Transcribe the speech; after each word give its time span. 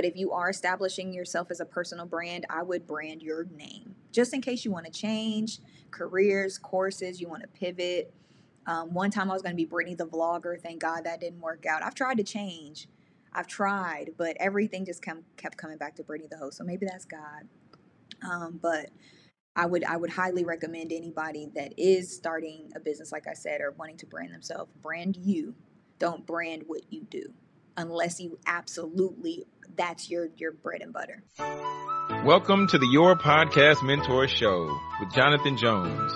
But 0.00 0.06
if 0.06 0.16
you 0.16 0.32
are 0.32 0.48
establishing 0.48 1.12
yourself 1.12 1.50
as 1.50 1.60
a 1.60 1.66
personal 1.66 2.06
brand, 2.06 2.46
I 2.48 2.62
would 2.62 2.86
brand 2.86 3.20
your 3.20 3.44
name 3.54 3.94
just 4.12 4.32
in 4.32 4.40
case 4.40 4.64
you 4.64 4.70
want 4.70 4.86
to 4.86 4.90
change 4.90 5.58
careers, 5.90 6.56
courses, 6.56 7.20
you 7.20 7.28
want 7.28 7.42
to 7.42 7.48
pivot. 7.48 8.14
Um, 8.66 8.94
one 8.94 9.10
time 9.10 9.30
I 9.30 9.34
was 9.34 9.42
going 9.42 9.52
to 9.52 9.58
be 9.58 9.66
Brittany 9.66 9.94
the 9.94 10.06
vlogger. 10.06 10.58
Thank 10.58 10.80
God 10.80 11.04
that 11.04 11.20
didn't 11.20 11.42
work 11.42 11.66
out. 11.66 11.84
I've 11.84 11.94
tried 11.94 12.16
to 12.16 12.22
change. 12.22 12.88
I've 13.34 13.46
tried, 13.46 14.12
but 14.16 14.38
everything 14.40 14.86
just 14.86 15.02
come, 15.02 15.24
kept 15.36 15.58
coming 15.58 15.76
back 15.76 15.96
to 15.96 16.02
Brittany 16.02 16.28
the 16.30 16.38
host. 16.38 16.56
So 16.56 16.64
maybe 16.64 16.86
that's 16.86 17.04
God. 17.04 17.46
Um, 18.22 18.58
but 18.62 18.86
I 19.54 19.66
would 19.66 19.84
I 19.84 19.98
would 19.98 20.10
highly 20.10 20.44
recommend 20.44 20.92
anybody 20.92 21.50
that 21.54 21.74
is 21.76 22.14
starting 22.16 22.70
a 22.74 22.80
business, 22.80 23.12
like 23.12 23.26
I 23.28 23.34
said, 23.34 23.60
or 23.60 23.72
wanting 23.72 23.98
to 23.98 24.06
brand 24.06 24.32
themselves, 24.32 24.72
brand 24.80 25.18
you. 25.18 25.54
Don't 25.98 26.26
brand 26.26 26.64
what 26.66 26.82
you 26.90 27.02
do, 27.10 27.34
unless 27.76 28.20
you 28.20 28.38
absolutely 28.46 29.46
that's 29.76 30.10
your 30.10 30.28
your 30.36 30.52
bread 30.52 30.82
and 30.82 30.92
butter. 30.92 31.22
Welcome 32.24 32.66
to 32.68 32.78
the 32.78 32.86
Your 32.86 33.16
Podcast 33.16 33.82
Mentor 33.82 34.28
Show 34.28 34.78
with 35.00 35.12
Jonathan 35.12 35.56
Jones. 35.56 36.12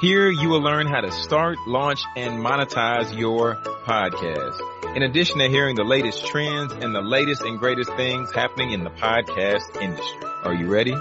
Here 0.00 0.28
you 0.28 0.50
will 0.50 0.60
learn 0.60 0.86
how 0.86 1.00
to 1.00 1.10
start, 1.10 1.56
launch, 1.66 2.00
and 2.16 2.44
monetize 2.44 3.16
your 3.16 3.56
podcast. 3.86 4.94
In 4.94 5.02
addition 5.02 5.38
to 5.38 5.48
hearing 5.48 5.74
the 5.74 5.84
latest 5.84 6.26
trends 6.26 6.72
and 6.72 6.94
the 6.94 7.00
latest 7.00 7.42
and 7.42 7.58
greatest 7.58 7.90
things 7.94 8.30
happening 8.32 8.72
in 8.72 8.84
the 8.84 8.90
podcast 8.90 9.80
industry. 9.80 10.28
Are 10.42 10.52
you 10.52 10.66
ready? 10.66 10.94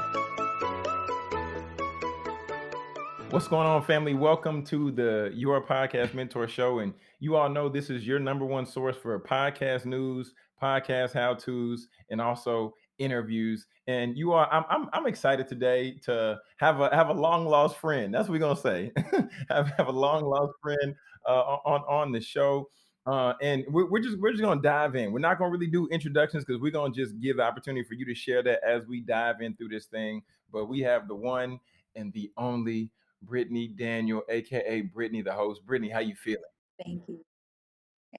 What's 3.31 3.47
going 3.47 3.67
on, 3.67 3.83
family? 3.83 4.13
Welcome 4.13 4.63
to 4.67 4.91
the 4.91 5.31
Your 5.33 5.59
Podcast 5.59 6.13
Mentor 6.13 6.47
Show. 6.47 6.79
And 6.79 6.93
you 7.19 7.35
all 7.35 7.49
know 7.49 7.67
this 7.67 7.89
is 7.89 8.05
your 8.05 8.19
number 8.19 8.45
one 8.45 8.65
source 8.65 8.95
for 8.95 9.19
podcast 9.19 9.85
news, 9.85 10.33
podcast 10.61 11.13
how 11.13 11.33
to's, 11.33 11.87
and 12.11 12.21
also 12.21 12.75
interviews. 12.99 13.65
And 13.87 14.15
you 14.15 14.31
are, 14.31 14.47
I'm, 14.51 14.63
I'm, 14.69 14.89
I'm 14.93 15.07
excited 15.07 15.47
today 15.47 15.97
to 16.03 16.37
have 16.57 16.79
a 16.79 16.95
have 16.95 17.09
a 17.09 17.13
long 17.13 17.45
lost 17.45 17.77
friend. 17.77 18.13
That's 18.13 18.29
what 18.29 18.33
we're 18.33 18.39
gonna 18.39 18.55
say. 18.55 18.91
have 19.49 19.69
have 19.77 19.87
a 19.87 19.91
long 19.91 20.23
lost 20.23 20.53
friend 20.61 20.95
uh, 21.27 21.57
on 21.65 21.81
on 21.89 22.11
the 22.11 22.21
show. 22.21 22.69
Uh, 23.07 23.33
and 23.41 23.65
we're, 23.69 23.89
we're 23.89 24.01
just 24.01 24.19
we're 24.19 24.31
just 24.31 24.43
gonna 24.43 24.61
dive 24.61 24.95
in. 24.95 25.11
We're 25.11 25.19
not 25.19 25.39
gonna 25.39 25.51
really 25.51 25.67
do 25.67 25.87
introductions 25.91 26.45
because 26.45 26.61
we're 26.61 26.71
gonna 26.71 26.93
just 26.93 27.19
give 27.19 27.37
the 27.37 27.43
opportunity 27.43 27.85
for 27.87 27.95
you 27.95 28.05
to 28.05 28.15
share 28.15 28.43
that 28.43 28.61
as 28.63 28.83
we 28.87 29.01
dive 29.01 29.41
in 29.41 29.55
through 29.55 29.69
this 29.69 29.87
thing. 29.87 30.21
But 30.53 30.67
we 30.67 30.79
have 30.81 31.07
the 31.07 31.15
one 31.15 31.59
and 31.95 32.13
the 32.13 32.31
only 32.37 32.91
Brittany 33.25 33.67
Daniel, 33.67 34.23
aka 34.29 34.81
Brittany, 34.81 35.21
the 35.21 35.33
host. 35.33 35.65
Brittany, 35.65 35.89
how 35.89 35.99
you 35.99 36.15
feeling? 36.15 36.43
Thank 36.83 37.03
you. 37.07 37.19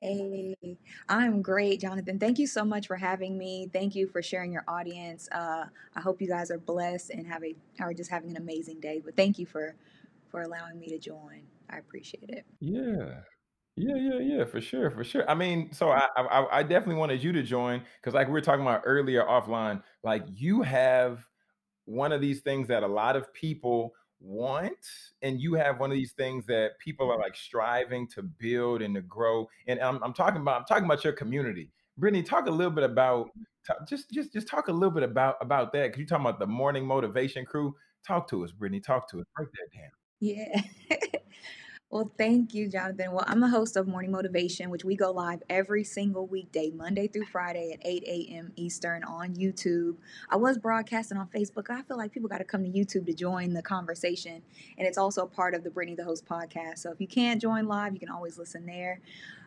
Hey, 0.03 0.55
I'm 1.09 1.41
great, 1.41 1.81
Jonathan. 1.81 2.19
Thank 2.19 2.39
you 2.39 2.47
so 2.47 2.65
much 2.65 2.87
for 2.87 2.97
having 2.97 3.39
me. 3.39 3.71
Thank 3.73 3.95
you 3.95 4.07
for 4.09 4.23
sharing 4.23 4.53
your 4.53 4.65
audience. 4.69 5.29
Uh, 5.33 5.65
I 5.95 6.01
hope 6.01 6.21
you 6.21 6.29
guys 6.29 6.51
are 6.51 6.59
blessed 6.59 7.11
and 7.11 7.27
have 7.27 7.43
a 7.45 7.55
are 7.81 7.95
just 7.95 8.11
having 8.11 8.31
an 8.31 8.37
amazing 8.37 8.81
day. 8.81 9.01
But 9.03 9.17
thank 9.17 9.39
you 9.39 9.47
for 9.47 9.75
for 10.31 10.43
allowing 10.43 10.79
me 10.79 10.89
to 10.89 10.99
join. 10.99 11.43
I 11.71 11.79
appreciate 11.79 12.29
it. 12.29 12.45
Yeah. 12.61 13.21
Yeah, 13.79 13.97
yeah, 13.97 14.21
yeah, 14.21 14.45
for 14.47 14.59
sure, 14.59 14.91
for 14.91 15.05
sure. 15.05 15.29
I 15.31 15.35
mean, 15.35 15.71
so 15.73 15.91
I 15.91 16.09
I, 16.17 16.59
I 16.59 16.63
definitely 16.63 16.95
wanted 16.95 17.23
you 17.23 17.33
to 17.33 17.43
join 17.43 17.83
because 18.01 18.15
like 18.15 18.27
we 18.27 18.33
were 18.33 18.41
talking 18.41 18.63
about 18.63 18.83
earlier 18.87 19.23
offline, 19.23 19.83
like 20.03 20.25
you 20.35 20.63
have 20.63 21.27
one 21.85 22.11
of 22.11 22.21
these 22.21 22.41
things 22.41 22.69
that 22.69 22.83
a 22.83 22.87
lot 22.87 23.17
of 23.17 23.33
people 23.35 23.93
want 24.21 24.73
and 25.23 25.41
you 25.41 25.55
have 25.55 25.79
one 25.79 25.91
of 25.91 25.95
these 25.95 26.13
things 26.13 26.47
that 26.47 26.79
people 26.79 27.11
are 27.11 27.19
like 27.19 27.37
striving 27.37 28.09
to 28.09 28.23
build 28.23 28.81
and 28.83 28.95
to 28.95 29.03
grow 29.03 29.47
and 29.67 29.79
i'm, 29.81 30.03
I'm 30.03 30.15
talking 30.15 30.41
about 30.41 30.61
i'm 30.61 30.67
talking 30.67 30.85
about 30.85 31.05
your 31.05 31.13
community. 31.13 31.71
Brittany 31.99 32.23
talk 32.23 32.47
a 32.47 32.51
little 32.51 32.73
bit 32.73 32.85
about 32.85 33.29
mm-hmm. 33.29 33.85
just 33.89 34.11
just 34.11 34.33
just 34.33 34.49
talk 34.49 34.69
a 34.69 34.73
little 34.73 34.91
bit 34.91 35.03
about 35.03 35.37
about 35.41 35.73
that 35.73 35.85
because 35.85 35.99
you're 35.99 36.07
talking 36.07 36.27
about 36.27 36.39
the 36.39 36.47
morning 36.47 36.87
motivation 36.87 37.45
crew. 37.45 37.75
Talk 38.07 38.29
to 38.31 38.45
us 38.45 38.53
brittany 38.53 38.81
talk 38.81 39.11
to 39.11 39.21
us. 39.21 39.27
Break 39.35 39.49
that 39.53 39.79
down. 39.79 39.91
Yeah 40.21 40.63
Well, 41.89 42.11
thank 42.19 42.53
you, 42.53 42.69
Jonathan. 42.69 43.13
Well, 43.13 43.25
I'm 43.29 43.39
the 43.39 43.49
host 43.49 43.77
of 43.77 43.87
Morning 43.87 44.11
Motivation, 44.11 44.71
which 44.71 44.85
we 44.85 44.97
go 44.97 45.13
live 45.13 45.43
every 45.49 45.85
single 45.85 46.27
weekday, 46.27 46.71
Monday 46.71 47.07
through 47.07 47.27
Friday 47.27 47.73
at 47.73 47.79
8 47.87 48.03
a.m. 48.05 48.53
Eastern 48.57 49.05
on 49.05 49.37
YouTube. 49.37 49.95
I 50.29 50.35
was 50.35 50.59
broadcasting 50.59 51.17
on 51.17 51.29
Facebook. 51.29 51.71
I 51.71 51.83
feel 51.83 51.97
like 51.97 52.11
people 52.11 52.29
got 52.29 52.39
to 52.39 52.45
come 52.45 52.65
to 52.65 52.69
YouTube 52.69 53.07
to 53.07 53.15
join 53.15 53.55
the 53.55 53.63
conversation. 53.63 54.43
And 54.77 54.87
it's 54.87 54.99
also 54.99 55.27
part 55.27 55.55
of 55.55 55.63
the 55.63 55.71
Brittany 55.71 55.95
the 55.95 56.03
Host 56.05 56.27
podcast. 56.27 56.79
So 56.79 56.91
if 56.91 57.01
you 57.01 57.07
can't 57.07 57.41
join 57.41 57.67
live, 57.69 57.93
you 57.95 58.01
can 58.01 58.11
always 58.11 58.37
listen 58.37 58.67
there. 58.67 59.01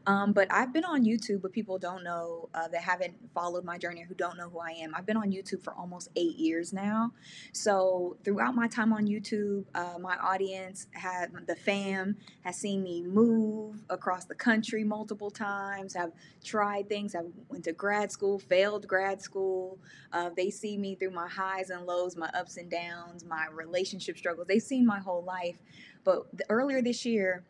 Um, 0.07 0.33
but 0.33 0.51
I've 0.51 0.73
been 0.73 0.85
on 0.85 1.03
YouTube, 1.03 1.41
but 1.41 1.51
people 1.51 1.77
don't 1.77 2.03
know 2.03 2.49
uh, 2.53 2.67
that 2.69 2.81
haven't 2.81 3.15
followed 3.33 3.63
my 3.63 3.77
journey 3.77 4.03
or 4.03 4.05
who 4.05 4.15
don't 4.15 4.37
know 4.37 4.49
who 4.49 4.59
I 4.59 4.71
am. 4.71 4.93
I've 4.95 5.05
been 5.05 5.17
on 5.17 5.31
YouTube 5.31 5.63
for 5.63 5.73
almost 5.73 6.09
eight 6.15 6.35
years 6.37 6.73
now. 6.73 7.11
So 7.51 8.17
throughout 8.23 8.55
my 8.55 8.67
time 8.67 8.93
on 8.93 9.07
YouTube, 9.07 9.65
uh, 9.75 9.99
my 9.99 10.15
audience 10.17 10.87
had 10.91 11.31
the 11.47 11.55
fam 11.55 12.17
has 12.43 12.57
seen 12.57 12.83
me 12.83 13.01
move 13.01 13.83
across 13.89 14.25
the 14.25 14.35
country 14.35 14.83
multiple 14.83 15.29
times. 15.29 15.95
I've 15.95 16.13
tried 16.43 16.89
things. 16.89 17.15
I 17.15 17.21
went 17.49 17.65
to 17.65 17.73
grad 17.73 18.11
school, 18.11 18.39
failed 18.39 18.87
grad 18.87 19.21
school. 19.21 19.77
Uh, 20.11 20.29
they 20.35 20.49
see 20.49 20.77
me 20.77 20.95
through 20.95 21.11
my 21.11 21.27
highs 21.27 21.69
and 21.69 21.85
lows, 21.85 22.15
my 22.15 22.29
ups 22.33 22.57
and 22.57 22.69
downs, 22.69 23.25
my 23.25 23.47
relationship 23.53 24.17
struggles. 24.17 24.47
They've 24.47 24.61
seen 24.61 24.85
my 24.85 24.99
whole 24.99 25.23
life. 25.23 25.57
But 26.03 26.25
the, 26.35 26.45
earlier 26.49 26.81
this 26.81 27.05
year, 27.05 27.43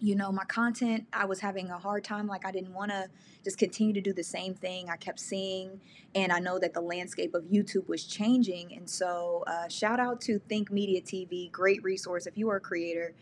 you 0.00 0.14
know, 0.14 0.30
my 0.30 0.44
content, 0.44 1.06
I 1.12 1.24
was 1.24 1.40
having 1.40 1.70
a 1.70 1.78
hard 1.78 2.04
time. 2.04 2.26
Like, 2.26 2.46
I 2.46 2.52
didn't 2.52 2.72
want 2.72 2.90
to 2.90 3.08
just 3.42 3.58
continue 3.58 3.92
to 3.92 4.00
do 4.00 4.12
the 4.12 4.22
same 4.22 4.54
thing. 4.54 4.88
I 4.88 4.96
kept 4.96 5.18
seeing, 5.18 5.80
and 6.14 6.32
I 6.32 6.38
know 6.38 6.58
that 6.58 6.72
the 6.74 6.80
landscape 6.80 7.34
of 7.34 7.44
YouTube 7.44 7.88
was 7.88 8.04
changing. 8.04 8.74
And 8.74 8.88
so, 8.88 9.44
uh, 9.46 9.68
shout 9.68 9.98
out 9.98 10.20
to 10.22 10.38
Think 10.38 10.70
Media 10.70 11.00
TV, 11.00 11.50
great 11.50 11.82
resource. 11.82 12.26
If 12.26 12.38
you 12.38 12.48
are 12.50 12.56
a 12.56 12.60
creator, 12.60 13.14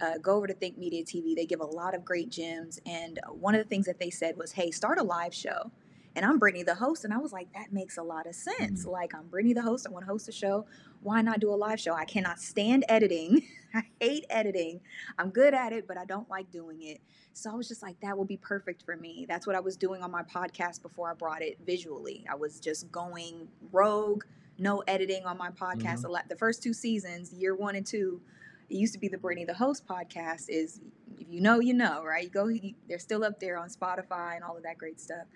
uh, 0.00 0.18
go 0.18 0.36
over 0.36 0.46
to 0.46 0.54
Think 0.54 0.78
Media 0.78 1.02
TV. 1.02 1.34
They 1.34 1.46
give 1.46 1.60
a 1.60 1.66
lot 1.66 1.94
of 1.94 2.04
great 2.04 2.30
gems. 2.30 2.80
And 2.86 3.18
one 3.30 3.54
of 3.54 3.62
the 3.62 3.68
things 3.68 3.86
that 3.86 3.98
they 3.98 4.10
said 4.10 4.36
was, 4.36 4.52
hey, 4.52 4.70
start 4.70 4.98
a 4.98 5.02
live 5.02 5.34
show 5.34 5.70
and 6.16 6.24
I'm 6.24 6.38
Brittany 6.38 6.62
the 6.62 6.74
host. 6.74 7.04
And 7.04 7.12
I 7.12 7.18
was 7.18 7.32
like, 7.32 7.52
that 7.54 7.72
makes 7.72 7.98
a 7.98 8.02
lot 8.02 8.26
of 8.26 8.34
sense. 8.34 8.82
Mm-hmm. 8.82 8.90
Like, 8.90 9.14
I'm 9.14 9.26
Brittany 9.28 9.54
the 9.54 9.62
host. 9.62 9.86
I 9.88 9.92
want 9.92 10.04
to 10.04 10.10
host 10.10 10.28
a 10.28 10.32
show. 10.32 10.66
Why 11.02 11.22
not 11.22 11.40
do 11.40 11.50
a 11.50 11.54
live 11.54 11.78
show? 11.78 11.94
I 11.94 12.04
cannot 12.04 12.40
stand 12.40 12.84
editing. 12.88 13.42
I 13.74 13.82
hate 14.00 14.24
editing. 14.30 14.80
I'm 15.18 15.30
good 15.30 15.54
at 15.54 15.72
it, 15.72 15.86
but 15.86 15.98
I 15.98 16.04
don't 16.04 16.28
like 16.28 16.50
doing 16.50 16.82
it. 16.82 17.00
So 17.34 17.50
I 17.50 17.54
was 17.54 17.68
just 17.68 17.82
like, 17.82 18.00
that 18.00 18.16
would 18.16 18.26
be 18.26 18.38
perfect 18.38 18.82
for 18.82 18.96
me. 18.96 19.26
That's 19.28 19.46
what 19.46 19.54
I 19.54 19.60
was 19.60 19.76
doing 19.76 20.02
on 20.02 20.10
my 20.10 20.22
podcast 20.22 20.82
before 20.82 21.10
I 21.10 21.14
brought 21.14 21.42
it 21.42 21.58
visually. 21.64 22.24
I 22.28 22.34
was 22.34 22.58
just 22.58 22.90
going 22.90 23.46
rogue, 23.70 24.24
no 24.58 24.82
editing 24.88 25.24
on 25.24 25.38
my 25.38 25.50
podcast. 25.50 26.04
Mm-hmm. 26.04 26.28
The 26.28 26.36
first 26.36 26.62
two 26.62 26.72
seasons, 26.72 27.32
year 27.32 27.54
one 27.54 27.76
and 27.76 27.86
two, 27.86 28.20
it 28.68 28.74
used 28.74 28.92
to 28.92 28.98
be 28.98 29.08
the 29.08 29.18
Brittany 29.18 29.44
the 29.44 29.54
host 29.54 29.86
podcast 29.86 30.46
is 30.48 30.80
if 31.18 31.28
you 31.28 31.40
know 31.40 31.60
you 31.60 31.74
know 31.74 32.04
right? 32.04 32.24
You 32.24 32.30
go 32.30 32.50
they're 32.88 32.98
still 32.98 33.24
up 33.24 33.40
there 33.40 33.56
on 33.58 33.68
spotify 33.68 34.36
and 34.36 34.44
all 34.44 34.56
of 34.56 34.62
that 34.62 34.78
great 34.78 35.00
stuff. 35.00 35.26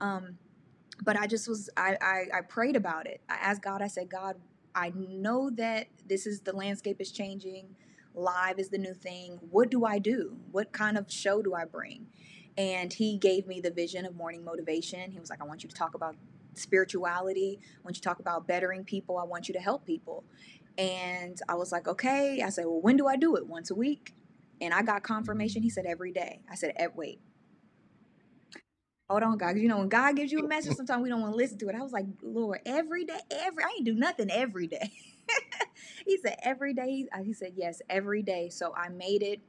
Um, 0.00 0.38
but 1.04 1.16
i 1.16 1.26
just 1.26 1.48
was 1.48 1.70
I, 1.76 1.96
I 2.00 2.38
i 2.38 2.40
prayed 2.42 2.76
about 2.76 3.06
it. 3.06 3.20
I 3.28 3.34
asked 3.34 3.62
god 3.62 3.82
i 3.82 3.88
said 3.88 4.08
god 4.10 4.36
i 4.74 4.92
know 4.96 5.50
that 5.50 5.88
this 6.06 6.26
is 6.26 6.40
the 6.40 6.54
landscape 6.54 7.00
is 7.00 7.10
changing. 7.10 7.74
Live 8.14 8.58
is 8.58 8.68
the 8.68 8.78
new 8.78 8.94
thing. 8.94 9.38
What 9.50 9.70
do 9.70 9.84
i 9.84 9.98
do? 9.98 10.36
What 10.50 10.72
kind 10.72 10.98
of 10.98 11.10
show 11.10 11.42
do 11.42 11.54
i 11.54 11.64
bring? 11.64 12.06
And 12.58 12.92
he 12.92 13.16
gave 13.16 13.46
me 13.46 13.60
the 13.60 13.70
vision 13.70 14.04
of 14.04 14.14
morning 14.14 14.44
motivation. 14.44 15.10
He 15.10 15.18
was 15.18 15.30
like 15.30 15.40
i 15.40 15.44
want 15.44 15.62
you 15.62 15.68
to 15.68 15.74
talk 15.74 15.94
about 15.94 16.16
spirituality. 16.54 17.58
I 17.62 17.80
want 17.82 17.96
you 17.96 18.02
to 18.02 18.08
talk 18.08 18.20
about 18.20 18.46
bettering 18.46 18.84
people. 18.84 19.18
I 19.18 19.24
want 19.24 19.48
you 19.48 19.54
to 19.54 19.60
help 19.60 19.86
people 19.86 20.24
and 20.78 21.38
I 21.48 21.54
was 21.54 21.72
like, 21.72 21.88
okay. 21.88 22.42
I 22.44 22.50
said, 22.50 22.66
well, 22.66 22.80
when 22.80 22.96
do 22.96 23.06
I 23.06 23.16
do 23.16 23.36
it? 23.36 23.46
Once 23.46 23.70
a 23.70 23.74
week? 23.74 24.14
And 24.60 24.74
I 24.74 24.82
got 24.82 25.02
confirmation. 25.02 25.62
He 25.62 25.70
said, 25.70 25.86
every 25.86 26.12
day. 26.12 26.40
I 26.50 26.54
said, 26.56 26.74
wait. 26.96 27.20
Hold 29.10 29.22
on, 29.22 29.38
God. 29.38 29.58
You 29.58 29.68
know, 29.68 29.78
when 29.78 29.88
God 29.88 30.16
gives 30.16 30.32
you 30.32 30.40
a 30.44 30.48
message, 30.48 30.74
sometimes 30.76 31.02
we 31.02 31.08
don't 31.10 31.20
want 31.20 31.32
to 31.34 31.36
listen 31.36 31.58
to 31.58 31.68
it. 31.68 31.76
I 31.76 31.82
was 31.82 31.92
like, 31.92 32.06
Lord, 32.22 32.60
every 32.66 33.04
day, 33.04 33.20
every, 33.30 33.64
I 33.64 33.68
ain't 33.76 33.86
do 33.86 33.94
nothing 33.94 34.30
every 34.30 34.66
day. 34.66 34.92
he 36.06 36.18
said, 36.18 36.36
every 36.42 36.74
day. 36.74 37.06
Uh, 37.14 37.22
he 37.22 37.32
said, 37.34 37.52
yes, 37.56 37.82
every 37.90 38.22
day. 38.22 38.48
So 38.50 38.74
I 38.76 38.88
made 38.88 39.22
it 39.22 39.40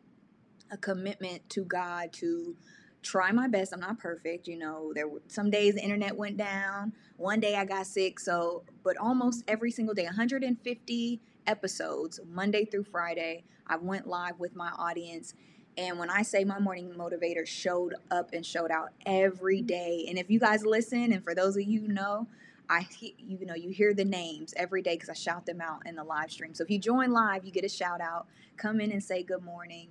a 0.71 0.77
commitment 0.77 1.49
to 1.51 1.65
God 1.65 2.13
to 2.13 2.55
try 3.03 3.31
my 3.31 3.47
best. 3.47 3.73
I'm 3.73 3.79
not 3.79 3.99
perfect, 3.99 4.47
you 4.47 4.57
know. 4.57 4.91
There 4.95 5.07
were 5.07 5.21
some 5.27 5.51
days 5.51 5.75
the 5.75 5.83
internet 5.83 6.15
went 6.17 6.37
down. 6.37 6.93
One 7.17 7.39
day 7.39 7.55
I 7.55 7.65
got 7.65 7.85
sick, 7.85 8.19
so 8.19 8.63
but 8.83 8.97
almost 8.97 9.43
every 9.47 9.71
single 9.71 9.93
day, 9.93 10.05
150 10.05 11.21
episodes, 11.45 12.19
Monday 12.27 12.65
through 12.65 12.85
Friday, 12.85 13.43
I 13.67 13.77
went 13.77 14.07
live 14.07 14.39
with 14.39 14.55
my 14.55 14.71
audience. 14.77 15.33
And 15.77 15.97
when 15.97 16.09
I 16.09 16.21
say 16.21 16.43
my 16.43 16.59
morning 16.59 16.93
motivator 16.95 17.45
showed 17.45 17.95
up 18.11 18.29
and 18.33 18.45
showed 18.45 18.71
out 18.71 18.89
every 19.05 19.61
day, 19.61 20.05
and 20.07 20.17
if 20.17 20.29
you 20.29 20.39
guys 20.39 20.65
listen, 20.65 21.11
and 21.11 21.23
for 21.23 21.35
those 21.35 21.55
of 21.57 21.63
you 21.63 21.87
know, 21.87 22.27
I 22.69 22.87
you 23.17 23.45
know 23.45 23.55
you 23.55 23.71
hear 23.71 23.93
the 23.93 24.05
names 24.05 24.53
every 24.55 24.81
day 24.81 24.95
because 24.95 25.09
I 25.09 25.13
shout 25.13 25.45
them 25.45 25.61
out 25.61 25.85
in 25.85 25.95
the 25.95 26.03
live 26.03 26.31
stream. 26.31 26.53
So 26.53 26.63
if 26.63 26.69
you 26.69 26.79
join 26.79 27.11
live, 27.11 27.43
you 27.43 27.51
get 27.51 27.65
a 27.65 27.69
shout 27.69 28.01
out. 28.01 28.27
Come 28.57 28.79
in 28.79 28.91
and 28.91 29.03
say 29.03 29.23
good 29.23 29.43
morning. 29.43 29.89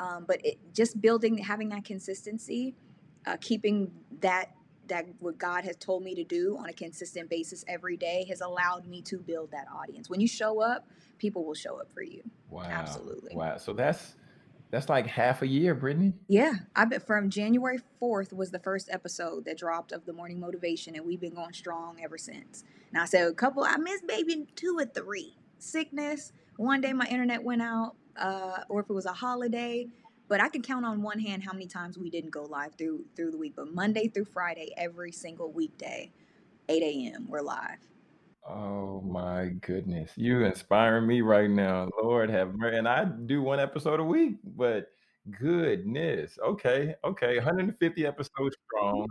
Um, 0.00 0.24
but 0.26 0.44
it, 0.44 0.58
just 0.74 1.00
building, 1.00 1.38
having 1.38 1.68
that 1.68 1.84
consistency, 1.84 2.74
uh, 3.26 3.36
keeping 3.40 3.92
that 4.20 4.54
that 4.88 5.06
what 5.20 5.38
God 5.38 5.62
has 5.64 5.76
told 5.76 6.02
me 6.02 6.16
to 6.16 6.24
do 6.24 6.56
on 6.58 6.68
a 6.68 6.72
consistent 6.72 7.30
basis 7.30 7.64
every 7.68 7.96
day 7.96 8.26
has 8.28 8.40
allowed 8.40 8.88
me 8.88 9.00
to 9.02 9.18
build 9.18 9.52
that 9.52 9.66
audience. 9.72 10.10
When 10.10 10.20
you 10.20 10.26
show 10.26 10.60
up, 10.60 10.88
people 11.18 11.44
will 11.44 11.54
show 11.54 11.80
up 11.80 11.92
for 11.92 12.02
you. 12.02 12.22
Wow. 12.50 12.64
Absolutely. 12.64 13.36
Wow. 13.36 13.58
So 13.58 13.72
that's 13.72 14.16
that's 14.70 14.88
like 14.88 15.06
half 15.06 15.42
a 15.42 15.46
year, 15.46 15.74
Brittany. 15.74 16.12
Yeah, 16.28 16.52
I 16.76 16.84
bet 16.84 17.04
from 17.06 17.28
January 17.28 17.78
4th 18.00 18.32
was 18.32 18.50
the 18.50 18.60
first 18.60 18.88
episode 18.90 19.44
that 19.46 19.58
dropped 19.58 19.92
of 19.92 20.06
the 20.06 20.12
morning 20.12 20.38
motivation, 20.38 20.94
and 20.94 21.04
we've 21.04 21.20
been 21.20 21.34
going 21.34 21.52
strong 21.52 21.98
ever 22.02 22.16
since. 22.16 22.64
Now 22.92 23.02
I 23.02 23.06
said 23.06 23.26
a 23.26 23.32
couple, 23.32 23.64
I 23.64 23.76
missed 23.76 24.04
maybe 24.06 24.46
two 24.54 24.76
or 24.78 24.86
three. 24.86 25.36
Sickness. 25.58 26.32
One 26.56 26.80
day 26.80 26.92
my 26.92 27.06
internet 27.06 27.42
went 27.42 27.62
out, 27.62 27.94
uh, 28.20 28.64
or 28.68 28.80
if 28.80 28.90
it 28.90 28.92
was 28.92 29.06
a 29.06 29.12
holiday. 29.12 29.86
But 30.28 30.40
I 30.40 30.48
can 30.48 30.62
count 30.62 30.86
on 30.86 31.02
one 31.02 31.18
hand 31.18 31.42
how 31.42 31.52
many 31.52 31.66
times 31.66 31.98
we 31.98 32.08
didn't 32.08 32.30
go 32.30 32.44
live 32.44 32.74
through 32.76 33.04
through 33.16 33.32
the 33.32 33.38
week. 33.38 33.54
But 33.56 33.74
Monday 33.74 34.06
through 34.08 34.26
Friday, 34.26 34.72
every 34.76 35.10
single 35.10 35.50
weekday, 35.50 36.12
8 36.68 36.82
a.m. 36.82 37.26
we're 37.28 37.40
live. 37.40 37.78
Oh 38.48 39.00
my 39.02 39.46
goodness. 39.60 40.12
You 40.16 40.44
inspiring 40.44 41.06
me 41.06 41.20
right 41.20 41.50
now. 41.50 41.88
Lord 42.02 42.30
have 42.30 42.54
mercy. 42.54 42.76
And 42.76 42.88
I 42.88 43.04
do 43.04 43.42
one 43.42 43.60
episode 43.60 44.00
a 44.00 44.04
week, 44.04 44.36
but 44.56 44.88
goodness. 45.38 46.38
Okay. 46.44 46.94
Okay. 47.04 47.36
150 47.36 48.06
episodes 48.06 48.56
strong. 48.66 49.08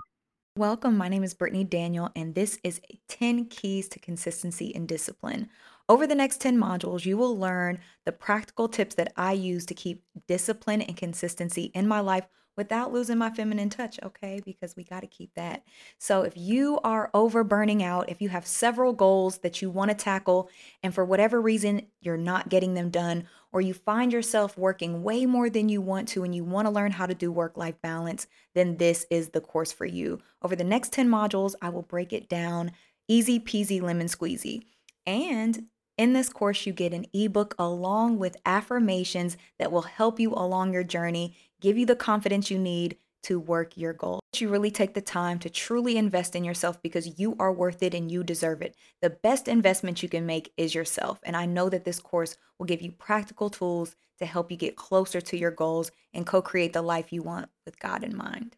Welcome. 0.58 0.98
My 0.98 1.08
name 1.10 1.24
is 1.24 1.34
Brittany 1.34 1.64
Daniel, 1.64 2.10
and 2.16 2.36
this 2.36 2.60
is 2.64 2.82
10 3.08 3.46
Keys 3.46 3.88
to 3.90 4.00
Consistency 4.00 4.76
and 4.76 4.88
Discipline. 4.88 5.50
Over 5.90 6.06
the 6.06 6.14
next 6.14 6.40
10 6.40 6.56
modules, 6.56 7.04
you 7.04 7.18
will 7.18 7.36
learn 7.36 7.80
the 8.06 8.12
practical 8.12 8.70
tips 8.70 8.94
that 8.96 9.12
I 9.18 9.34
use 9.34 9.66
to 9.66 9.74
keep 9.74 10.04
discipline 10.28 10.84
and 10.84 10.96
consistency 10.96 11.72
in 11.74 11.88
my 11.88 12.00
life 12.00 12.28
without 12.56 12.94
losing 12.94 13.18
my 13.18 13.32
feminine 13.32 13.70
touch, 13.70 14.00
okay? 14.04 14.40
Because 14.46 14.76
we 14.76 14.84
got 14.84 15.00
to 15.00 15.08
keep 15.08 15.34
that. 15.34 15.64
So 15.98 16.22
if 16.22 16.34
you 16.36 16.80
are 16.84 17.10
over 17.16 17.44
burning 17.44 17.82
out, 17.82 18.10
if 18.10 18.22
you 18.22 18.30
have 18.30 18.46
several 18.46 18.94
goals 18.94 19.40
that 19.40 19.64
you 19.64 19.72
want 19.72 19.90
to 19.90 19.96
tackle, 19.96 20.50
and 20.84 20.94
for 20.94 21.04
whatever 21.04 21.42
reason 21.42 21.88
you're 22.02 22.18
not 22.18 22.50
getting 22.50 22.76
them 22.76 22.92
done, 22.92 23.24
or 23.52 23.62
you 23.62 23.74
find 23.74 24.14
yourself 24.14 24.60
working 24.60 25.02
way 25.02 25.26
more 25.26 25.50
than 25.50 25.70
you 25.70 25.82
want 25.82 26.08
to 26.10 26.24
and 26.24 26.36
you 26.36 26.44
want 26.44 26.68
to 26.68 26.72
learn 26.72 26.92
how 26.92 27.08
to 27.08 27.16
do 27.16 27.32
work 27.32 27.58
life 27.58 27.82
balance, 27.82 28.28
then 28.54 28.78
this 28.78 29.08
is 29.10 29.30
the 29.30 29.42
course 29.42 29.72
for 29.72 29.86
you. 29.86 30.20
Over 30.44 30.56
the 30.56 30.64
next 30.64 30.94
10 30.94 31.10
modules, 31.10 31.56
I 31.64 31.70
will 31.70 31.82
break 31.82 32.14
it 32.14 32.30
down 32.30 32.74
easy 33.08 33.40
peasy 33.40 33.82
lemon 33.82 34.06
squeezy. 34.06 34.66
And 35.08 35.66
in 36.00 36.14
this 36.14 36.30
course, 36.30 36.66
you 36.66 36.72
get 36.72 36.94
an 36.94 37.06
ebook 37.12 37.54
along 37.60 38.20
with 38.20 38.38
affirmations 38.46 39.36
that 39.58 39.70
will 39.70 39.82
help 39.82 40.18
you 40.18 40.34
along 40.34 40.72
your 40.72 40.86
journey 40.86 41.36
give 41.60 41.78
you 41.78 41.86
the 41.86 41.94
confidence 41.94 42.50
you 42.50 42.58
need 42.58 42.96
to 43.24 43.38
work 43.38 43.76
your 43.76 43.92
goal. 43.92 44.22
You 44.34 44.48
really 44.48 44.72
take 44.72 44.94
the 44.94 45.02
time 45.02 45.40
to 45.40 45.50
truly 45.50 45.98
invest 45.98 46.38
in 46.38 46.46
yourself 46.46 46.82
because 46.82 47.20
you 47.20 47.36
are 47.38 47.52
worth 47.52 47.84
it 47.84 47.94
and 47.94 48.10
you 48.10 48.24
deserve 48.24 48.62
it. 48.62 48.78
The 49.02 49.10
best 49.10 49.50
investment 49.50 50.02
you 50.02 50.08
can 50.08 50.26
make 50.26 50.54
is 50.56 50.74
yourself. 50.74 51.20
And 51.24 51.36
I 51.36 51.46
know 51.46 51.68
that 51.68 51.84
this 51.84 52.00
course 52.00 52.38
will 52.58 52.66
give 52.66 52.82
you 52.82 52.94
practical 52.94 53.50
tools 53.50 53.98
to 54.20 54.26
help 54.26 54.52
you 54.52 54.56
get 54.56 54.78
closer 54.78 55.20
to 55.20 55.38
your 55.38 55.52
goals 55.52 55.92
and 56.14 56.26
co 56.26 56.42
create 56.42 56.72
the 56.72 56.82
life 56.82 57.12
you 57.12 57.24
want 57.24 57.50
with 57.66 57.78
God 57.78 58.06
in 58.06 58.16
mind. 58.16 58.56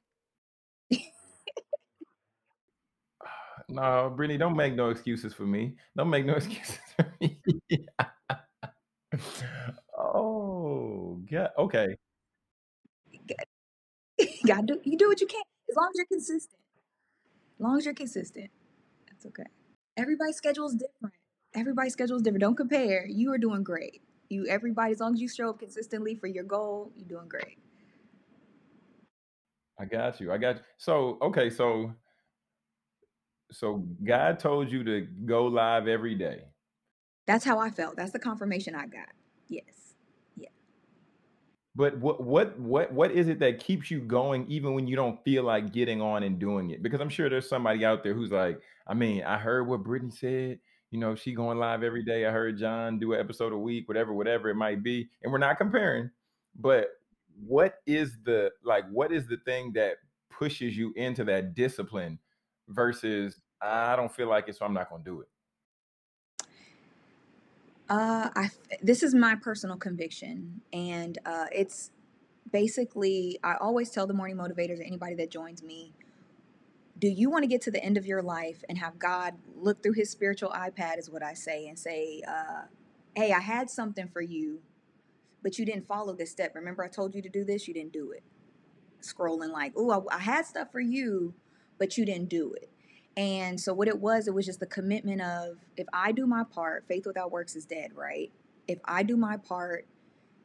No, 3.72 4.14
Brittany, 4.16 4.38
don't 4.38 4.56
make 4.56 4.76
no 4.76 4.90
excuses 4.90 5.34
for 5.34 5.44
me. 5.44 5.76
Don't 5.96 6.10
make 6.10 6.26
no 6.26 6.34
excuses 6.42 6.78
for 6.96 7.14
me. 7.20 7.40
oh, 9.98 11.20
yeah. 11.30 11.48
Okay. 11.58 11.96
you 14.20 14.28
gotta 14.46 14.66
do 14.66 14.82
you 14.84 14.98
do 14.98 15.08
what 15.08 15.22
you 15.22 15.28
can 15.28 15.42
as 15.70 15.76
long 15.76 15.90
as 15.94 15.98
you're 15.98 16.06
consistent. 16.06 16.60
As 17.60 17.64
long 17.64 17.78
as 17.78 17.86
you're 17.86 17.94
consistent, 17.94 18.50
that's 19.08 19.26
okay. 19.26 19.50
Everybody's 19.98 20.36
schedule 20.36 20.68
is 20.68 20.76
different. 20.76 21.16
Everybody's 21.54 21.94
schedule 21.94 22.18
is 22.18 22.22
different. 22.22 22.42
Don't 22.42 22.56
compare. 22.56 23.06
You 23.08 23.32
are 23.34 23.38
doing 23.38 23.64
great. 23.64 24.02
You 24.30 24.48
everybody, 24.48 24.94
as 24.94 25.00
long 25.00 25.14
as 25.14 25.22
you 25.22 25.28
show 25.28 25.50
up 25.50 25.60
consistently 25.60 26.16
for 26.16 26.28
your 26.28 26.44
goal, 26.44 26.92
you're 26.96 27.08
doing 27.08 27.28
great. 27.28 27.58
I 29.80 29.86
got 29.86 30.20
you. 30.22 30.32
I 30.32 30.38
got 30.38 30.58
you. 30.58 30.62
So 30.78 31.18
okay, 31.22 31.50
so 31.50 31.94
so 33.52 33.86
God 34.04 34.40
told 34.40 34.72
you 34.72 34.84
to 34.84 35.02
go 35.26 35.46
live 35.46 35.88
every 35.88 36.16
day. 36.16 36.44
That's 37.28 37.46
how 37.46 37.60
I 37.60 37.70
felt. 37.70 37.96
That's 37.96 38.12
the 38.12 38.20
confirmation 38.20 38.76
I 38.76 38.88
got. 38.88 39.10
Yes. 39.48 39.96
Yeah. 40.36 40.50
But 41.76 41.98
what 42.00 42.24
what 42.24 42.58
what 42.60 42.92
what 42.92 43.12
is 43.12 43.28
it 43.28 43.40
that 43.40 43.60
keeps 43.60 43.92
you 43.92 44.00
going 44.00 44.46
even 44.50 44.74
when 44.74 44.88
you 44.88 44.96
don't 44.96 45.24
feel 45.24 45.44
like 45.44 45.72
getting 45.72 46.02
on 46.02 46.24
and 46.24 46.40
doing 46.40 46.72
it? 46.72 46.82
Because 46.82 47.02
I'm 47.02 47.10
sure 47.10 47.30
there's 47.30 47.48
somebody 47.48 47.86
out 47.86 48.04
there 48.04 48.14
who's 48.14 48.32
like, 48.32 48.60
I 48.88 48.94
mean, 48.94 49.24
I 49.24 49.38
heard 49.38 49.68
what 49.68 49.84
Brittany 49.84 50.12
said. 50.12 50.60
You 50.90 51.00
know, 51.00 51.16
she 51.16 51.34
going 51.34 51.58
live 51.58 51.84
every 51.84 52.04
day. 52.04 52.26
I 52.26 52.32
heard 52.32 52.58
John 52.58 53.00
do 53.00 53.14
an 53.14 53.20
episode 53.20 53.54
a 53.54 53.58
week, 53.58 53.88
whatever, 53.88 54.12
whatever 54.14 54.50
it 54.50 54.56
might 54.56 54.84
be. 54.84 55.10
And 55.24 55.32
we're 55.32 55.38
not 55.38 55.58
comparing, 55.58 56.10
but 56.60 56.90
what 57.46 57.76
is 57.86 58.18
the 58.26 58.52
like 58.64 58.84
what 58.92 59.12
is 59.12 59.28
the 59.28 59.38
thing 59.46 59.72
that 59.74 59.98
pushes 60.30 60.78
you 60.78 60.94
into 60.96 61.24
that 61.24 61.56
discipline 61.56 62.20
versus 62.72 63.42
I 63.62 63.96
don't 63.96 64.14
feel 64.14 64.28
like 64.28 64.48
it, 64.50 64.56
so 64.56 64.66
I'm 64.66 64.74
not 64.74 64.90
gonna 64.90 65.04
do 65.04 65.22
it? 65.22 65.28
Uh, 67.90 68.30
I 68.36 68.50
this 68.82 69.04
is 69.04 69.14
my 69.14 69.36
personal 69.36 69.76
conviction, 69.76 70.62
and 70.72 71.18
uh, 71.26 71.48
it's 71.52 71.92
basically 72.52 73.38
I 73.44 73.56
always 73.56 73.90
tell 73.90 74.08
the 74.08 74.14
morning 74.14 74.38
motivators 74.38 74.80
or 74.80 74.84
anybody 74.84 75.16
that 75.16 75.30
joins 75.30 75.62
me, 75.62 75.94
do 77.00 77.08
you 77.08 77.30
want 77.30 77.44
to 77.44 77.48
get 77.48 77.62
to 77.64 77.72
the 77.72 77.84
end 77.84 77.98
of 77.98 78.06
your 78.06 78.22
life 78.22 78.64
and 78.70 78.78
have 78.78 78.98
God 78.98 79.34
look 79.56 79.84
through 79.84 79.94
His 79.94 80.10
spiritual 80.10 80.52
iPad, 80.52 81.00
is 81.00 81.10
what 81.10 81.22
I 81.22 81.34
say, 81.34 81.68
and 81.68 81.78
say, 81.78 82.22
uh, 82.28 82.64
"Hey, 83.14 83.34
I 83.34 83.40
had 83.40 83.70
something 83.70 84.08
for 84.08 84.22
you, 84.22 84.62
but 85.44 85.60
you 85.60 85.66
didn't 85.66 85.86
follow 85.86 86.14
this 86.14 86.32
step. 86.32 86.56
Remember, 86.56 86.84
I 86.84 86.88
told 86.88 87.14
you 87.14 87.22
to 87.22 87.30
do 87.30 87.44
this, 87.44 87.68
you 87.68 87.74
didn't 87.74 87.94
do 87.94 88.12
it." 88.12 88.24
Scrolling 89.02 89.52
like, 89.52 89.74
"Oh, 89.76 90.08
I, 90.10 90.16
I 90.16 90.20
had 90.20 90.46
stuff 90.46 90.72
for 90.72 90.80
you, 90.80 91.34
but 91.82 91.98
you 91.98 92.06
didn't 92.06 92.30
do 92.30 92.54
it." 92.54 92.70
And 93.18 93.60
so 93.60 93.74
what 93.74 93.88
it 93.88 94.00
was, 94.00 94.28
it 94.28 94.34
was 94.34 94.46
just 94.46 94.60
the 94.60 94.66
commitment 94.68 95.22
of 95.22 95.58
if 95.76 95.88
I 95.92 96.12
do 96.12 96.28
my 96.28 96.44
part, 96.44 96.86
faith 96.88 97.06
without 97.08 97.32
works 97.32 97.56
is 97.56 97.66
dead, 97.66 97.92
right? 97.96 98.32
If 98.68 98.80
I 98.86 99.04
do 99.04 99.18
my 99.18 99.36
part, 99.36 99.86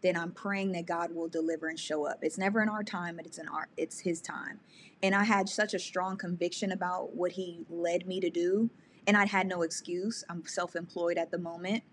then 0.02 0.16
I'm 0.16 0.32
praying 0.32 0.72
that 0.72 0.86
God 0.86 1.14
will 1.14 1.28
deliver 1.28 1.68
and 1.68 1.78
show 1.78 2.06
up. 2.06 2.18
It's 2.22 2.38
never 2.38 2.62
in 2.62 2.68
our 2.68 2.82
time, 2.82 3.16
but 3.16 3.26
it's 3.26 3.38
in 3.38 3.48
our 3.48 3.68
it's 3.76 4.00
his 4.00 4.20
time. 4.20 4.60
And 5.02 5.14
I 5.14 5.24
had 5.24 5.48
such 5.48 5.74
a 5.74 5.78
strong 5.78 6.16
conviction 6.16 6.72
about 6.72 7.14
what 7.14 7.32
he 7.32 7.66
led 7.68 8.06
me 8.06 8.18
to 8.20 8.30
do, 8.30 8.70
and 9.06 9.16
I 9.16 9.26
had 9.26 9.46
no 9.46 9.62
excuse. 9.62 10.24
I'm 10.28 10.44
self-employed 10.46 11.18
at 11.18 11.30
the 11.30 11.38
moment. 11.38 11.84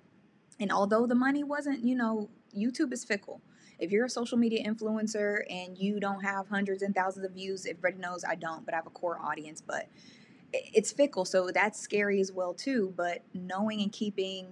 And 0.59 0.71
although 0.71 1.05
the 1.05 1.15
money 1.15 1.43
wasn't, 1.43 1.83
you 1.83 1.95
know, 1.95 2.29
YouTube 2.55 2.93
is 2.93 3.03
fickle. 3.03 3.41
If 3.79 3.91
you're 3.91 4.05
a 4.05 4.09
social 4.09 4.37
media 4.37 4.65
influencer 4.67 5.41
and 5.49 5.77
you 5.77 5.99
don't 5.99 6.21
have 6.23 6.47
hundreds 6.47 6.83
and 6.83 6.95
thousands 6.95 7.25
of 7.25 7.33
views, 7.33 7.65
everybody 7.65 7.97
knows 7.97 8.23
I 8.23 8.35
don't, 8.35 8.65
but 8.65 8.73
I 8.73 8.77
have 8.77 8.87
a 8.87 8.91
core 8.91 9.19
audience, 9.21 9.61
but 9.61 9.87
it's 10.53 10.91
fickle 10.91 11.25
so 11.25 11.49
that's 11.51 11.79
scary 11.79 12.19
as 12.19 12.31
well 12.31 12.53
too 12.53 12.93
but 12.95 13.23
knowing 13.33 13.81
and 13.81 13.91
keeping 13.91 14.47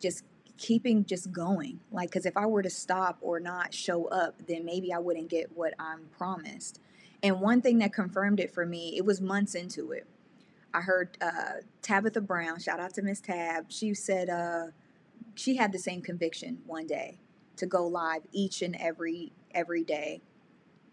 just 0.00 0.24
keeping 0.56 1.04
just 1.04 1.30
going 1.30 1.80
like 1.90 2.08
because 2.08 2.26
if 2.26 2.36
i 2.36 2.46
were 2.46 2.62
to 2.62 2.70
stop 2.70 3.18
or 3.20 3.38
not 3.38 3.74
show 3.74 4.06
up 4.06 4.34
then 4.46 4.64
maybe 4.64 4.92
i 4.92 4.98
wouldn't 4.98 5.28
get 5.28 5.50
what 5.56 5.74
i'm 5.78 6.00
promised. 6.16 6.80
And 7.24 7.40
one 7.40 7.62
thing 7.62 7.78
that 7.78 7.92
confirmed 7.92 8.40
it 8.40 8.52
for 8.52 8.66
me 8.66 8.94
it 8.96 9.04
was 9.04 9.20
months 9.20 9.54
into 9.54 9.92
it. 9.92 10.06
I 10.74 10.80
heard 10.80 11.16
uh, 11.20 11.60
tabitha 11.82 12.20
brown 12.20 12.58
shout 12.58 12.80
out 12.80 12.94
to 12.94 13.02
miss 13.02 13.20
tab 13.20 13.70
she 13.70 13.94
said 13.94 14.30
uh, 14.30 14.66
she 15.34 15.56
had 15.56 15.72
the 15.72 15.78
same 15.78 16.00
conviction 16.00 16.58
one 16.66 16.86
day 16.86 17.18
to 17.56 17.66
go 17.66 17.86
live 17.86 18.22
each 18.32 18.62
and 18.62 18.76
every 18.76 19.32
every 19.54 19.84
day 19.84 20.20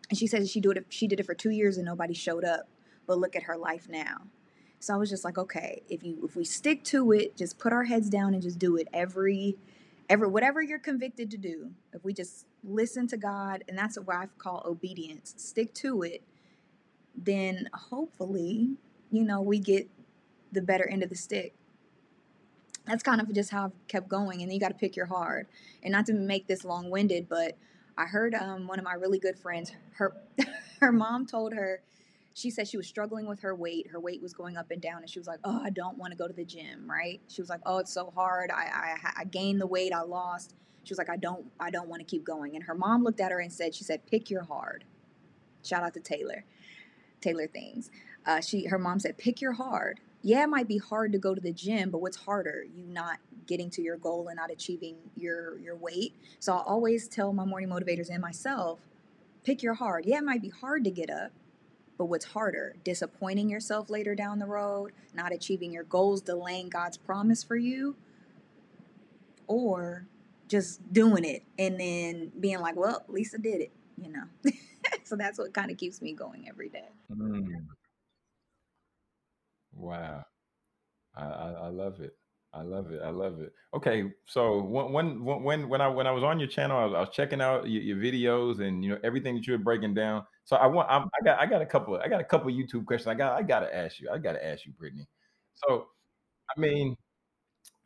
and 0.10 0.18
she 0.18 0.28
says 0.28 0.50
she 0.50 0.60
did 0.60 0.78
it 0.78 0.86
she 0.90 1.08
did 1.08 1.20
it 1.20 1.26
for 1.26 1.34
two 1.34 1.50
years 1.50 1.78
and 1.78 1.86
nobody 1.86 2.14
showed 2.14 2.44
up 2.44 2.68
but 3.10 3.18
look 3.18 3.36
at 3.36 3.44
her 3.44 3.58
life 3.58 3.90
now. 3.90 4.28
So 4.80 4.94
I 4.94 4.98
was 4.98 5.10
just 5.10 5.26
like, 5.26 5.40
okay, 5.40 5.82
if 5.90 6.04
you 6.04 6.20
if 6.24 6.36
we 6.36 6.46
stick 6.46 6.84
to 6.86 7.12
it, 7.12 7.36
just 7.36 7.58
put 7.58 7.74
our 7.74 7.86
heads 7.86 8.08
down 8.08 8.36
and 8.36 8.42
just 8.42 8.60
do 8.60 8.78
it 8.78 8.88
every 8.94 9.58
every 10.08 10.28
whatever 10.28 10.62
you're 10.62 10.78
convicted 10.78 11.32
to 11.32 11.38
do. 11.38 11.72
If 11.92 12.06
we 12.06 12.14
just 12.14 12.46
listen 12.64 13.08
to 13.08 13.18
God, 13.18 13.64
and 13.68 13.76
that's 13.76 13.98
what 13.98 14.16
I 14.16 14.28
call 14.38 14.62
obedience, 14.64 15.34
stick 15.38 15.74
to 15.76 16.04
it, 16.04 16.22
then 17.18 17.68
hopefully, 17.74 18.78
you 19.12 19.24
know, 19.24 19.42
we 19.42 19.58
get 19.58 19.90
the 20.52 20.62
better 20.62 20.88
end 20.88 21.02
of 21.02 21.10
the 21.10 21.16
stick. 21.16 21.56
That's 22.90 23.04
kind 23.04 23.22
of 23.22 23.32
just 23.34 23.52
how 23.52 23.66
I've 23.66 23.88
kept 23.88 24.10
going, 24.10 24.42
and 24.42 24.52
you 24.52 24.60
got 24.60 24.70
to 24.70 24.74
pick 24.74 24.96
your 24.96 25.06
hard. 25.06 25.48
And 25.84 25.92
not 25.92 26.06
to 26.08 26.14
make 26.14 26.48
this 26.48 26.66
long-winded, 26.66 27.30
but 27.30 27.58
I 27.98 28.06
heard 28.06 28.34
um, 28.34 28.68
one 28.68 28.80
of 28.80 28.86
my 28.86 28.94
really 28.94 29.20
good 29.20 29.38
friends, 29.38 29.72
her 29.94 30.16
her 30.80 30.92
mom 30.92 31.26
told 31.26 31.54
her 31.54 31.82
she 32.34 32.50
said 32.50 32.68
she 32.68 32.78
was 32.78 32.88
struggling 32.88 33.28
with 33.28 33.42
her 33.42 33.54
weight. 33.54 33.88
Her 33.92 34.00
weight 34.00 34.22
was 34.22 34.34
going 34.34 34.58
up 34.58 34.72
and 34.72 34.82
down, 34.82 35.02
and 35.02 35.10
she 35.10 35.20
was 35.20 35.28
like, 35.28 35.40
"Oh, 35.44 35.62
I 35.64 35.70
don't 35.70 35.98
want 35.98 36.12
to 36.12 36.18
go 36.18 36.28
to 36.28 36.34
the 36.34 36.46
gym." 36.46 36.90
Right? 36.90 37.22
She 37.28 37.42
was 37.42 37.50
like, 37.50 37.62
"Oh, 37.66 37.78
it's 37.78 37.94
so 37.94 38.12
hard. 38.16 38.50
I, 38.52 38.96
I 39.04 39.12
I 39.18 39.24
gained 39.26 39.62
the 39.62 39.68
weight 39.68 39.94
I 39.94 40.02
lost." 40.02 40.56
She 40.84 40.94
was 40.94 40.98
like, 40.98 41.10
"I 41.10 41.18
don't 41.18 41.46
I 41.60 41.70
don't 41.70 41.90
want 41.90 42.00
to 42.00 42.06
keep 42.06 42.24
going." 42.24 42.56
And 42.56 42.64
her 42.64 42.76
mom 42.76 43.04
looked 43.04 43.20
at 43.20 43.32
her 43.32 43.40
and 43.40 43.52
said, 43.52 43.76
"She 43.76 43.84
said, 43.84 44.06
pick 44.08 44.30
your 44.30 44.44
hard." 44.44 44.86
Shout 45.64 45.84
out 45.84 45.94
to 45.94 46.00
Taylor. 46.00 46.46
Taylor 47.22 47.48
things. 47.48 47.92
Uh, 48.26 48.42
she 48.42 48.66
her 48.66 48.80
mom 48.80 49.00
said, 49.00 49.18
pick 49.18 49.42
your 49.42 49.54
hard. 49.54 50.00
Yeah, 50.22 50.44
it 50.44 50.50
might 50.50 50.68
be 50.68 50.78
hard 50.78 51.14
to 51.14 51.18
go 51.18 51.34
to 51.34 51.42
the 51.42 51.54
gym, 51.54 51.90
but 51.92 52.02
what's 52.02 52.18
harder? 52.18 52.66
You 52.76 52.84
not 52.86 53.20
getting 53.48 53.70
to 53.72 53.82
your 53.82 53.98
goal 53.98 54.28
and 54.28 54.36
not 54.36 54.52
achieving 54.52 54.98
your 55.16 55.58
your 55.60 55.76
weight. 55.76 56.14
So 56.40 56.54
I 56.54 56.62
always 56.62 57.08
tell 57.08 57.34
my 57.34 57.46
morning 57.46 57.70
motivators 57.70 58.10
and 58.10 58.22
myself, 58.22 58.80
pick 59.44 59.64
your 59.64 59.76
hard. 59.76 60.06
Yeah, 60.06 60.18
it 60.18 60.24
might 60.24 60.42
be 60.42 60.50
hard 60.50 60.84
to 60.84 60.92
get 60.92 61.10
up, 61.10 61.32
but 61.98 62.06
what's 62.06 62.26
harder? 62.26 62.76
Disappointing 62.84 63.50
yourself 63.50 63.90
later 63.90 64.14
down 64.14 64.40
the 64.40 64.46
road, 64.46 64.92
not 65.14 65.34
achieving 65.34 65.72
your 65.72 65.84
goals, 65.84 66.22
delaying 66.22 66.70
God's 66.70 66.98
promise 66.98 67.44
for 67.44 67.56
you, 67.56 67.96
or 69.48 70.06
just 70.50 70.92
doing 70.92 71.24
it 71.24 71.44
and 71.58 71.80
then 71.80 72.32
being 72.40 72.60
like, 72.60 72.76
well, 72.76 73.04
Lisa 73.08 73.38
did 73.38 73.62
it, 73.62 73.72
you 73.98 74.12
know. 74.12 74.24
so 75.04 75.16
that's 75.16 75.38
what 75.38 75.54
kind 75.54 75.72
of 75.72 75.78
keeps 75.78 76.02
me 76.02 76.14
going 76.14 76.50
every 76.50 76.70
day. 76.70 76.90
Mm. 77.12 77.68
Wow. 79.80 80.26
I, 81.16 81.24
I, 81.24 81.68
love 81.70 82.02
it. 82.02 82.12
I 82.54 82.62
love 82.62 82.92
it. 82.92 83.02
I 83.04 83.10
love 83.10 83.40
it. 83.40 83.54
Okay, 83.74 84.12
so 84.26 84.62
when 84.62 84.92
when 84.92 85.24
when 85.24 85.70
when 85.70 85.82
I 85.82 85.88
when 85.88 86.08
I 86.08 86.12
was 86.12 86.24
on 86.24 86.40
your 86.40 86.50
channel, 86.50 86.78
I 86.78 86.86
was, 86.86 86.94
I 86.96 87.00
was 87.00 87.10
checking 87.12 87.42
out 87.42 87.70
your, 87.70 87.82
your, 87.82 87.98
videos 87.98 88.60
and 88.60 88.84
you 88.84 88.92
know 88.92 88.98
everything 89.04 89.36
that 89.36 89.48
you 89.48 89.54
were 89.54 89.60
breaking 89.60 89.94
down. 89.94 90.24
So 90.46 90.56
I 90.56 90.66
want 90.68 90.90
I'm, 90.90 91.04
I 91.04 91.24
got 91.24 91.40
I 91.40 91.46
got 91.46 91.62
a 91.62 91.66
couple 91.66 91.98
I 91.98 92.08
got 92.08 92.22
a 92.22 92.24
couple 92.24 92.52
YouTube 92.52 92.86
questions. 92.86 93.08
I 93.08 93.14
got 93.14 93.38
I 93.38 93.44
got 93.44 93.62
to 93.62 93.76
ask 93.76 94.00
you. 94.00 94.10
I 94.12 94.18
got 94.18 94.34
to 94.34 94.46
ask 94.46 94.66
you, 94.66 94.74
Brittany. 94.74 95.08
So 95.54 95.88
I 96.56 96.60
mean, 96.60 96.96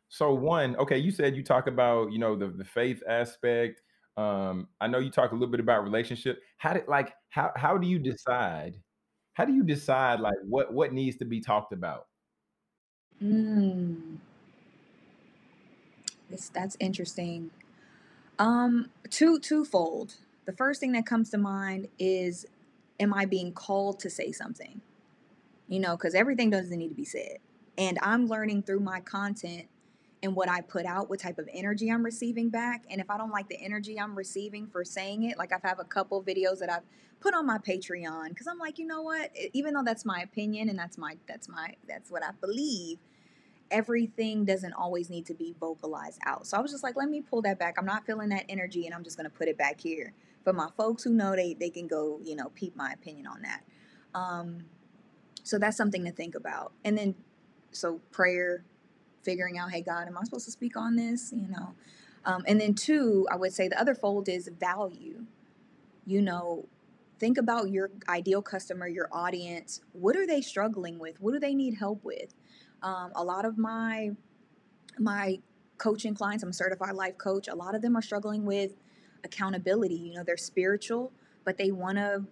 so 0.08 0.32
one, 0.32 0.76
okay, 0.76 0.98
you 0.98 1.10
said 1.10 1.36
you 1.36 1.44
talk 1.44 1.66
about 1.66 2.12
you 2.12 2.18
know 2.18 2.36
the 2.36 2.48
the 2.48 2.64
faith 2.64 3.02
aspect. 3.08 3.82
Um, 4.16 4.68
I 4.80 4.86
know 4.86 4.98
you 4.98 5.10
talk 5.10 5.32
a 5.32 5.34
little 5.34 5.50
bit 5.50 5.60
about 5.60 5.84
relationship. 5.84 6.40
How 6.58 6.72
did 6.72 6.88
like 6.88 7.12
how 7.30 7.52
how 7.56 7.78
do 7.78 7.86
you 7.86 7.98
decide? 7.98 8.76
How 9.34 9.44
do 9.44 9.52
you 9.52 9.62
decide 9.62 10.20
like 10.20 10.36
what 10.48 10.72
what 10.72 10.92
needs 10.92 11.16
to 11.18 11.24
be 11.24 11.40
talked 11.40 11.72
about? 11.72 12.06
Mm. 13.22 14.18
This, 16.30 16.48
that's 16.48 16.76
interesting. 16.80 17.50
Um, 18.38 18.90
two 19.10 19.38
twofold. 19.38 20.14
The 20.46 20.52
first 20.52 20.80
thing 20.80 20.92
that 20.92 21.06
comes 21.06 21.30
to 21.30 21.38
mind 21.38 21.88
is, 21.98 22.46
am 22.98 23.14
I 23.14 23.24
being 23.24 23.52
called 23.52 24.00
to 24.00 24.10
say 24.10 24.32
something? 24.32 24.80
You 25.68 25.80
know, 25.80 25.96
because 25.96 26.14
everything 26.14 26.50
doesn't 26.50 26.76
need 26.76 26.88
to 26.88 26.94
be 26.94 27.04
said, 27.04 27.38
and 27.78 27.98
I'm 28.02 28.26
learning 28.26 28.62
through 28.62 28.80
my 28.80 29.00
content 29.00 29.66
and 30.24 30.34
what 30.34 30.48
I 30.48 30.62
put 30.62 30.86
out, 30.86 31.10
what 31.10 31.20
type 31.20 31.38
of 31.38 31.48
energy 31.52 31.90
I'm 31.90 32.02
receiving 32.02 32.48
back. 32.48 32.84
And 32.88 32.98
if 33.00 33.10
I 33.10 33.18
don't 33.18 33.30
like 33.30 33.48
the 33.48 33.60
energy 33.60 34.00
I'm 34.00 34.16
receiving 34.16 34.66
for 34.66 34.82
saying 34.82 35.24
it, 35.24 35.36
like 35.36 35.52
I've 35.52 35.62
have 35.62 35.78
a 35.78 35.84
couple 35.84 36.22
videos 36.22 36.58
that 36.60 36.72
I've 36.72 36.82
put 37.20 37.34
on 37.34 37.46
my 37.46 37.58
Patreon 37.58 38.30
because 38.30 38.46
I'm 38.46 38.58
like, 38.58 38.78
you 38.78 38.86
know 38.86 39.02
what? 39.02 39.30
Even 39.52 39.74
though 39.74 39.82
that's 39.84 40.04
my 40.04 40.20
opinion 40.20 40.70
and 40.70 40.78
that's 40.78 40.96
my 40.96 41.18
that's 41.28 41.48
my 41.48 41.74
that's 41.86 42.10
what 42.10 42.24
I 42.24 42.30
believe, 42.40 42.98
everything 43.70 44.46
doesn't 44.46 44.72
always 44.72 45.10
need 45.10 45.26
to 45.26 45.34
be 45.34 45.54
vocalized 45.60 46.20
out. 46.24 46.46
So 46.46 46.56
I 46.56 46.60
was 46.60 46.70
just 46.70 46.82
like, 46.82 46.96
let 46.96 47.10
me 47.10 47.20
pull 47.20 47.42
that 47.42 47.58
back. 47.58 47.74
I'm 47.78 47.86
not 47.86 48.06
feeling 48.06 48.30
that 48.30 48.46
energy 48.48 48.86
and 48.86 48.94
I'm 48.94 49.04
just 49.04 49.18
going 49.18 49.28
to 49.28 49.36
put 49.36 49.48
it 49.48 49.58
back 49.58 49.78
here. 49.78 50.14
For 50.42 50.54
my 50.54 50.68
folks 50.76 51.04
who 51.04 51.10
know 51.10 51.36
they 51.36 51.54
they 51.54 51.70
can 51.70 51.86
go, 51.86 52.18
you 52.22 52.34
know, 52.34 52.50
peep 52.54 52.74
my 52.76 52.92
opinion 52.92 53.26
on 53.26 53.42
that. 53.42 53.62
Um 54.14 54.64
so 55.42 55.58
that's 55.58 55.76
something 55.76 56.02
to 56.06 56.12
think 56.12 56.34
about. 56.34 56.72
And 56.82 56.96
then 56.96 57.14
so 57.72 58.00
prayer, 58.10 58.64
figuring 59.24 59.58
out, 59.58 59.70
hey 59.72 59.82
God, 59.82 60.06
am 60.06 60.18
I 60.18 60.24
supposed 60.24 60.44
to 60.46 60.50
speak 60.50 60.76
on 60.76 60.96
this, 60.96 61.32
you 61.34 61.48
know? 61.48 61.74
Um, 62.24 62.44
and 62.46 62.60
then 62.60 62.74
two, 62.74 63.26
I 63.30 63.36
would 63.36 63.52
say 63.52 63.68
the 63.68 63.80
other 63.80 63.94
fold 63.94 64.28
is 64.28 64.48
value. 64.48 65.24
You 66.06 66.22
know, 66.22 66.66
think 67.18 67.38
about 67.38 67.70
your 67.70 67.90
ideal 68.08 68.42
customer, 68.42 68.86
your 68.88 69.08
audience. 69.12 69.80
What 69.92 70.16
are 70.16 70.26
they 70.26 70.40
struggling 70.40 70.98
with? 70.98 71.20
What 71.20 71.32
do 71.32 71.40
they 71.40 71.54
need 71.54 71.74
help 71.78 72.04
with? 72.04 72.34
Um, 72.82 73.12
a 73.14 73.24
lot 73.24 73.44
of 73.44 73.58
my 73.58 74.10
my 74.98 75.40
coaching 75.78 76.14
clients, 76.14 76.44
I'm 76.44 76.50
a 76.50 76.54
certified 76.54 76.94
life 76.94 77.18
coach. 77.18 77.48
A 77.48 77.54
lot 77.54 77.74
of 77.74 77.82
them 77.82 77.96
are 77.96 78.02
struggling 78.02 78.44
with 78.44 78.74
accountability. 79.24 79.96
You 79.96 80.14
know, 80.14 80.22
they're 80.22 80.36
spiritual, 80.36 81.12
but 81.44 81.58
they 81.58 81.72
want 81.72 81.98
to 81.98 82.24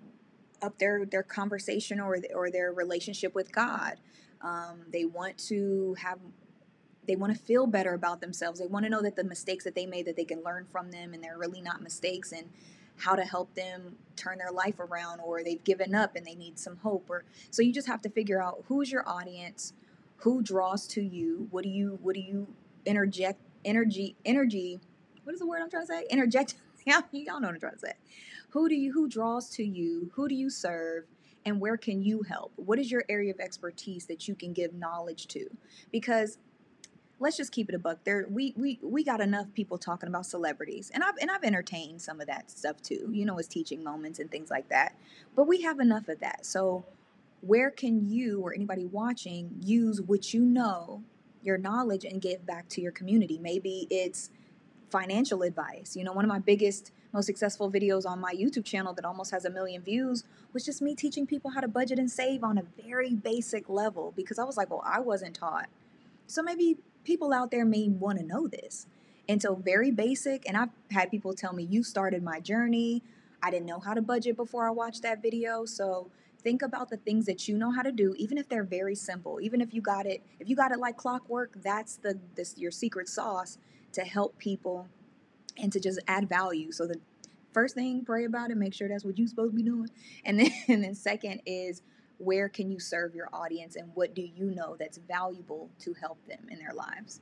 up 0.62 0.78
their 0.78 1.04
their 1.04 1.22
conversation 1.22 2.00
or 2.00 2.18
or 2.34 2.50
their 2.50 2.72
relationship 2.72 3.34
with 3.34 3.52
God. 3.52 3.94
Um, 4.40 4.82
they 4.92 5.04
want 5.04 5.38
to 5.48 5.96
have 6.00 6.18
they 7.06 7.16
want 7.16 7.32
to 7.36 7.38
feel 7.38 7.66
better 7.66 7.94
about 7.94 8.20
themselves. 8.20 8.60
They 8.60 8.66
want 8.66 8.84
to 8.84 8.90
know 8.90 9.02
that 9.02 9.16
the 9.16 9.24
mistakes 9.24 9.64
that 9.64 9.74
they 9.74 9.86
made 9.86 10.06
that 10.06 10.16
they 10.16 10.24
can 10.24 10.42
learn 10.44 10.66
from 10.70 10.90
them 10.90 11.14
and 11.14 11.22
they're 11.22 11.38
really 11.38 11.60
not 11.60 11.82
mistakes 11.82 12.32
and 12.32 12.48
how 12.98 13.16
to 13.16 13.24
help 13.24 13.54
them 13.54 13.96
turn 14.16 14.38
their 14.38 14.52
life 14.52 14.78
around 14.78 15.20
or 15.20 15.42
they've 15.42 15.64
given 15.64 15.94
up 15.94 16.14
and 16.14 16.24
they 16.26 16.34
need 16.34 16.58
some 16.58 16.76
hope 16.78 17.06
or 17.08 17.24
so 17.50 17.62
you 17.62 17.72
just 17.72 17.88
have 17.88 18.02
to 18.02 18.10
figure 18.10 18.40
out 18.40 18.64
who's 18.68 18.92
your 18.92 19.08
audience? 19.08 19.72
Who 20.18 20.42
draws 20.42 20.86
to 20.88 21.02
you? 21.02 21.48
What 21.50 21.64
do 21.64 21.70
you 21.70 21.98
what 22.02 22.14
do 22.14 22.20
you 22.20 22.46
interject 22.84 23.40
energy 23.64 24.16
energy 24.24 24.80
what 25.24 25.32
is 25.32 25.38
the 25.38 25.46
word 25.46 25.62
i'm 25.62 25.70
trying 25.70 25.84
to 25.84 25.86
say? 25.86 26.06
Interject 26.10 26.54
yeah, 26.86 27.00
y'all 27.12 27.40
know 27.40 27.48
what 27.48 27.54
i'm 27.54 27.60
trying 27.60 27.72
to 27.74 27.78
say. 27.78 27.92
Who 28.50 28.68
do 28.68 28.74
you 28.74 28.92
who 28.92 29.08
draws 29.08 29.48
to 29.50 29.64
you? 29.64 30.10
Who 30.14 30.28
do 30.28 30.34
you 30.34 30.50
serve? 30.50 31.04
And 31.44 31.60
where 31.60 31.76
can 31.76 32.02
you 32.02 32.22
help? 32.22 32.52
What 32.54 32.78
is 32.78 32.90
your 32.92 33.04
area 33.08 33.32
of 33.32 33.40
expertise 33.40 34.06
that 34.06 34.28
you 34.28 34.36
can 34.36 34.52
give 34.52 34.74
knowledge 34.74 35.26
to? 35.28 35.48
Because 35.90 36.38
let's 37.22 37.36
just 37.36 37.52
keep 37.52 37.68
it 37.68 37.74
a 37.74 37.78
buck 37.78 37.98
there 38.04 38.26
we 38.30 38.52
we 38.56 38.78
we 38.82 39.04
got 39.04 39.20
enough 39.20 39.46
people 39.54 39.78
talking 39.78 40.08
about 40.08 40.26
celebrities 40.26 40.90
and 40.92 41.02
i've 41.04 41.14
and 41.20 41.30
i've 41.30 41.44
entertained 41.44 42.00
some 42.02 42.20
of 42.20 42.26
that 42.26 42.50
stuff 42.50 42.82
too 42.82 43.08
you 43.12 43.24
know 43.24 43.38
as 43.38 43.46
teaching 43.46 43.82
moments 43.82 44.18
and 44.18 44.30
things 44.30 44.50
like 44.50 44.68
that 44.68 44.94
but 45.36 45.44
we 45.44 45.62
have 45.62 45.80
enough 45.80 46.08
of 46.08 46.18
that 46.20 46.44
so 46.44 46.84
where 47.42 47.70
can 47.70 48.08
you 48.08 48.40
or 48.40 48.54
anybody 48.54 48.86
watching 48.86 49.50
use 49.60 50.00
what 50.00 50.32
you 50.32 50.40
know, 50.40 51.02
your 51.42 51.58
knowledge, 51.58 52.04
and 52.04 52.22
give 52.22 52.46
back 52.46 52.68
to 52.70 52.80
your 52.80 52.92
community? 52.92 53.36
Maybe 53.36 53.88
it's 53.90 54.30
financial 54.90 55.42
advice. 55.42 55.96
You 55.96 56.04
know, 56.04 56.12
one 56.12 56.24
of 56.24 56.28
my 56.28 56.38
biggest, 56.38 56.92
most 57.12 57.26
successful 57.26 57.70
videos 57.70 58.06
on 58.06 58.20
my 58.20 58.32
YouTube 58.32 58.64
channel 58.64 58.94
that 58.94 59.04
almost 59.04 59.32
has 59.32 59.44
a 59.44 59.50
million 59.50 59.82
views 59.82 60.22
was 60.52 60.64
just 60.64 60.80
me 60.80 60.94
teaching 60.94 61.26
people 61.26 61.50
how 61.50 61.60
to 61.60 61.68
budget 61.68 61.98
and 61.98 62.10
save 62.10 62.44
on 62.44 62.58
a 62.58 62.62
very 62.86 63.12
basic 63.12 63.68
level 63.68 64.12
because 64.16 64.38
I 64.38 64.44
was 64.44 64.56
like, 64.56 64.70
well, 64.70 64.84
I 64.86 65.00
wasn't 65.00 65.34
taught. 65.34 65.68
So 66.28 66.42
maybe 66.42 66.78
people 67.04 67.32
out 67.32 67.50
there 67.50 67.64
may 67.64 67.88
want 67.88 68.18
to 68.18 68.24
know 68.24 68.46
this. 68.46 68.86
And 69.28 69.40
so, 69.40 69.54
very 69.54 69.90
basic. 69.90 70.48
And 70.48 70.56
I've 70.56 70.70
had 70.90 71.10
people 71.10 71.34
tell 71.34 71.52
me, 71.52 71.64
you 71.64 71.82
started 71.82 72.22
my 72.22 72.40
journey. 72.40 73.02
I 73.42 73.50
didn't 73.50 73.66
know 73.66 73.80
how 73.80 73.94
to 73.94 74.02
budget 74.02 74.36
before 74.36 74.66
I 74.66 74.70
watched 74.70 75.02
that 75.02 75.22
video. 75.22 75.64
So, 75.64 76.10
think 76.42 76.62
about 76.62 76.90
the 76.90 76.96
things 76.96 77.26
that 77.26 77.46
you 77.48 77.56
know 77.56 77.70
how 77.70 77.82
to 77.82 77.92
do 77.92 78.14
even 78.16 78.36
if 78.36 78.48
they're 78.48 78.64
very 78.64 78.94
simple 78.94 79.40
even 79.40 79.60
if 79.60 79.72
you 79.72 79.80
got 79.80 80.06
it 80.06 80.22
if 80.40 80.48
you 80.48 80.56
got 80.56 80.72
it 80.72 80.78
like 80.78 80.96
clockwork 80.96 81.50
that's 81.62 81.96
the 81.96 82.18
this 82.34 82.56
your 82.58 82.70
secret 82.70 83.08
sauce 83.08 83.58
to 83.92 84.02
help 84.02 84.36
people 84.38 84.88
and 85.56 85.72
to 85.72 85.80
just 85.80 86.00
add 86.08 86.28
value 86.28 86.72
so 86.72 86.86
the 86.86 86.98
first 87.52 87.74
thing 87.74 88.04
pray 88.04 88.24
about 88.24 88.50
it 88.50 88.56
make 88.56 88.74
sure 88.74 88.88
that's 88.88 89.04
what 89.04 89.16
you're 89.18 89.28
supposed 89.28 89.52
to 89.52 89.56
be 89.56 89.62
doing 89.62 89.88
and 90.24 90.40
then 90.40 90.50
and 90.68 90.84
then 90.84 90.94
second 90.94 91.40
is 91.46 91.82
where 92.22 92.48
can 92.48 92.70
you 92.70 92.78
serve 92.78 93.14
your 93.14 93.28
audience 93.32 93.76
and 93.76 93.90
what 93.94 94.14
do 94.14 94.22
you 94.22 94.46
know 94.46 94.76
that's 94.78 94.98
valuable 95.08 95.70
to 95.78 95.94
help 95.94 96.18
them 96.26 96.40
in 96.50 96.58
their 96.58 96.72
lives 96.74 97.20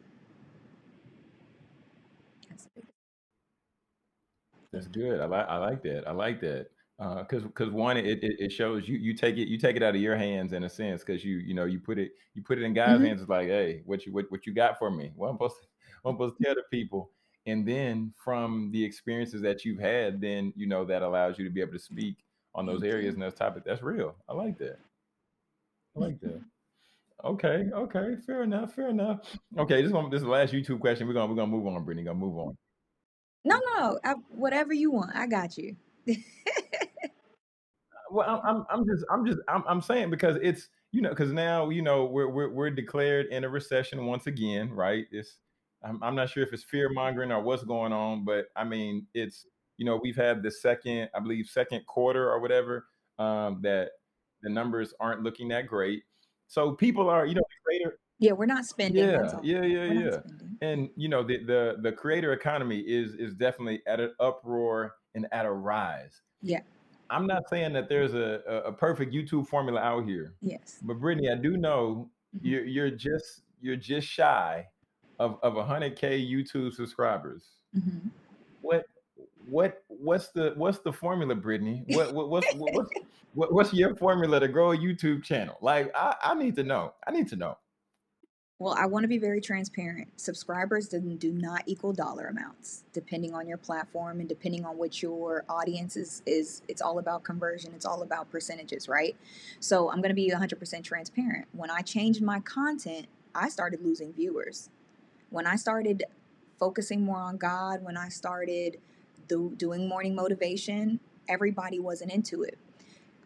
that's, 4.72 4.86
good 4.88 5.20
i 5.20 5.24
like 5.24 5.46
i 5.48 5.56
like 5.56 5.82
that 5.82 6.06
i 6.06 6.12
like 6.12 6.40
that 6.40 6.66
because 7.00 7.42
uh, 7.44 7.46
because 7.46 7.70
one 7.70 7.96
it, 7.96 8.22
it, 8.22 8.36
it 8.38 8.52
shows 8.52 8.86
you 8.86 8.98
you 8.98 9.14
take 9.14 9.38
it 9.38 9.48
you 9.48 9.56
take 9.56 9.74
it 9.74 9.82
out 9.82 9.94
of 9.94 10.00
your 10.00 10.16
hands 10.16 10.52
in 10.52 10.64
a 10.64 10.68
sense 10.68 11.02
because 11.02 11.24
you 11.24 11.38
you 11.38 11.54
know 11.54 11.64
you 11.64 11.80
put 11.80 11.98
it 11.98 12.12
you 12.34 12.42
put 12.42 12.58
it 12.58 12.62
in 12.62 12.74
God's 12.74 12.96
mm-hmm. 12.96 13.06
hands. 13.06 13.20
It's 13.22 13.30
like 13.30 13.48
hey 13.48 13.80
what 13.86 14.04
you 14.04 14.12
what, 14.12 14.26
what 14.30 14.46
you 14.46 14.52
got 14.52 14.78
for 14.78 14.90
me? 14.90 15.10
What 15.16 15.28
I'm 15.28 15.34
supposed 15.34 15.56
to, 15.62 15.68
what 16.02 16.10
I'm 16.10 16.16
supposed 16.16 16.36
to 16.36 16.44
tell 16.44 16.54
the 16.54 16.62
people. 16.70 17.10
And 17.46 17.66
then 17.66 18.12
from 18.22 18.70
the 18.70 18.84
experiences 18.84 19.40
that 19.40 19.64
you've 19.64 19.80
had, 19.80 20.20
then 20.20 20.52
you 20.54 20.66
know 20.66 20.84
that 20.84 21.00
allows 21.00 21.38
you 21.38 21.44
to 21.46 21.50
be 21.50 21.62
able 21.62 21.72
to 21.72 21.78
speak 21.78 22.18
on 22.54 22.66
those 22.66 22.82
areas 22.82 23.14
and 23.14 23.22
those 23.22 23.34
topics. 23.34 23.64
That's 23.66 23.82
real. 23.82 24.14
I 24.28 24.34
like 24.34 24.58
that. 24.58 24.78
Like 26.00 26.20
that. 26.20 26.40
Okay, 27.24 27.66
okay, 27.74 28.16
fair 28.26 28.42
enough, 28.42 28.74
fair 28.74 28.88
enough. 28.88 29.20
Okay, 29.58 29.82
this 29.82 29.92
one, 29.92 30.10
this 30.10 30.18
is 30.18 30.24
the 30.24 30.30
last 30.30 30.54
YouTube 30.54 30.80
question. 30.80 31.06
We're 31.06 31.12
gonna 31.12 31.26
we're 31.26 31.36
gonna 31.36 31.50
move 31.50 31.66
on, 31.66 31.84
Brittany. 31.84 32.04
Gonna 32.04 32.18
move 32.18 32.38
on. 32.38 32.56
No, 33.44 33.60
no, 33.76 33.98
I, 34.04 34.14
whatever 34.30 34.72
you 34.72 34.90
want, 34.90 35.14
I 35.14 35.26
got 35.26 35.56
you. 35.56 35.76
well, 38.10 38.42
I'm, 38.46 38.64
I'm 38.70 38.86
just, 38.86 39.04
I'm 39.10 39.24
just, 39.26 39.38
I'm, 39.48 39.64
I'm 39.66 39.80
saying 39.80 40.10
because 40.10 40.36
it's, 40.42 40.68
you 40.92 41.00
know, 41.00 41.10
because 41.10 41.32
now, 41.32 41.70
you 41.70 41.82
know, 41.82 42.04
we're, 42.04 42.28
we're, 42.28 42.50
we're 42.50 42.70
declared 42.70 43.26
in 43.26 43.44
a 43.44 43.48
recession 43.48 44.04
once 44.06 44.26
again, 44.26 44.70
right? 44.70 45.06
It's, 45.10 45.38
I'm, 45.82 46.02
I'm 46.02 46.14
not 46.14 46.28
sure 46.28 46.42
if 46.42 46.52
it's 46.52 46.64
fear 46.64 46.90
mongering 46.90 47.32
or 47.32 47.40
what's 47.42 47.64
going 47.64 47.92
on, 47.92 48.24
but 48.24 48.46
I 48.56 48.64
mean, 48.64 49.06
it's, 49.14 49.46
you 49.78 49.86
know, 49.86 49.98
we've 50.02 50.16
had 50.16 50.42
the 50.42 50.50
second, 50.50 51.08
I 51.14 51.20
believe, 51.20 51.46
second 51.46 51.86
quarter 51.86 52.30
or 52.30 52.40
whatever, 52.40 52.86
um, 53.18 53.60
that 53.62 53.92
the 54.42 54.50
numbers 54.50 54.94
aren't 55.00 55.22
looking 55.22 55.48
that 55.48 55.66
great. 55.66 56.02
So 56.48 56.72
people 56.72 57.08
are, 57.08 57.26
you 57.26 57.34
know, 57.34 57.42
the 57.42 57.64
creator. 57.64 57.98
Yeah, 58.18 58.32
we're 58.32 58.46
not 58.46 58.64
spending. 58.64 59.02
Yeah, 59.08 59.22
yeah, 59.42 59.62
yeah, 59.62 59.88
we're 59.88 60.10
yeah. 60.10 60.18
And 60.62 60.90
you 60.96 61.08
know, 61.08 61.22
the 61.22 61.42
the 61.44 61.76
the 61.80 61.92
creator 61.92 62.32
economy 62.32 62.80
is 62.80 63.14
is 63.14 63.34
definitely 63.34 63.82
at 63.86 64.00
an 64.00 64.12
uproar 64.20 64.94
and 65.14 65.26
at 65.32 65.46
a 65.46 65.50
rise. 65.50 66.20
Yeah. 66.42 66.60
I'm 67.08 67.26
not 67.26 67.48
saying 67.48 67.72
that 67.72 67.88
there's 67.88 68.14
a, 68.14 68.40
a, 68.46 68.56
a 68.68 68.72
perfect 68.72 69.12
YouTube 69.12 69.48
formula 69.48 69.80
out 69.80 70.04
here, 70.06 70.34
Yes. 70.42 70.78
but 70.82 71.00
Brittany, 71.00 71.28
I 71.30 71.34
do 71.34 71.56
know 71.56 72.10
Mhm. 72.36 72.40
you're 72.42 72.64
you're 72.64 72.90
just 72.90 73.42
you're 73.60 73.76
just 73.76 74.06
shy 74.06 74.66
of 75.18 75.38
of 75.42 75.54
100k 75.54 76.20
YouTube 76.30 76.72
subscribers. 76.72 77.44
hmm 77.72 78.08
What 78.60 78.84
what 79.48 79.82
what's 79.88 80.28
the 80.28 80.52
what's 80.56 80.78
the 80.80 80.92
formula, 80.92 81.34
Brittany? 81.34 81.84
What 81.88 82.12
what 82.14 82.28
what's 82.30 82.54
what, 82.54 82.72
what's 82.74 82.90
what, 83.34 83.52
what's 83.52 83.72
your 83.72 83.94
formula 83.96 84.40
to 84.40 84.48
grow 84.48 84.72
a 84.72 84.76
YouTube 84.76 85.22
channel? 85.22 85.56
Like 85.60 85.90
I, 85.94 86.16
I 86.22 86.34
need 86.34 86.56
to 86.56 86.64
know. 86.64 86.94
I 87.06 87.12
need 87.12 87.28
to 87.28 87.36
know. 87.36 87.58
Well, 88.60 88.74
I 88.78 88.84
want 88.84 89.04
to 89.04 89.08
be 89.08 89.16
very 89.16 89.40
transparent. 89.40 90.08
Subscribers 90.20 90.86
do, 90.86 91.00
not 91.32 91.62
equal 91.64 91.94
dollar 91.94 92.26
amounts, 92.26 92.84
depending 92.92 93.32
on 93.32 93.48
your 93.48 93.56
platform 93.56 94.20
and 94.20 94.28
depending 94.28 94.66
on 94.66 94.76
what 94.76 95.02
your 95.02 95.46
audience 95.48 95.96
is. 95.96 96.22
Is 96.26 96.60
it's 96.68 96.82
all 96.82 96.98
about 96.98 97.24
conversion. 97.24 97.72
It's 97.74 97.86
all 97.86 98.02
about 98.02 98.30
percentages, 98.30 98.86
right? 98.86 99.16
So 99.60 99.90
I'm 99.90 100.02
going 100.02 100.10
to 100.10 100.14
be 100.14 100.30
100% 100.30 100.84
transparent. 100.84 101.46
When 101.52 101.70
I 101.70 101.80
changed 101.80 102.20
my 102.20 102.40
content, 102.40 103.06
I 103.34 103.48
started 103.48 103.82
losing 103.82 104.12
viewers. 104.12 104.68
When 105.30 105.46
I 105.46 105.56
started 105.56 106.04
focusing 106.58 107.02
more 107.02 107.18
on 107.18 107.38
God, 107.38 107.82
when 107.82 107.96
I 107.96 108.10
started 108.10 108.76
do, 109.26 109.54
doing 109.56 109.88
morning 109.88 110.14
motivation, 110.14 111.00
everybody 111.30 111.78
wasn't 111.78 112.12
into 112.12 112.42
it. 112.42 112.58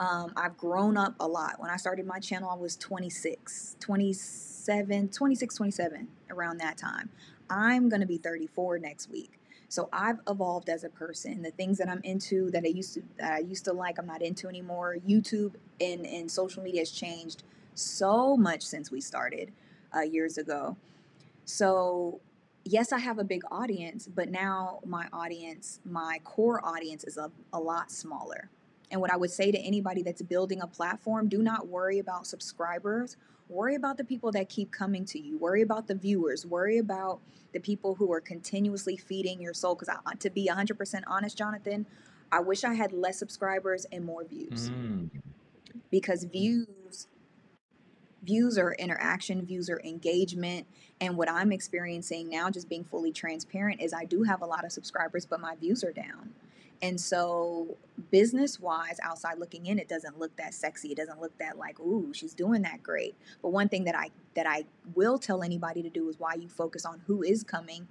Um, 0.01 0.33
I've 0.37 0.57
grown 0.57 0.97
up 0.97 1.15
a 1.21 1.27
lot. 1.27 1.61
When 1.61 1.71
I 1.71 1.77
started 1.77 2.07
my 2.07 2.19
channel, 2.19 2.51
I 2.51 2.57
was 2.57 2.77
26, 2.77 3.77
27, 3.81 5.09
26, 5.09 5.55
27, 5.55 6.09
around 6.31 6.59
that 6.59 6.77
time. 6.77 7.11
I'm 7.49 7.89
going 7.89 8.01
to 8.01 8.07
be 8.07 8.19
34 8.19 8.79
next 8.79 9.11
week. 9.11 9.39
So 9.69 9.89
I've 9.93 10.19
evolved 10.29 10.69
as 10.69 10.85
a 10.85 10.89
person. 10.89 11.43
The 11.43 11.51
things 11.51 11.79
that 11.79 11.89
I'm 11.89 12.01
into 12.05 12.51
that 12.51 12.65
I 12.65 12.69
used 12.69 12.95
to 12.95 13.03
that 13.19 13.33
I 13.33 13.39
used 13.39 13.65
to 13.65 13.73
like, 13.73 13.99
I'm 13.99 14.07
not 14.07 14.23
into 14.23 14.49
anymore. 14.49 14.97
YouTube 15.07 15.55
and, 15.81 16.07
and 16.07 16.31
social 16.31 16.63
media 16.63 16.81
has 16.81 16.91
changed 16.91 17.43
so 17.75 18.37
much 18.37 18.63
since 18.63 18.91
we 18.91 19.01
started 19.01 19.53
uh, 19.95 20.01
years 20.01 20.39
ago. 20.39 20.77
So 21.45 22.21
yes, 22.65 22.93
I 22.93 22.99
have 22.99 23.19
a 23.19 23.25
big 23.25 23.43
audience, 23.51 24.09
but 24.13 24.31
now 24.31 24.81
my 24.87 25.09
audience, 25.13 25.81
my 25.85 26.21
core 26.25 26.65
audience 26.65 27.05
is 27.05 27.17
a, 27.17 27.31
a 27.53 27.59
lot 27.59 27.91
smaller. 27.91 28.51
And 28.91 29.01
what 29.01 29.13
I 29.13 29.17
would 29.17 29.31
say 29.31 29.51
to 29.51 29.59
anybody 29.59 30.03
that's 30.03 30.23
building 30.23 30.61
a 30.61 30.67
platform, 30.67 31.29
do 31.29 31.43
not 31.43 31.69
worry 31.69 31.99
about 31.99 32.27
subscribers. 32.27 33.17
Worry 33.49 33.75
about 33.75 33.99
the 33.99 34.05
people 34.05 34.33
that 34.33 34.49
keep 34.49 34.71
coming 34.71 35.05
to 35.07 35.19
you. 35.19 35.39
Worry 35.39 35.63
about 35.63 35.87
the 35.87 35.95
viewers. 35.95 36.47
Worry 36.47 36.79
about 36.79 37.21
the 37.53 37.61
people 37.61 37.95
who 37.97 38.13
are 38.13 38.21
continuously 38.21 38.97
feeding 38.97 39.41
your 39.41 39.55
soul. 39.55 39.75
Because 39.75 39.95
to 40.21 40.31
be 40.31 40.49
100% 40.51 41.03
honest, 41.07 41.37
Jonathan, 41.37 41.87
I 42.33 42.41
wish 42.41 42.65
I 42.65 42.75
had 42.75 42.93
less 42.93 43.19
subscribers 43.19 43.87
and 43.93 44.05
more 44.05 44.25
views. 44.25 44.71
Mm. 44.71 45.11
Because 45.91 46.25
views 46.25 47.09
views 48.25 48.59
are 48.59 48.73
interaction, 48.79 49.45
views 49.45 49.69
are 49.69 49.81
engagement. 49.85 50.67
And 51.01 51.17
what 51.17 51.31
I'm 51.31 51.53
experiencing 51.53 52.31
now, 52.31 52.51
just 52.51 52.69
being 52.69 52.85
fully 52.85 53.13
transparent, 53.13 53.81
is 53.81 53.93
I 53.93 54.05
do 54.05 54.23
have 54.23 54.41
a 54.41 54.47
lot 54.47 54.65
of 54.65 54.73
subscribers, 54.73 55.27
but 55.27 55.41
my 55.41 55.55
views 55.57 55.85
are 55.85 55.93
down. 55.93 56.31
And 56.83 57.01
so, 57.01 57.79
business 58.11 58.61
wise, 58.61 58.99
outside 59.03 59.39
looking 59.39 59.67
in, 59.67 59.79
it 59.79 59.89
doesn't 59.89 60.19
look 60.19 60.37
that 60.37 60.55
sexy. 60.55 60.93
It 60.93 60.97
doesn't 60.97 61.21
look 61.21 61.37
that 61.39 61.57
like, 61.57 61.81
ooh, 61.81 62.13
she's 62.13 62.35
doing 62.35 62.63
that 62.63 62.83
great. 62.83 63.15
But 63.43 63.51
one 63.51 63.69
thing 63.69 63.85
that 63.85 63.95
I 63.95 64.11
that 64.35 64.47
I 64.47 64.65
will 64.95 65.19
tell 65.19 65.43
anybody 65.43 65.83
to 65.83 65.91
do 65.91 66.09
is 66.09 66.19
why 66.19 66.35
you 66.35 66.49
focus 66.49 66.85
on 66.85 67.03
who 67.07 67.23
is 67.23 67.43
coming, 67.43 67.89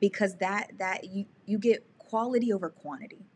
because 0.00 0.36
that 0.36 0.72
that 0.78 1.04
you 1.04 1.26
you 1.46 1.58
get 1.58 1.86
quality 1.98 2.52
over 2.52 2.68
quantity. 2.70 3.26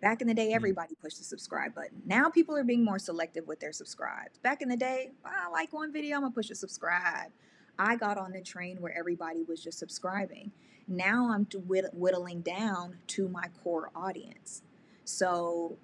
Back 0.00 0.22
in 0.22 0.28
the 0.28 0.34
day, 0.34 0.50
Mm. 0.50 0.56
everybody 0.56 0.94
pushed 0.94 1.18
the 1.18 1.24
subscribe 1.24 1.74
button. 1.74 2.02
Now 2.06 2.30
people 2.30 2.56
are 2.56 2.64
being 2.64 2.84
more 2.84 2.98
selective 2.98 3.46
with 3.46 3.60
their 3.60 3.72
subscribes. 3.72 4.38
Back 4.38 4.62
in 4.62 4.68
the 4.68 4.76
day, 4.76 5.12
I 5.24 5.48
like 5.50 5.72
one 5.72 5.92
video, 5.92 6.16
I'm 6.16 6.22
gonna 6.22 6.34
push 6.34 6.50
a 6.50 6.54
subscribe. 6.54 7.32
I 7.78 7.96
got 7.96 8.18
on 8.18 8.32
the 8.32 8.42
train 8.42 8.80
where 8.80 8.96
everybody 8.96 9.42
was 9.42 9.62
just 9.62 9.78
subscribing. 9.78 10.52
Now 10.90 11.30
I'm 11.32 11.46
whittling 11.94 12.40
down 12.40 12.96
to 13.08 13.28
my 13.28 13.46
core 13.62 13.90
audience. 13.94 14.62
So 15.04 15.78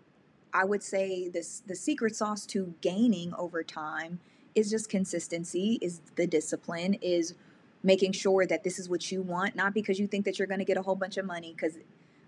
I 0.53 0.65
would 0.65 0.83
say 0.83 1.29
this 1.29 1.63
the 1.67 1.77
secret 1.77 2.17
sauce 2.17 2.45
to 2.47 2.75
gaining 2.81 3.33
over 3.35 3.63
time 3.63 4.19
is 4.55 4.69
just 4.69 4.89
consistency, 4.89 5.79
is 5.81 6.01
the 6.17 6.27
discipline, 6.27 6.95
is 6.95 7.35
making 7.83 8.13
sure 8.13 8.47
that 8.47 8.65
this 8.65 8.79
is 8.81 8.89
what 8.89 9.13
you 9.13 9.23
want, 9.23 9.55
not 9.55 9.73
because 9.75 10.01
you 10.01 10.09
think 10.09 10.25
that 10.25 10.39
you're 10.39 10.49
going 10.49 10.59
to 10.59 10.65
get 10.65 10.77
a 10.77 10.83
whole 10.83 10.97
bunch 10.97 11.19
of 11.19 11.25
money 11.25 11.53
because 11.55 11.79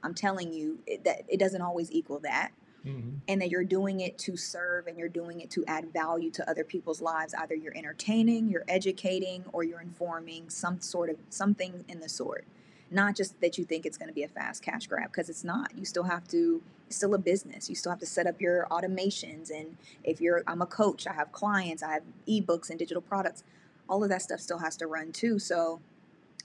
I'm 0.04 0.14
telling 0.14 0.52
you 0.52 0.78
it, 0.86 1.02
that 1.04 1.22
it 1.28 1.40
doesn't 1.40 1.62
always 1.62 1.90
equal 1.90 2.20
that 2.20 2.52
Mhm. 2.86 3.20
and 3.26 3.42
that 3.42 3.50
you're 3.50 3.64
doing 3.64 3.98
it 3.98 4.16
to 4.18 4.36
serve 4.36 4.86
and 4.86 4.96
you're 4.96 5.08
doing 5.08 5.40
it 5.40 5.50
to 5.50 5.64
add 5.66 5.92
value 5.92 6.30
to 6.30 6.48
other 6.48 6.62
people's 6.62 7.02
lives 7.02 7.34
either 7.34 7.56
you're 7.56 7.76
entertaining 7.76 8.48
you're 8.48 8.64
educating 8.68 9.42
or 9.52 9.64
you're 9.64 9.80
informing 9.80 10.48
some 10.48 10.80
sort 10.80 11.10
of 11.10 11.16
something 11.28 11.84
in 11.88 11.98
the 11.98 12.08
sort 12.08 12.46
not 12.90 13.16
just 13.16 13.40
that 13.40 13.58
you 13.58 13.64
think 13.64 13.84
it's 13.84 13.96
going 13.98 14.08
to 14.08 14.14
be 14.14 14.22
a 14.22 14.28
fast 14.28 14.62
cash 14.62 14.86
grab 14.86 15.10
because 15.10 15.28
it's 15.28 15.44
not 15.44 15.70
you 15.76 15.84
still 15.84 16.04
have 16.04 16.26
to 16.28 16.62
it's 16.86 16.96
still 16.96 17.14
a 17.14 17.18
business 17.18 17.68
you 17.68 17.74
still 17.74 17.90
have 17.90 17.98
to 17.98 18.06
set 18.06 18.26
up 18.26 18.40
your 18.40 18.66
automations 18.70 19.50
and 19.50 19.76
if 20.04 20.20
you're 20.20 20.42
i'm 20.46 20.62
a 20.62 20.66
coach 20.66 21.06
i 21.06 21.12
have 21.12 21.30
clients 21.32 21.82
i 21.82 21.92
have 21.92 22.02
ebooks 22.26 22.70
and 22.70 22.78
digital 22.78 23.02
products 23.02 23.44
all 23.88 24.02
of 24.02 24.10
that 24.10 24.22
stuff 24.22 24.40
still 24.40 24.58
has 24.58 24.76
to 24.76 24.86
run 24.86 25.12
too 25.12 25.38
so 25.38 25.80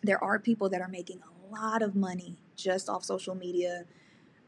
there 0.02 0.22
are 0.24 0.38
people 0.38 0.70
that 0.70 0.82
are 0.82 0.88
making 0.88 1.20
a 1.22 1.54
lot 1.54 1.82
of 1.82 1.96
money 1.96 2.36
just 2.56 2.90
off 2.90 3.04
social 3.04 3.36
media 3.36 3.86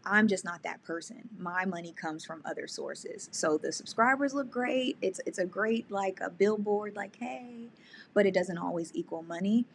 I'm 0.05 0.27
just 0.27 0.45
not 0.45 0.61
that 0.63 0.83
person. 0.83 1.29
My 1.37 1.65
money 1.65 1.91
comes 1.91 2.23
from 2.23 2.41
other 2.45 2.67
sources. 2.67 3.27
So 3.31 3.57
the 3.57 3.71
subscribers 3.71 4.33
look 4.33 4.51
great. 4.51 4.97
It's 5.01 5.19
it's 5.25 5.39
a 5.39 5.45
great 5.45 5.89
like 5.89 6.19
a 6.21 6.29
billboard 6.29 6.95
like 6.95 7.15
hey, 7.19 7.69
but 8.13 8.25
it 8.25 8.33
doesn't 8.33 8.57
always 8.57 8.91
equal 8.93 9.23
money. 9.23 9.65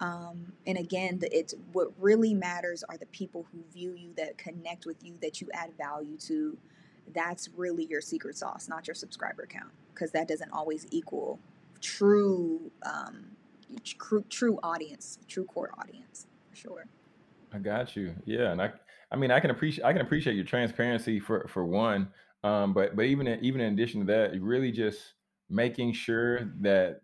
Um, 0.00 0.52
and 0.66 0.78
again, 0.78 1.18
the, 1.18 1.36
it's 1.36 1.54
what 1.72 1.88
really 1.98 2.34
matters 2.34 2.84
are 2.88 2.96
the 2.96 3.06
people 3.06 3.46
who 3.52 3.62
view 3.72 3.94
you, 3.94 4.12
that 4.16 4.38
connect 4.38 4.86
with 4.86 5.02
you, 5.02 5.14
that 5.22 5.40
you 5.40 5.48
add 5.52 5.70
value 5.76 6.16
to. 6.18 6.56
That's 7.14 7.48
really 7.56 7.86
your 7.86 8.00
secret 8.00 8.36
sauce, 8.36 8.68
not 8.68 8.86
your 8.86 8.94
subscriber 8.94 9.46
count, 9.46 9.72
because 9.94 10.10
that 10.12 10.28
doesn't 10.28 10.52
always 10.52 10.86
equal 10.90 11.40
true, 11.80 12.70
um, 12.84 13.30
true, 13.82 14.24
true 14.28 14.58
audience, 14.62 15.18
true 15.26 15.44
core 15.44 15.70
audience, 15.78 16.26
for 16.50 16.56
sure. 16.56 16.86
I 17.52 17.58
got 17.58 17.96
you. 17.96 18.14
Yeah, 18.24 18.52
and 18.52 18.60
I 18.60 18.72
I 19.10 19.16
mean 19.16 19.30
I 19.30 19.40
can 19.40 19.50
appreciate 19.50 19.84
I 19.84 19.92
can 19.92 20.02
appreciate 20.02 20.36
your 20.36 20.44
transparency 20.44 21.18
for 21.18 21.46
for 21.48 21.64
one. 21.64 22.08
Um, 22.44 22.72
but 22.72 22.94
but 22.94 23.06
even 23.06 23.26
in, 23.26 23.42
even 23.44 23.60
in 23.60 23.72
addition 23.72 24.00
to 24.00 24.06
that, 24.12 24.40
really 24.40 24.70
just 24.70 25.14
making 25.48 25.92
sure 25.92 26.44
that 26.60 27.00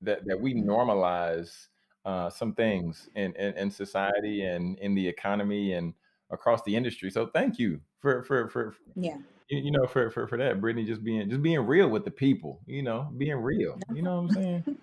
that 0.00 0.24
that 0.26 0.40
we 0.40 0.54
normalize 0.54 1.66
uh, 2.04 2.30
some 2.30 2.54
things 2.54 3.08
in, 3.14 3.34
in 3.36 3.56
in 3.56 3.70
society 3.70 4.44
and 4.44 4.78
in 4.80 4.94
the 4.94 5.06
economy 5.06 5.72
and 5.74 5.94
across 6.30 6.62
the 6.62 6.74
industry. 6.74 7.10
So 7.10 7.26
thank 7.26 7.58
you 7.58 7.80
for 8.00 8.22
for 8.24 8.48
for 8.48 8.74
Yeah. 8.96 9.18
you 9.48 9.58
you 9.58 9.70
know 9.70 9.86
for 9.86 10.10
for 10.10 10.26
for 10.26 10.36
that, 10.38 10.60
Brittany. 10.60 10.84
Just 10.86 11.04
being 11.04 11.28
just 11.28 11.42
being 11.42 11.60
real 11.60 11.88
with 11.88 12.04
the 12.04 12.10
people. 12.10 12.60
You 12.66 12.82
know, 12.82 13.12
being 13.16 13.36
real. 13.36 13.78
You 13.92 14.02
know 14.02 14.22
what 14.22 14.30
I'm 14.30 14.34
saying? 14.42 14.76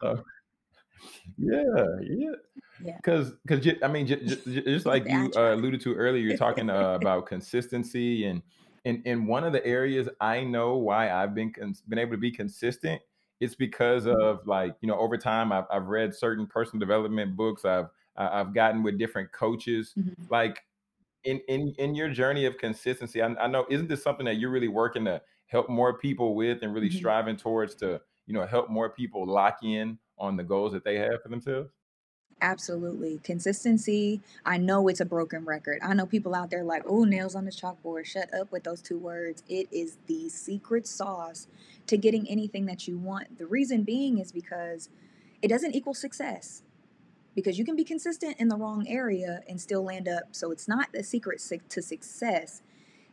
So 0.00 0.24
yeah, 1.38 1.62
yeah. 2.02 2.30
Yeah. 2.84 2.96
Because, 2.96 3.32
because 3.46 3.76
I 3.82 3.88
mean, 3.88 4.06
j- 4.08 4.24
j- 4.24 4.62
just 4.64 4.86
like 4.86 5.06
you 5.06 5.30
uh, 5.36 5.54
alluded 5.54 5.80
to 5.82 5.94
earlier, 5.94 6.20
you're 6.20 6.36
talking 6.36 6.68
uh, 6.68 6.94
about 7.00 7.26
consistency, 7.26 8.24
and 8.24 8.42
in 8.84 9.02
in 9.04 9.26
one 9.26 9.44
of 9.44 9.52
the 9.52 9.64
areas 9.64 10.08
I 10.20 10.42
know 10.42 10.76
why 10.78 11.10
I've 11.12 11.34
been 11.34 11.52
cons- 11.52 11.82
been 11.82 11.98
able 11.98 12.12
to 12.12 12.18
be 12.18 12.32
consistent. 12.32 13.00
It's 13.42 13.54
because 13.56 14.06
of 14.06 14.46
like 14.46 14.76
you 14.80 14.88
know 14.88 14.98
over 14.98 15.18
time 15.18 15.52
I've 15.52 15.66
I've 15.70 15.86
read 15.86 16.14
certain 16.14 16.46
personal 16.46 16.80
development 16.80 17.36
books. 17.36 17.64
I've 17.64 17.88
I've 18.16 18.54
gotten 18.54 18.82
with 18.82 18.98
different 18.98 19.32
coaches. 19.32 19.96
Mhm. 19.96 20.28
Like 20.30 20.64
in 21.24 21.40
in 21.48 21.74
in 21.78 21.94
your 21.94 22.10
journey 22.10 22.44
of 22.46 22.58
consistency, 22.58 23.22
I, 23.22 23.28
I 23.34 23.46
know 23.48 23.66
isn't 23.70 23.88
this 23.88 24.02
something 24.02 24.26
that 24.26 24.36
you're 24.36 24.50
really 24.50 24.68
working 24.68 25.04
to 25.06 25.22
help 25.46 25.68
more 25.68 25.98
people 25.98 26.34
with, 26.34 26.62
and 26.62 26.74
really 26.74 26.90
Mhm. 26.90 26.90
striving 26.90 27.36
towards 27.36 27.74
to 27.76 28.00
you 28.26 28.34
know 28.34 28.46
help 28.46 28.70
more 28.70 28.90
people 28.90 29.26
lock 29.26 29.58
in 29.62 29.98
on 30.18 30.36
the 30.36 30.44
goals 30.44 30.72
that 30.72 30.84
they 30.84 30.98
have 30.98 31.22
for 31.22 31.28
themselves. 31.28 31.70
Absolutely. 32.40 33.18
Consistency. 33.18 34.20
I 34.44 34.58
know 34.58 34.88
it's 34.88 35.00
a 35.00 35.04
broken 35.04 35.44
record. 35.44 35.78
I 35.80 35.94
know 35.94 36.06
people 36.06 36.34
out 36.34 36.50
there 36.50 36.64
like, 36.64 36.82
oh, 36.86 37.04
nails 37.04 37.36
on 37.36 37.44
the 37.44 37.52
chalkboard. 37.52 38.04
Shut 38.04 38.34
up 38.34 38.50
with 38.50 38.64
those 38.64 38.82
two 38.82 38.98
words. 38.98 39.44
It 39.48 39.68
is 39.72 39.96
the 40.06 40.28
secret 40.28 40.86
sauce 40.88 41.46
to 41.92 41.98
getting 41.98 42.26
anything 42.26 42.64
that 42.64 42.88
you 42.88 42.96
want. 42.96 43.36
The 43.36 43.44
reason 43.44 43.82
being 43.82 44.16
is 44.16 44.32
because 44.32 44.88
it 45.42 45.48
doesn't 45.48 45.74
equal 45.74 45.92
success. 45.92 46.62
Because 47.34 47.58
you 47.58 47.66
can 47.66 47.76
be 47.76 47.84
consistent 47.84 48.36
in 48.38 48.48
the 48.48 48.56
wrong 48.56 48.86
area 48.88 49.40
and 49.46 49.60
still 49.60 49.82
land 49.82 50.08
up. 50.08 50.24
So 50.32 50.50
it's 50.50 50.66
not 50.66 50.88
the 50.94 51.04
secret 51.04 51.38
to 51.68 51.82
success. 51.82 52.62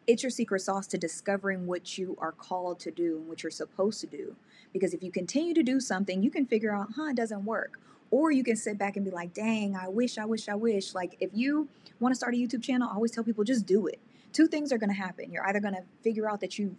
It's 0.08 0.24
your 0.24 0.30
secret 0.30 0.62
sauce 0.62 0.88
to 0.88 0.98
discovering 0.98 1.68
what 1.68 1.98
you 1.98 2.18
are 2.22 2.32
called 2.32 2.80
to 2.80 2.92
do 2.92 3.18
and 3.18 3.28
what 3.28 3.44
you're 3.44 3.52
supposed 3.52 4.00
to 4.00 4.08
do. 4.08 4.38
Because 4.72 4.94
if 4.94 5.04
you 5.04 5.12
continue 5.12 5.54
to 5.54 5.64
do 5.64 5.82
something, 5.82 6.24
you 6.24 6.32
can 6.32 6.46
figure 6.46 6.74
out, 6.74 6.88
huh, 6.96 7.10
it 7.10 7.18
doesn't 7.18 7.44
work. 7.44 7.82
Or 8.12 8.32
you 8.32 8.46
can 8.46 8.56
sit 8.56 8.78
back 8.78 8.96
and 8.96 9.04
be 9.04 9.12
like, 9.12 9.34
dang, 9.34 9.76
I 9.76 9.90
wish, 9.90 10.18
I 10.18 10.24
wish, 10.24 10.48
I 10.48 10.56
wish. 10.56 10.96
Like 10.96 11.18
if 11.20 11.32
you 11.34 11.68
want 12.00 12.14
to 12.14 12.16
start 12.16 12.34
a 12.34 12.38
YouTube 12.38 12.64
channel, 12.64 12.88
I 12.90 12.96
always 12.96 13.12
tell 13.12 13.26
people 13.26 13.44
just 13.44 13.66
do 13.66 13.88
it. 13.88 14.00
two 14.32 14.48
things 14.48 14.72
are 14.72 14.78
going 14.78 14.90
to 14.90 14.96
happen. 14.96 15.32
You're 15.32 15.46
either 15.48 15.60
going 15.60 15.76
to 15.76 15.84
figure 16.02 16.30
out 16.30 16.40
that 16.40 16.58
you 16.58 16.78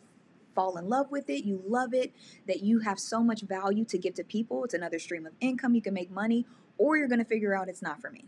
fall 0.54 0.76
in 0.76 0.88
love 0.88 1.10
with 1.10 1.30
it, 1.30 1.44
you 1.44 1.62
love 1.66 1.94
it, 1.94 2.12
that 2.46 2.62
you 2.62 2.80
have 2.80 2.98
so 2.98 3.22
much 3.22 3.42
value 3.42 3.84
to 3.86 3.98
give 3.98 4.14
to 4.14 4.24
people, 4.24 4.64
it's 4.64 4.74
another 4.74 4.98
stream 4.98 5.26
of 5.26 5.32
income, 5.40 5.74
you 5.74 5.82
can 5.82 5.94
make 5.94 6.10
money, 6.10 6.46
or 6.78 6.96
you're 6.96 7.08
going 7.08 7.18
to 7.18 7.24
figure 7.24 7.54
out 7.54 7.68
it's 7.68 7.82
not 7.82 8.00
for 8.00 8.10
me. 8.10 8.24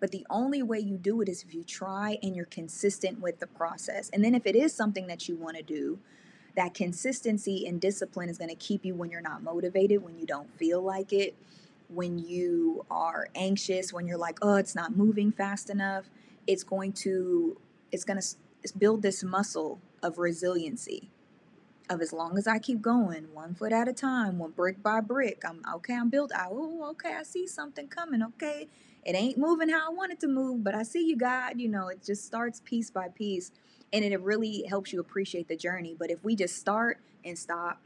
But 0.00 0.12
the 0.12 0.26
only 0.30 0.62
way 0.62 0.78
you 0.78 0.96
do 0.96 1.20
it 1.20 1.28
is 1.28 1.42
if 1.42 1.54
you 1.54 1.64
try 1.64 2.18
and 2.22 2.36
you're 2.36 2.44
consistent 2.44 3.20
with 3.20 3.40
the 3.40 3.46
process. 3.46 4.10
And 4.12 4.24
then 4.24 4.34
if 4.34 4.46
it 4.46 4.54
is 4.54 4.72
something 4.72 5.08
that 5.08 5.28
you 5.28 5.36
want 5.36 5.56
to 5.56 5.62
do, 5.62 5.98
that 6.56 6.74
consistency 6.74 7.66
and 7.66 7.80
discipline 7.80 8.28
is 8.28 8.38
going 8.38 8.50
to 8.50 8.56
keep 8.56 8.84
you 8.84 8.94
when 8.94 9.10
you're 9.10 9.20
not 9.20 9.42
motivated, 9.42 10.02
when 10.02 10.18
you 10.18 10.26
don't 10.26 10.56
feel 10.56 10.80
like 10.82 11.12
it, 11.12 11.36
when 11.88 12.18
you 12.18 12.84
are 12.90 13.28
anxious, 13.34 13.92
when 13.92 14.06
you're 14.06 14.18
like, 14.18 14.38
oh, 14.42 14.56
it's 14.56 14.74
not 14.74 14.96
moving 14.96 15.32
fast 15.32 15.70
enough. 15.70 16.10
It's 16.46 16.62
going 16.62 16.92
to, 16.94 17.60
it's 17.92 18.04
going 18.04 18.20
to 18.20 18.78
build 18.78 19.02
this 19.02 19.22
muscle 19.22 19.80
of 20.02 20.18
resiliency 20.18 21.10
of 21.88 22.00
as 22.00 22.12
long 22.12 22.36
as 22.36 22.46
I 22.46 22.58
keep 22.58 22.82
going, 22.82 23.28
one 23.32 23.54
foot 23.54 23.72
at 23.72 23.88
a 23.88 23.92
time, 23.92 24.38
one 24.38 24.50
brick 24.50 24.82
by 24.82 25.00
brick. 25.00 25.42
I'm 25.44 25.62
okay. 25.76 25.94
I'm 25.94 26.10
built. 26.10 26.32
I 26.34 26.46
oh 26.50 26.90
okay. 26.90 27.14
I 27.14 27.22
see 27.22 27.46
something 27.46 27.88
coming. 27.88 28.22
Okay, 28.22 28.68
it 29.04 29.14
ain't 29.14 29.38
moving 29.38 29.68
how 29.68 29.90
I 29.90 29.92
want 29.92 30.12
it 30.12 30.20
to 30.20 30.28
move, 30.28 30.64
but 30.64 30.74
I 30.74 30.82
see 30.82 31.06
you, 31.06 31.16
God. 31.16 31.60
You 31.60 31.68
know, 31.68 31.88
it 31.88 32.02
just 32.04 32.24
starts 32.24 32.60
piece 32.64 32.90
by 32.90 33.08
piece, 33.08 33.52
and 33.92 34.04
it 34.04 34.20
really 34.20 34.64
helps 34.68 34.92
you 34.92 35.00
appreciate 35.00 35.48
the 35.48 35.56
journey. 35.56 35.94
But 35.98 36.10
if 36.10 36.22
we 36.22 36.36
just 36.36 36.56
start 36.56 36.98
and 37.24 37.38
stop, 37.38 37.80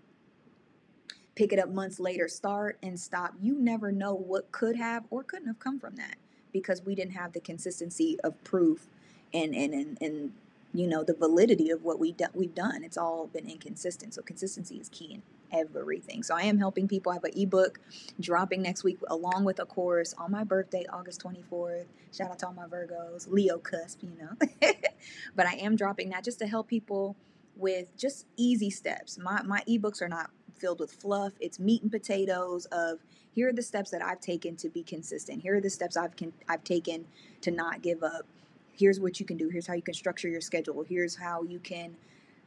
pick 1.35 1.53
it 1.53 1.59
up 1.59 1.69
months 1.69 2.01
later, 2.01 2.29
start 2.29 2.79
and 2.83 2.99
stop, 2.99 3.35
you 3.41 3.59
never 3.59 3.93
know 3.93 4.15
what 4.15 4.53
could 4.53 4.77
have 4.77 5.05
or 5.11 5.23
couldn't 5.23 5.47
have 5.47 5.59
come 5.59 5.79
from 5.79 5.97
that 5.97 6.17
because 6.53 6.83
we 6.85 6.95
didn't 6.95 7.13
have 7.13 7.33
the 7.33 7.41
consistency 7.41 8.19
of 8.23 8.43
proof 8.45 8.87
and 9.33 9.55
and 9.55 9.73
and, 9.73 9.99
and 10.01 10.33
you 10.73 10.87
know 10.87 11.05
the 11.05 11.15
validity 11.15 11.71
of 11.71 11.83
what 11.83 11.99
we 11.99 12.13
do, 12.13 12.27
we've 12.35 12.55
done. 12.55 12.83
It's 12.83 12.97
all 12.97 13.27
been 13.27 13.49
inconsistent. 13.49 14.15
So 14.15 14.23
consistency 14.23 14.77
is 14.77 14.89
key 14.89 15.15
in 15.15 15.23
everything. 15.53 16.23
So 16.23 16.35
I 16.35 16.43
am 16.43 16.59
helping 16.59 16.89
people. 16.89 17.13
I 17.13 17.17
have 17.17 17.25
an 17.25 17.33
ebook 17.37 17.79
dropping 18.21 18.63
next 18.63 18.85
week 18.85 18.99
along 19.09 19.45
with 19.45 19.61
a 19.61 19.67
course 19.67 20.15
on 20.17 20.31
my 20.31 20.45
birthday, 20.45 20.85
August 20.91 21.23
24th. 21.23 21.87
Shout 22.17 22.31
out 22.31 22.39
to 22.41 22.47
all 22.47 22.55
my 22.55 22.67
Virgos, 22.67 23.31
Leo 23.31 23.59
cusp, 23.59 24.03
you 24.03 24.13
know. 24.19 24.71
but 25.37 25.47
I 25.47 25.55
am 25.55 25.77
dropping 25.77 26.11
that 26.11 26.25
just 26.25 26.39
to 26.39 26.47
help 26.47 26.69
people 26.69 27.17
with 27.57 27.95
just 27.97 28.27
easy 28.37 28.71
steps. 28.71 29.19
My 29.19 29.43
my 29.43 29.63
ebooks 29.69 30.01
are 30.01 30.09
not 30.09 30.31
filled 30.57 30.81
with 30.81 30.93
fluff. 30.93 31.33
It's 31.41 31.59
meat 31.59 31.83
and 31.83 31.91
potatoes 31.91 32.67
of 32.67 33.01
here 33.33 33.49
are 33.49 33.53
the 33.53 33.63
steps 33.63 33.91
that 33.91 34.03
I've 34.03 34.21
taken 34.21 34.57
to 34.57 34.69
be 34.69 34.83
consistent. 34.83 35.43
Here 35.43 35.57
are 35.57 35.61
the 35.61 35.71
steps 35.71 35.97
I've 35.97 36.17
can, 36.17 36.33
I've 36.49 36.65
taken 36.65 37.07
to 37.41 37.51
not 37.51 37.83
give 37.83 38.03
up 38.03 38.27
here's 38.73 39.01
what 39.01 39.21
you 39.21 39.27
can 39.27 39.37
do 39.37 39.49
here's 39.49 39.67
how 39.67 39.75
you 39.75 39.83
can 39.83 39.95
structure 39.95 40.29
your 40.29 40.41
schedule 40.41 40.83
here's 40.83 41.17
how 41.17 41.43
you 41.43 41.59
can 41.59 41.97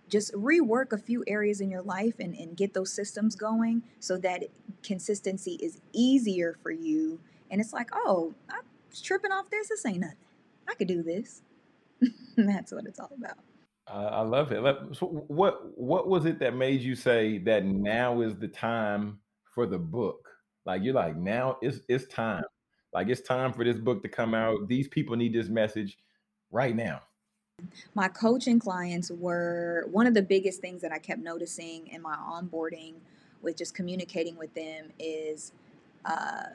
just 0.08 0.34
rework 0.34 0.92
a 0.92 0.98
few 0.98 1.24
areas 1.26 1.62
in 1.62 1.70
your 1.70 1.82
life 1.82 2.20
and, 2.20 2.36
and 2.36 2.56
get 2.56 2.74
those 2.74 2.94
systems 2.94 3.36
going 3.36 3.82
so 4.00 4.18
that 4.18 4.44
consistency 4.84 5.58
is 5.62 5.82
easier 5.94 6.56
for 6.62 6.72
you 6.72 7.20
and 7.50 7.60
it's 7.60 7.74
like 7.74 7.90
oh 7.94 8.34
i'm 8.50 8.64
tripping 9.04 9.32
off 9.32 9.50
this 9.50 9.70
this 9.70 9.86
ain't 9.86 10.00
nothing 10.00 10.18
i 10.70 10.74
could 10.76 10.88
do 10.88 11.02
this 11.02 11.42
that's 12.38 12.72
what 12.72 12.86
it's 12.86 13.00
all 13.00 13.12
about 13.18 13.38
I 13.88 14.22
love 14.22 14.52
it. 14.52 14.64
So 14.96 15.06
what 15.28 15.78
what 15.78 16.08
was 16.08 16.26
it 16.26 16.40
that 16.40 16.56
made 16.56 16.82
you 16.82 16.96
say 16.96 17.38
that 17.40 17.66
now 17.66 18.22
is 18.22 18.36
the 18.36 18.48
time 18.48 19.20
for 19.54 19.68
the 19.68 19.78
book? 19.78 20.28
Like 20.66 20.82
you're 20.84 20.96
like 20.96 21.16
now 21.16 21.58
it's 21.62 21.82
it's 21.88 22.08
time. 22.08 22.44
Like 22.94 23.10
it's 23.10 23.22
time 23.22 23.54
for 23.54 23.64
this 23.64 23.78
book 23.78 24.02
to 24.02 24.10
come 24.10 24.34
out. 24.34 24.68
These 24.68 24.88
people 24.88 25.16
need 25.16 25.34
this 25.34 25.50
message 25.50 25.98
right 26.56 26.76
now? 26.76 27.02
My 27.94 28.08
coaching 28.08 28.60
clients 28.60 29.12
were 29.12 29.86
one 29.92 30.08
of 30.08 30.14
the 30.14 30.22
biggest 30.22 30.62
things 30.62 30.82
that 30.82 30.92
I 30.92 30.98
kept 30.98 31.22
noticing 31.22 31.88
in 31.88 32.02
my 32.02 32.16
onboarding 32.16 32.94
with 33.42 33.58
just 33.58 33.76
communicating 33.76 34.36
with 34.38 34.54
them 34.56 34.88
is 34.98 35.52
uh, 36.06 36.46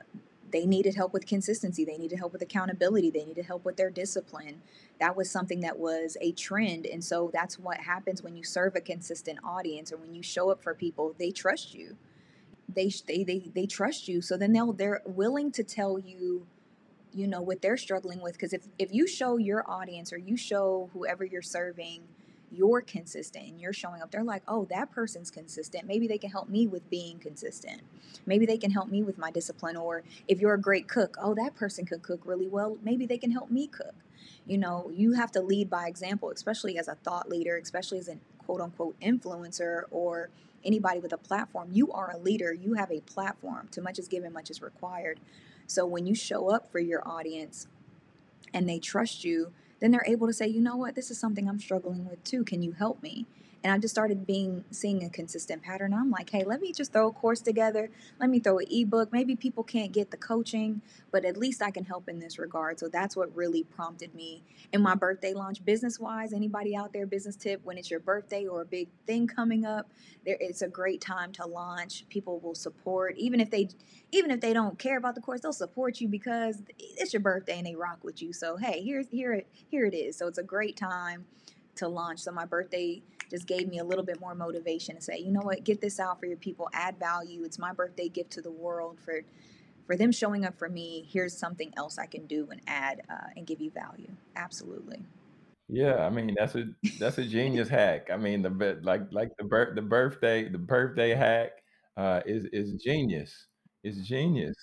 they 0.50 0.66
needed 0.66 0.94
help 0.94 1.12
with 1.12 1.26
consistency. 1.26 1.84
They 1.84 1.96
needed 1.96 2.18
help 2.18 2.32
with 2.32 2.42
accountability. 2.42 3.10
They 3.10 3.24
needed 3.24 3.46
help 3.46 3.64
with 3.64 3.76
their 3.76 3.90
discipline. 3.90 4.62
That 4.98 5.16
was 5.16 5.30
something 5.30 5.60
that 5.60 5.78
was 5.78 6.16
a 6.20 6.32
trend. 6.32 6.86
And 6.86 7.04
so 7.04 7.30
that's 7.32 7.58
what 7.58 7.78
happens 7.78 8.22
when 8.22 8.36
you 8.36 8.42
serve 8.42 8.74
a 8.76 8.80
consistent 8.80 9.38
audience 9.44 9.92
or 9.92 9.96
when 9.98 10.14
you 10.14 10.22
show 10.22 10.50
up 10.50 10.62
for 10.62 10.74
people, 10.74 11.14
they 11.18 11.30
trust 11.30 11.74
you. 11.74 11.96
They, 12.74 12.90
they, 13.06 13.24
they, 13.24 13.50
they 13.54 13.66
trust 13.66 14.08
you. 14.08 14.20
So 14.22 14.36
then 14.36 14.52
they'll, 14.52 14.72
they're 14.72 15.02
willing 15.04 15.52
to 15.52 15.62
tell 15.62 15.98
you 15.98 16.46
you 17.14 17.26
know 17.26 17.40
what 17.40 17.62
they're 17.62 17.76
struggling 17.76 18.20
with 18.20 18.34
because 18.34 18.52
if 18.52 18.62
if 18.78 18.92
you 18.92 19.06
show 19.06 19.36
your 19.36 19.68
audience 19.68 20.12
or 20.12 20.18
you 20.18 20.36
show 20.36 20.90
whoever 20.92 21.24
you're 21.24 21.42
serving 21.42 22.02
you're 22.52 22.80
consistent 22.80 23.46
and 23.46 23.60
you're 23.60 23.72
showing 23.72 24.02
up 24.02 24.10
they're 24.10 24.24
like 24.24 24.42
oh 24.48 24.66
that 24.70 24.90
person's 24.90 25.30
consistent. 25.30 25.86
Maybe 25.86 26.06
they 26.06 26.18
can 26.18 26.30
help 26.30 26.48
me 26.48 26.66
with 26.66 26.88
being 26.90 27.18
consistent. 27.18 27.82
Maybe 28.26 28.46
they 28.46 28.58
can 28.58 28.70
help 28.70 28.88
me 28.88 29.02
with 29.02 29.18
my 29.18 29.30
discipline 29.30 29.76
or 29.76 30.02
if 30.28 30.40
you're 30.40 30.54
a 30.54 30.60
great 30.60 30.88
cook 30.88 31.16
oh 31.20 31.34
that 31.34 31.54
person 31.56 31.86
can 31.86 32.00
cook 32.00 32.20
really 32.24 32.48
well. 32.48 32.78
Maybe 32.82 33.06
they 33.06 33.18
can 33.18 33.32
help 33.32 33.50
me 33.50 33.66
cook. 33.66 33.94
You 34.46 34.58
know 34.58 34.90
you 34.94 35.12
have 35.12 35.32
to 35.32 35.40
lead 35.40 35.70
by 35.70 35.86
example 35.86 36.30
especially 36.30 36.78
as 36.78 36.88
a 36.88 36.94
thought 36.96 37.28
leader 37.28 37.56
especially 37.56 37.98
as 37.98 38.08
a 38.08 38.16
quote 38.38 38.60
unquote 38.60 38.98
influencer 39.00 39.82
or 39.90 40.30
anybody 40.64 41.00
with 41.00 41.12
a 41.12 41.18
platform. 41.18 41.70
You 41.72 41.90
are 41.92 42.10
a 42.10 42.18
leader. 42.18 42.52
You 42.52 42.74
have 42.74 42.90
a 42.90 43.00
platform 43.00 43.68
too 43.70 43.82
much 43.82 43.98
is 43.98 44.08
given 44.08 44.32
much 44.32 44.50
is 44.50 44.60
required 44.60 45.20
so 45.70 45.86
when 45.86 46.04
you 46.04 46.16
show 46.16 46.50
up 46.50 46.70
for 46.72 46.80
your 46.80 47.06
audience 47.06 47.68
and 48.52 48.68
they 48.68 48.80
trust 48.80 49.24
you, 49.24 49.52
then 49.80 49.92
they're 49.92 50.04
able 50.04 50.26
to 50.26 50.32
say, 50.32 50.48
you 50.48 50.60
know 50.60 50.76
what, 50.76 50.96
this 50.96 51.12
is 51.12 51.18
something 51.18 51.48
I'm 51.48 51.60
struggling 51.60 52.08
with 52.08 52.22
too. 52.24 52.42
Can 52.42 52.60
you 52.60 52.72
help 52.72 53.02
me? 53.04 53.26
And 53.62 53.72
I 53.72 53.78
just 53.78 53.94
started 53.94 54.26
being 54.26 54.64
seeing 54.70 55.04
a 55.04 55.10
consistent 55.10 55.62
pattern. 55.62 55.92
I'm 55.92 56.10
like, 56.10 56.30
hey, 56.30 56.44
let 56.44 56.60
me 56.60 56.72
just 56.72 56.92
throw 56.92 57.08
a 57.08 57.12
course 57.12 57.40
together. 57.40 57.90
Let 58.18 58.30
me 58.30 58.40
throw 58.40 58.58
an 58.58 58.66
ebook. 58.70 59.12
Maybe 59.12 59.36
people 59.36 59.62
can't 59.64 59.92
get 59.92 60.10
the 60.10 60.16
coaching, 60.16 60.80
but 61.10 61.24
at 61.26 61.36
least 61.36 61.62
I 61.62 61.70
can 61.70 61.84
help 61.84 62.08
in 62.08 62.18
this 62.20 62.38
regard. 62.38 62.78
So 62.78 62.88
that's 62.88 63.16
what 63.16 63.34
really 63.36 63.64
prompted 63.64 64.14
me 64.14 64.42
in 64.72 64.80
my 64.80 64.94
birthday 64.94 65.34
launch. 65.34 65.62
Business 65.64 66.00
wise, 66.00 66.32
anybody 66.32 66.74
out 66.74 66.92
there, 66.92 67.06
business 67.06 67.36
tip, 67.36 67.60
when 67.64 67.76
it's 67.76 67.90
your 67.90 68.00
birthday 68.00 68.46
or 68.46 68.62
a 68.62 68.66
big 68.66 68.88
thing 69.06 69.26
coming 69.26 69.66
up, 69.66 69.90
there 70.24 70.38
it's 70.40 70.62
a 70.62 70.68
great 70.68 71.00
time 71.00 71.32
to 71.32 71.46
launch. 71.46 72.04
People 72.08 72.40
will 72.40 72.54
support, 72.54 73.16
even 73.18 73.40
if 73.40 73.50
they 73.50 73.68
even 74.12 74.30
if 74.30 74.40
they 74.40 74.52
don't 74.52 74.78
care 74.78 74.96
about 74.96 75.14
the 75.14 75.20
course, 75.20 75.40
they'll 75.40 75.52
support 75.52 76.00
you 76.00 76.08
because 76.08 76.62
it's 76.78 77.12
your 77.12 77.20
birthday 77.20 77.58
and 77.58 77.66
they 77.66 77.74
rock 77.74 77.98
with 78.02 78.22
you. 78.22 78.32
So 78.32 78.56
hey, 78.56 78.82
here's 78.82 79.08
here 79.08 79.34
it 79.34 79.46
here 79.70 79.84
it 79.84 79.94
is. 79.94 80.16
So 80.16 80.26
it's 80.26 80.38
a 80.38 80.42
great 80.42 80.76
time 80.76 81.26
to 81.76 81.88
launch. 81.88 82.20
So 82.20 82.32
my 82.32 82.44
birthday 82.44 83.02
just 83.30 83.46
gave 83.46 83.68
me 83.68 83.78
a 83.78 83.84
little 83.84 84.04
bit 84.04 84.20
more 84.20 84.34
motivation 84.34 84.96
to 84.96 85.02
say, 85.02 85.18
you 85.18 85.30
know 85.30 85.40
what, 85.40 85.64
get 85.64 85.80
this 85.80 86.00
out 86.00 86.18
for 86.18 86.26
your 86.26 86.36
people, 86.36 86.68
add 86.72 86.98
value. 86.98 87.44
It's 87.44 87.58
my 87.58 87.72
birthday 87.72 88.08
gift 88.08 88.32
to 88.32 88.42
the 88.42 88.50
world 88.50 88.98
for 89.00 89.20
for 89.86 89.96
them 89.96 90.12
showing 90.12 90.44
up 90.44 90.56
for 90.56 90.68
me. 90.68 91.08
Here's 91.10 91.36
something 91.36 91.72
else 91.76 91.98
I 91.98 92.06
can 92.06 92.26
do 92.26 92.48
and 92.50 92.60
add 92.66 93.02
uh, 93.10 93.28
and 93.36 93.46
give 93.46 93.60
you 93.60 93.70
value. 93.70 94.10
Absolutely. 94.36 95.04
Yeah, 95.68 96.04
I 96.04 96.10
mean 96.10 96.34
that's 96.36 96.54
a 96.56 96.64
that's 96.98 97.18
a 97.18 97.24
genius 97.24 97.68
hack. 97.78 98.08
I 98.12 98.16
mean 98.16 98.42
the 98.42 98.78
like 98.82 99.02
like 99.12 99.30
the 99.38 99.44
birth 99.44 99.74
the 99.74 99.82
birthday 99.82 100.48
the 100.48 100.58
birthday 100.58 101.14
hack 101.14 101.52
uh, 101.96 102.20
is 102.26 102.46
is 102.52 102.72
genius. 102.82 103.46
It's 103.82 103.98
genius. 104.06 104.56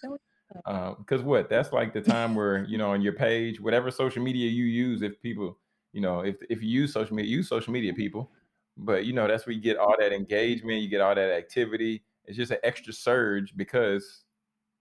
Because 0.65 1.22
uh, 1.22 1.24
what? 1.24 1.50
That's 1.50 1.72
like 1.72 1.93
the 1.93 2.02
time 2.02 2.36
where 2.36 2.65
you 2.65 2.78
know 2.78 2.91
on 2.91 3.02
your 3.02 3.13
page, 3.13 3.60
whatever 3.60 3.91
social 3.91 4.24
media 4.24 4.50
you 4.50 4.65
use, 4.65 5.02
if 5.02 5.22
people, 5.22 5.58
you 5.93 6.02
know, 6.02 6.21
if 6.21 6.36
if 6.50 6.62
you 6.62 6.69
use 6.69 6.93
social 6.93 7.15
media, 7.15 7.32
use 7.32 7.47
social 7.47 7.73
media, 7.73 7.93
people. 7.93 8.32
But 8.78 9.06
you 9.06 9.13
know, 9.13 9.28
that's 9.28 9.45
where 9.45 9.54
you 9.54 9.62
get 9.62 9.78
all 9.78 9.95
that 10.00 10.13
engagement, 10.13 10.82
you 10.82 10.89
get 10.89 11.02
all 11.02 11.15
that 11.15 11.32
activity. 11.32 12.04
It's 12.26 12.38
just 12.38 12.52
an 12.52 12.60
extra 12.63 12.93
surge 12.93 13.56
because 13.56 14.23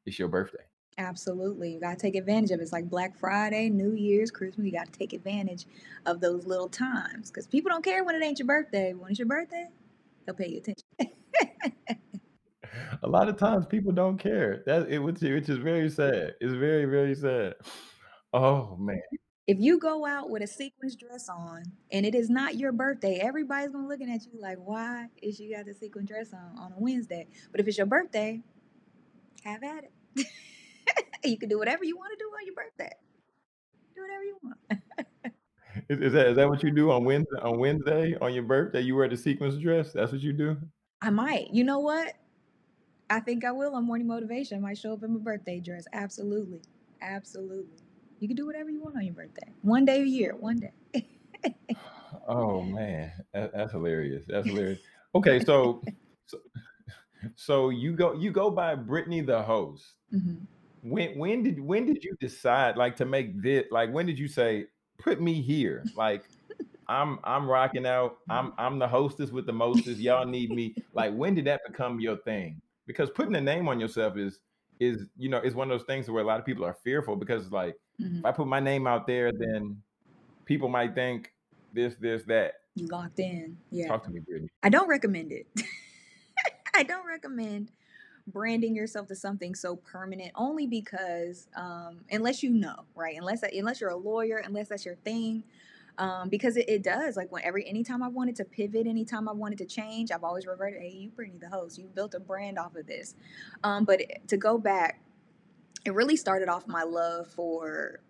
it's 0.05 0.19
your 0.19 0.29
birthday. 0.29 0.64
Absolutely. 0.99 1.75
You 1.75 1.81
gotta 1.81 1.97
take 1.97 2.16
advantage 2.16 2.51
of 2.51 2.61
it. 2.61 2.62
It's 2.62 2.73
like 2.73 2.88
Black 2.88 3.16
Friday, 3.16 3.69
New 3.69 3.92
Year's, 3.92 4.31
Christmas. 4.31 4.66
You 4.66 4.73
gotta 4.73 4.90
take 4.90 5.12
advantage 5.12 5.66
of 6.07 6.21
those 6.21 6.47
little 6.47 6.69
times. 6.69 7.31
Because 7.31 7.47
people 7.47 7.71
don't 7.71 7.85
care 7.85 8.05
when 8.05 8.14
it 8.14 8.25
ain't 8.25 8.38
your 8.38 8.47
birthday. 8.47 8.95
When 8.95 9.11
it's 9.11 9.19
your 9.19 9.29
birthday, 9.29 9.69
they'll 10.25 10.35
pay 10.35 10.49
you 10.49 10.59
attention. 10.59 10.85
a 13.03 13.09
lot 13.09 13.29
of 13.29 13.38
times 13.38 13.66
people 13.66 13.92
don't 13.92 14.19
care. 14.19 14.62
That 14.66 14.90
it 14.90 14.99
which, 14.99 15.21
which 15.21 15.49
is 15.49 15.59
very 15.59 15.90
sad. 15.90 16.35
It's 16.40 16.55
very, 16.55 16.87
very 16.87 17.14
sad. 17.14 17.55
Oh 18.33 18.77
man 18.79 19.01
if 19.47 19.59
you 19.61 19.79
go 19.79 20.05
out 20.05 20.29
with 20.29 20.43
a 20.43 20.47
sequins 20.47 20.97
dress 20.97 21.29
on 21.29 21.63
and 21.93 22.05
it 22.05 22.15
is 22.15 22.29
not 22.29 22.57
your 22.57 22.73
birthday, 22.73 23.21
everybody's 23.23 23.71
gonna 23.71 23.87
looking 23.87 24.11
at 24.11 24.23
you 24.27 24.41
like, 24.41 24.59
why 24.59 25.07
is 25.23 25.37
she 25.37 25.53
got 25.53 25.67
the 25.67 25.75
sequin 25.75 26.05
dress 26.05 26.33
on 26.33 26.59
on 26.59 26.73
a 26.73 26.77
Wednesday? 26.79 27.29
But 27.53 27.61
if 27.61 27.69
it's 27.69 27.79
your 27.79 27.87
birthday, 27.87 28.43
have 29.45 29.63
at 29.63 29.85
it. 29.85 30.27
you 31.25 31.39
can 31.39 31.49
do 31.49 31.59
whatever 31.59 31.85
you 31.85 31.97
want 31.97 32.11
to 32.13 32.19
do 32.19 32.25
on 32.25 32.47
your 32.47 32.55
birthday. 32.55 32.93
Do 33.95 34.03
whatever 34.03 34.25
you 34.25 34.39
want. 34.43 34.59
is, 35.89 36.01
is, 36.01 36.13
that 36.13 36.27
is 36.29 36.37
that 36.37 36.49
what 36.49 36.63
you 36.65 36.73
do 36.73 36.91
on 36.91 37.05
Wednesday 37.05 37.39
on 37.41 37.59
Wednesday 37.59 38.17
on 38.21 38.35
your 38.35 38.43
birthday? 38.43 38.81
You 38.81 38.97
wear 38.97 39.09
the 39.09 39.17
sequins 39.17 39.59
dress? 39.59 39.93
That's 39.93 40.11
what 40.11 40.23
you 40.23 40.33
do? 40.33 40.57
I 41.01 41.11
might. 41.11 41.51
You 41.53 41.63
know 41.63 41.79
what? 41.79 42.15
I 43.09 43.21
think 43.21 43.45
I 43.45 43.53
will 43.53 43.77
on 43.77 43.85
morning 43.85 44.09
motivation. 44.09 44.59
I 44.59 44.61
might 44.61 44.79
show 44.79 44.93
up 44.93 45.05
in 45.05 45.15
my 45.15 45.21
birthday 45.21 45.61
dress. 45.61 45.85
Absolutely. 45.93 46.63
Absolutely. 47.01 47.86
You 48.18 48.29
can 48.29 48.37
do 48.37 48.46
whatever 48.46 48.70
you 48.70 48.81
want 48.81 48.96
on 48.96 49.05
your 49.05 49.14
birthday. 49.14 49.52
One 49.62 49.85
day 49.85 50.00
a 50.02 50.05
year, 50.05 50.35
one 50.35 50.57
day. 50.57 51.07
oh 52.29 52.62
man, 52.62 53.12
that, 53.35 53.52
that's 53.55 53.72
hilarious. 53.72 54.24
That's 54.26 54.46
hilarious. 54.50 54.81
Okay, 55.14 55.44
so, 55.44 55.83
so 56.26 56.38
so 57.35 57.68
you 57.70 57.92
go 57.92 58.14
you 58.14 58.31
go 58.31 58.50
by 58.50 58.74
Brittany 58.74 59.20
the 59.20 59.42
host. 59.42 59.94
Mhm. 60.14 60.38
When 60.83 61.18
when 61.18 61.42
did 61.42 61.61
when 61.61 61.87
did 61.87 62.05
you 62.05 62.16
decide 62.20 62.76
like 62.76 62.96
to 62.96 63.05
make 63.05 63.42
this 63.42 63.64
like 63.70 63.92
when 63.92 64.07
did 64.07 64.18
you 64.18 64.29
say 64.29 64.66
put 64.98 65.20
me 65.20 65.42
here 65.42 65.85
like 65.96 66.24
I'm 66.88 67.18
I'm 67.24 67.48
rocking 67.48 67.87
out 67.87 68.18
I'm 68.31 68.52
I'm 68.57 68.79
the 68.79 68.87
hostess 68.88 69.31
with 69.31 69.46
the 69.46 69.52
mostest 69.52 69.98
y'all 69.98 70.26
need 70.26 70.50
me 70.50 70.74
like 70.94 71.14
when 71.14 71.35
did 71.35 71.46
that 71.46 71.61
become 71.66 71.98
your 71.98 72.18
thing 72.18 72.61
because 72.87 73.11
putting 73.11 73.35
a 73.35 73.40
name 73.40 73.68
on 73.68 73.81
yourself 73.81 74.16
is 74.16 74.38
is 74.81 75.09
you 75.17 75.29
know 75.29 75.39
is 75.41 75.55
one 75.55 75.71
of 75.71 75.79
those 75.79 75.87
things 75.87 76.11
where 76.11 76.23
a 76.23 76.27
lot 76.27 76.39
of 76.39 76.47
people 76.47 76.65
are 76.65 76.77
fearful 76.85 77.17
because 77.17 77.51
like 77.51 77.77
Mhm. 78.01 78.19
if 78.19 78.25
I 78.25 78.33
put 78.33 78.47
my 78.47 78.61
name 78.61 78.87
out 78.87 79.07
there 79.07 79.33
then 79.33 79.83
people 80.45 80.69
might 80.69 80.95
think 80.95 81.33
this 81.73 81.97
this 81.97 82.25
that 82.25 82.55
You 82.75 82.87
locked 82.89 83.19
in. 83.19 83.57
Yeah. 83.71 83.89
talk 83.89 84.05
to 84.05 84.11
me 84.11 84.21
Brittany 84.21 84.49
I 84.62 84.69
don't 84.69 84.89
recommend 84.89 85.33
it. 85.33 85.47
I 86.75 86.83
don't 86.83 87.07
recommend 87.07 87.71
branding 88.27 88.75
yourself 88.75 89.07
to 89.09 89.15
something 89.15 89.55
so 89.55 89.77
permanent 89.77 90.33
only 90.35 90.67
because 90.67 91.47
um, 91.57 92.01
unless 92.11 92.43
you 92.43 92.51
know 92.51 92.85
right 92.95 93.17
unless 93.17 93.43
unless 93.43 93.81
you're 93.81 93.91
a 93.91 93.97
lawyer 93.97 94.39
unless 94.45 94.69
that's 94.69 94.85
your 94.85 94.97
thing 94.97 95.45
um, 95.99 96.29
because 96.29 96.57
it, 96.57 96.69
it 96.69 96.83
does 96.83 97.17
like 97.17 97.31
when 97.33 97.43
every 97.43 97.67
anytime 97.69 98.03
i 98.03 98.09
wanted 98.09 98.37
to 98.37 98.45
pivot 98.45 98.87
anytime 98.87 99.29
i 99.29 99.33
wanted 99.33 99.59
to 99.59 99.65
change 99.67 100.11
i've 100.11 100.25
always 100.25 100.47
reverted 100.47 100.81
hey 100.81 100.91
you 100.91 101.11
brittany 101.11 101.39
the 101.41 101.49
host 101.49 101.79
you 101.79 101.89
built 101.95 102.15
a 102.15 102.21
brand 102.21 102.59
off 102.59 102.77
of 102.77 102.87
this. 102.87 103.15
Um, 103.65 103.85
but 103.85 104.01
to 104.29 104.37
go 104.37 104.59
back 104.59 105.01
it 105.85 105.95
really 105.95 106.17
started 106.17 106.49
off 106.49 106.67
my 106.67 106.83
love 106.83 107.29
for 107.29 108.01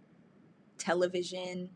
television 0.78 1.68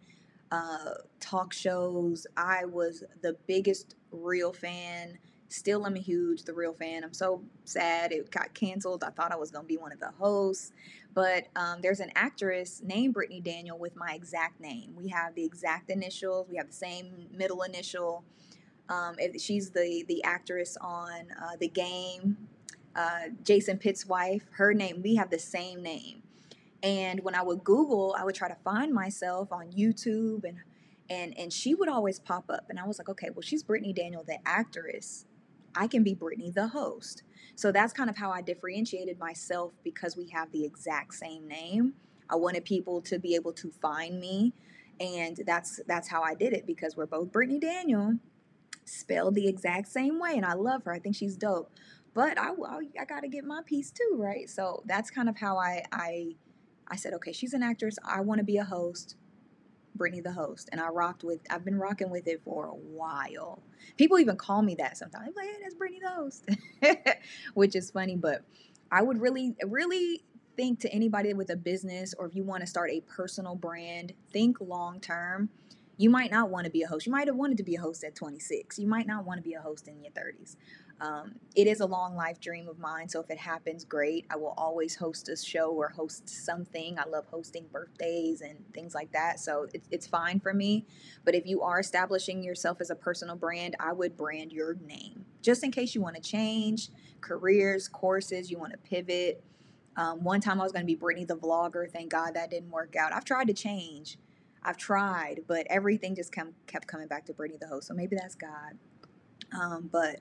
uh, 0.51 0.95
talk 1.21 1.53
shows. 1.53 2.27
I 2.37 2.65
was 2.65 3.05
the 3.23 3.37
biggest 3.47 3.97
real 4.11 4.53
fan 4.53 5.19
Still, 5.53 5.85
I'm 5.85 5.97
a 5.97 6.01
huge 6.01 6.45
The 6.45 6.55
Real 6.55 6.73
fan. 6.73 7.03
I'm 7.03 7.13
so 7.13 7.43
sad 7.65 8.13
it 8.13 8.31
got 8.31 8.55
canceled. 8.55 9.03
I 9.03 9.11
thought 9.11 9.33
I 9.33 9.37
was 9.37 9.51
going 9.51 9.65
to 9.65 9.69
be 9.69 9.77
one 9.77 9.91
of 9.91 9.99
the 9.99 10.13
hosts. 10.17 10.73
But 11.13 11.49
um, 11.57 11.81
there's 11.83 11.99
an 11.99 12.13
actress 12.15 12.81
named 12.85 13.15
Brittany 13.15 13.41
Daniel 13.41 13.77
with 13.77 13.97
my 13.97 14.13
exact 14.15 14.61
name. 14.61 14.95
We 14.95 15.09
have 15.09 15.35
the 15.35 15.45
exact 15.45 15.91
initials, 15.91 16.47
we 16.49 16.57
have 16.57 16.69
the 16.69 16.73
same 16.73 17.27
middle 17.33 17.63
initial. 17.63 18.23
Um, 18.89 19.17
she's 19.39 19.71
the, 19.71 20.05
the 20.07 20.23
actress 20.23 20.77
on 20.81 21.27
uh, 21.43 21.57
The 21.59 21.69
Game, 21.69 22.37
uh, 22.95 23.31
Jason 23.43 23.77
Pitts' 23.77 24.07
wife. 24.07 24.43
Her 24.53 24.73
name, 24.73 25.03
we 25.03 25.17
have 25.17 25.31
the 25.31 25.39
same 25.39 25.83
name. 25.83 26.23
And 26.83 27.25
when 27.25 27.35
I 27.35 27.43
would 27.43 27.65
Google, 27.65 28.15
I 28.17 28.25
would 28.25 28.37
try 28.37 28.49
to 28.49 28.57
find 28.65 28.95
myself 28.95 29.53
on 29.53 29.73
YouTube 29.73 30.45
and 30.45 30.59
and 31.11 31.37
and 31.37 31.53
she 31.53 31.75
would 31.75 31.89
always 31.89 32.19
pop 32.19 32.45
up 32.49 32.67
and 32.71 32.79
i 32.79 32.87
was 32.87 32.99
like 32.99 33.09
okay 33.09 33.29
well 33.31 33.43
she's 33.43 33.63
brittany 33.63 33.93
daniel 33.93 34.23
the 34.23 34.39
actress 34.47 35.27
I 35.75 35.87
can 35.87 36.03
be 36.03 36.15
Brittany, 36.15 36.51
the 36.51 36.69
host. 36.69 37.23
So 37.55 37.73
that's 37.73 37.93
kind 37.93 38.11
of 38.11 38.17
how 38.17 38.31
I 38.31 38.43
differentiated 38.43 39.19
myself 39.19 39.73
because 39.85 40.17
we 40.17 40.29
have 40.29 40.51
the 40.53 40.65
exact 40.65 41.15
same 41.15 41.47
name. 41.47 41.95
I 42.29 42.37
wanted 42.37 42.65
people 42.65 43.01
to 43.03 43.19
be 43.19 43.35
able 43.35 43.53
to 43.55 43.71
find 43.71 44.21
me, 44.21 44.53
and 45.01 45.41
that's 45.47 45.81
that's 45.87 46.09
how 46.09 46.23
I 46.23 46.35
did 46.35 46.53
it 46.53 46.67
because 46.67 46.97
we're 46.97 47.07
both 47.07 47.33
Brittany 47.33 47.59
Daniel, 47.59 48.15
spelled 48.85 49.35
the 49.35 49.49
exact 49.49 49.89
same 49.89 50.21
way, 50.21 50.35
and 50.37 50.47
I 50.47 50.55
love 50.55 50.85
her. 50.85 50.93
I 50.93 51.01
think 51.01 51.17
she's 51.17 51.37
dope. 51.37 51.71
But 52.15 52.39
I 52.39 52.51
I, 52.51 52.81
I 53.01 53.05
got 53.05 53.21
to 53.21 53.29
get 53.29 53.45
my 53.45 53.63
piece 53.65 53.91
too, 53.91 54.17
right? 54.17 54.49
So 54.49 54.83
that's 54.87 55.11
kind 55.11 55.29
of 55.29 55.37
how 55.37 55.59
I 55.59 55.85
I 55.93 56.37
I 56.89 56.97
said, 56.97 57.15
okay, 57.15 57.33
she's 57.33 57.55
an 57.55 57.63
actress. 57.63 57.97
I 58.05 58.21
want 58.21 58.39
to 58.39 58.45
be 58.45 58.57
a 58.57 58.65
host. 58.65 59.17
Brittany 59.95 60.21
the 60.21 60.33
host, 60.33 60.69
and 60.73 60.81
I 60.81 60.89
rocked 60.89 61.25
with. 61.25 61.41
I've 61.51 61.65
been 61.65 61.79
rocking 61.79 62.11
with 62.11 62.27
it 62.27 62.43
for 62.45 62.67
a 62.67 62.75
while. 62.75 63.63
People 63.97 64.19
even 64.19 64.37
call 64.37 64.63
me 64.63 64.75
that 64.77 64.97
sometimes. 64.97 65.37
Like, 65.37 65.47
hey, 65.47 65.57
that's 65.63 65.75
Brittany 65.75 66.01
the 66.03 66.11
host, 66.11 66.49
which 67.55 67.77
is 67.77 67.91
funny. 67.91 68.17
But 68.17 68.43
I 68.91 69.03
would 69.03 69.21
really, 69.21 69.55
really 69.67 70.23
think 70.57 70.81
to 70.81 70.93
anybody 70.93 71.35
with 71.35 71.51
a 71.51 71.57
business, 71.57 72.15
or 72.19 72.27
if 72.27 72.35
you 72.35 72.45
want 72.45 72.63
to 72.63 72.67
start 72.67 72.91
a 72.91 73.01
personal 73.03 73.55
brand, 73.55 74.13
think 74.33 74.61
long 74.61 75.01
term. 75.01 75.51
You 75.97 76.09
might 76.09 76.31
not 76.31 76.49
want 76.49 76.65
to 76.65 76.71
be 76.71 76.83
a 76.83 76.89
host. 76.89 77.05
You 77.05 77.13
might 77.13 77.27
have 77.27 77.37
wanted 77.37 77.59
to 77.59 77.63
be 77.63 77.75
a 77.77 77.81
host 77.81 78.05
at 78.05 78.15
26. 78.15 78.79
You 78.79 78.87
might 78.87 79.07
not 79.07 79.27
want 79.27 79.37
to 79.37 79.43
be 79.43 79.53
a 79.53 79.61
host 79.61 79.87
in 79.87 80.03
your 80.03 80.13
30s. 80.13 80.57
Um, 81.01 81.37
it 81.57 81.67
is 81.67 81.81
a 81.81 81.87
long 81.87 82.15
life 82.15 82.41
dream 82.41 82.69
of 82.69 82.79
mine. 82.79 83.09
So 83.09 83.21
if 83.21 83.31
it 83.31 83.39
happens, 83.39 83.85
great. 83.85 84.27
I 84.31 84.37
will 84.37 84.55
always 84.59 84.97
host 84.97 85.29
a 85.31 85.37
show 85.37 85.71
or 85.71 85.89
host 85.89 86.29
something. 86.29 86.99
I 86.99 87.09
love 87.09 87.27
hosting 87.31 87.67
birthdays 87.73 88.43
and 88.43 88.59
things 88.75 88.95
like 88.95 89.11
that. 89.13 89.41
So 89.41 89.67
it's, 89.73 89.89
it's 89.91 90.07
fine 90.07 90.41
for 90.41 90.53
me. 90.53 90.87
But 91.25 91.35
if 91.35 91.47
you 91.47 91.63
are 91.63 91.81
establishing 91.81 92.43
yourself 92.43 92.81
as 92.81 92.91
a 92.91 92.95
personal 92.95 93.37
brand, 93.37 93.77
I 93.81 93.93
would 93.93 94.17
brand 94.17 94.53
your 94.53 94.75
name 94.75 95.25
just 95.43 95.65
in 95.65 95.71
case 95.71 95.95
you 95.95 96.01
want 96.01 96.17
to 96.17 96.23
change 96.23 96.91
careers, 97.21 97.89
courses, 97.89 98.51
you 98.51 98.59
want 98.59 98.73
to 98.73 98.79
pivot. 98.79 99.43
Um, 99.97 100.23
one 100.23 100.41
time 100.41 100.61
I 100.61 100.65
was 100.65 100.73
going 100.73 100.83
to 100.83 100.87
be 100.87 100.95
Brittany 100.95 101.25
the 101.25 101.37
vlogger. 101.37 101.91
Thank 101.91 102.11
God 102.11 102.35
that 102.35 102.51
didn't 102.51 102.71
work 102.71 102.97
out. 102.97 103.13
I've 103.13 103.25
tried 103.25 103.49
to 103.49 103.53
change. 103.53 104.19
I've 104.63 104.77
tried, 104.77 105.41
but 105.47 105.67
everything 105.71 106.15
just 106.15 106.33
come, 106.33 106.53
kept 106.67 106.87
coming 106.87 107.09
back 107.09 107.25
to 107.27 107.33
Brittany 107.33 107.59
the 107.61 107.67
host. 107.67 107.89
So 107.89 107.95
maybe 107.95 108.17
that's 108.17 108.35
God. 108.35 108.79
Um, 109.59 109.89
but 109.91 110.21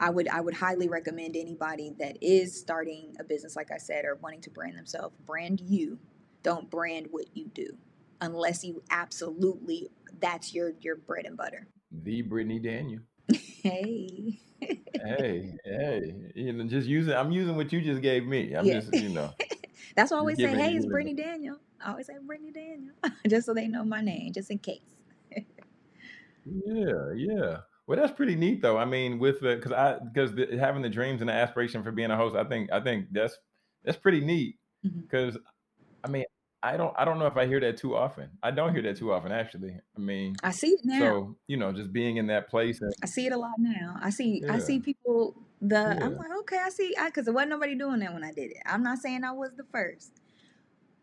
I 0.00 0.10
would 0.10 0.28
I 0.28 0.40
would 0.40 0.54
highly 0.54 0.88
recommend 0.88 1.36
anybody 1.36 1.92
that 1.98 2.18
is 2.20 2.58
starting 2.58 3.14
a 3.20 3.24
business, 3.24 3.56
like 3.56 3.70
I 3.70 3.78
said, 3.78 4.04
or 4.04 4.16
wanting 4.16 4.40
to 4.42 4.50
brand 4.50 4.76
themselves, 4.76 5.16
brand 5.24 5.60
you. 5.60 5.98
Don't 6.42 6.70
brand 6.70 7.08
what 7.10 7.26
you 7.34 7.46
do, 7.54 7.76
unless 8.20 8.64
you 8.64 8.82
absolutely 8.90 9.88
that's 10.20 10.52
your 10.54 10.72
your 10.80 10.96
bread 10.96 11.26
and 11.26 11.36
butter. 11.36 11.68
The 11.90 12.22
Brittany 12.22 12.58
Daniel. 12.58 13.00
Hey. 13.64 14.38
hey, 14.60 15.54
hey, 15.64 16.14
you 16.34 16.52
know, 16.52 16.64
just 16.64 16.86
using. 16.86 17.14
I'm 17.14 17.32
using 17.32 17.56
what 17.56 17.72
you 17.72 17.80
just 17.80 18.02
gave 18.02 18.26
me. 18.26 18.52
I'm 18.52 18.66
Yeah. 18.66 18.80
just, 18.80 18.92
you 18.92 19.08
know, 19.08 19.30
That's 19.96 20.10
why 20.10 20.18
I 20.18 20.20
always 20.20 20.36
say, 20.36 20.54
hey, 20.54 20.72
it's 20.74 20.84
Brittany 20.84 21.14
Daniel. 21.14 21.56
I 21.82 21.92
always 21.92 22.06
say 22.06 22.14
Brittany 22.26 22.50
Daniel, 22.52 22.94
just 23.28 23.46
so 23.46 23.54
they 23.54 23.68
know 23.68 23.84
my 23.84 24.02
name, 24.02 24.32
just 24.34 24.50
in 24.50 24.58
case. 24.58 24.80
Yeah, 26.44 27.12
yeah. 27.16 27.56
Well, 27.86 27.98
that's 27.98 28.12
pretty 28.12 28.34
neat, 28.34 28.62
though. 28.62 28.78
I 28.78 28.84
mean, 28.84 29.18
with 29.18 29.40
the 29.40 29.56
because 29.56 29.72
I 29.72 29.98
because 29.98 30.34
the, 30.34 30.56
having 30.58 30.82
the 30.82 30.88
dreams 30.88 31.20
and 31.20 31.28
the 31.28 31.34
aspiration 31.34 31.82
for 31.82 31.92
being 31.92 32.10
a 32.10 32.16
host, 32.16 32.34
I 32.34 32.44
think 32.44 32.72
I 32.72 32.80
think 32.80 33.06
that's 33.12 33.36
that's 33.84 33.98
pretty 33.98 34.20
neat. 34.20 34.56
Mm-hmm. 34.84 35.00
Because 35.00 35.36
I 36.02 36.08
mean, 36.08 36.24
I 36.62 36.78
don't 36.78 36.94
I 36.96 37.04
don't 37.04 37.18
know 37.18 37.26
if 37.26 37.36
I 37.36 37.46
hear 37.46 37.60
that 37.60 37.76
too 37.76 37.94
often. 37.94 38.30
I 38.42 38.50
don't 38.50 38.72
hear 38.72 38.82
that 38.82 38.96
too 38.96 39.12
often, 39.12 39.32
actually. 39.32 39.76
I 39.96 40.00
mean, 40.00 40.34
I 40.42 40.50
see 40.50 40.68
it 40.68 40.80
now. 40.82 40.98
so 40.98 41.36
you 41.46 41.58
know, 41.58 41.72
just 41.72 41.92
being 41.92 42.16
in 42.16 42.28
that 42.28 42.48
place 42.48 42.80
and 42.80 42.92
I 43.02 43.06
see 43.06 43.26
it 43.26 43.32
a 43.32 43.36
lot 43.36 43.52
now. 43.58 43.98
I 44.02 44.08
see 44.08 44.42
I 44.48 44.58
see 44.60 44.80
people 44.80 45.36
the 45.60 46.02
I'm 46.02 46.16
like, 46.16 46.30
okay, 46.40 46.58
I 46.64 46.70
see 46.70 46.94
because 47.04 47.26
there 47.26 47.34
wasn't 47.34 47.50
nobody 47.50 47.74
doing 47.74 48.00
that 48.00 48.14
when 48.14 48.24
I 48.24 48.32
did 48.32 48.50
it. 48.52 48.62
I'm 48.64 48.82
not 48.82 48.98
saying 48.98 49.24
I 49.24 49.32
was 49.32 49.50
the 49.56 49.64
first. 49.70 50.20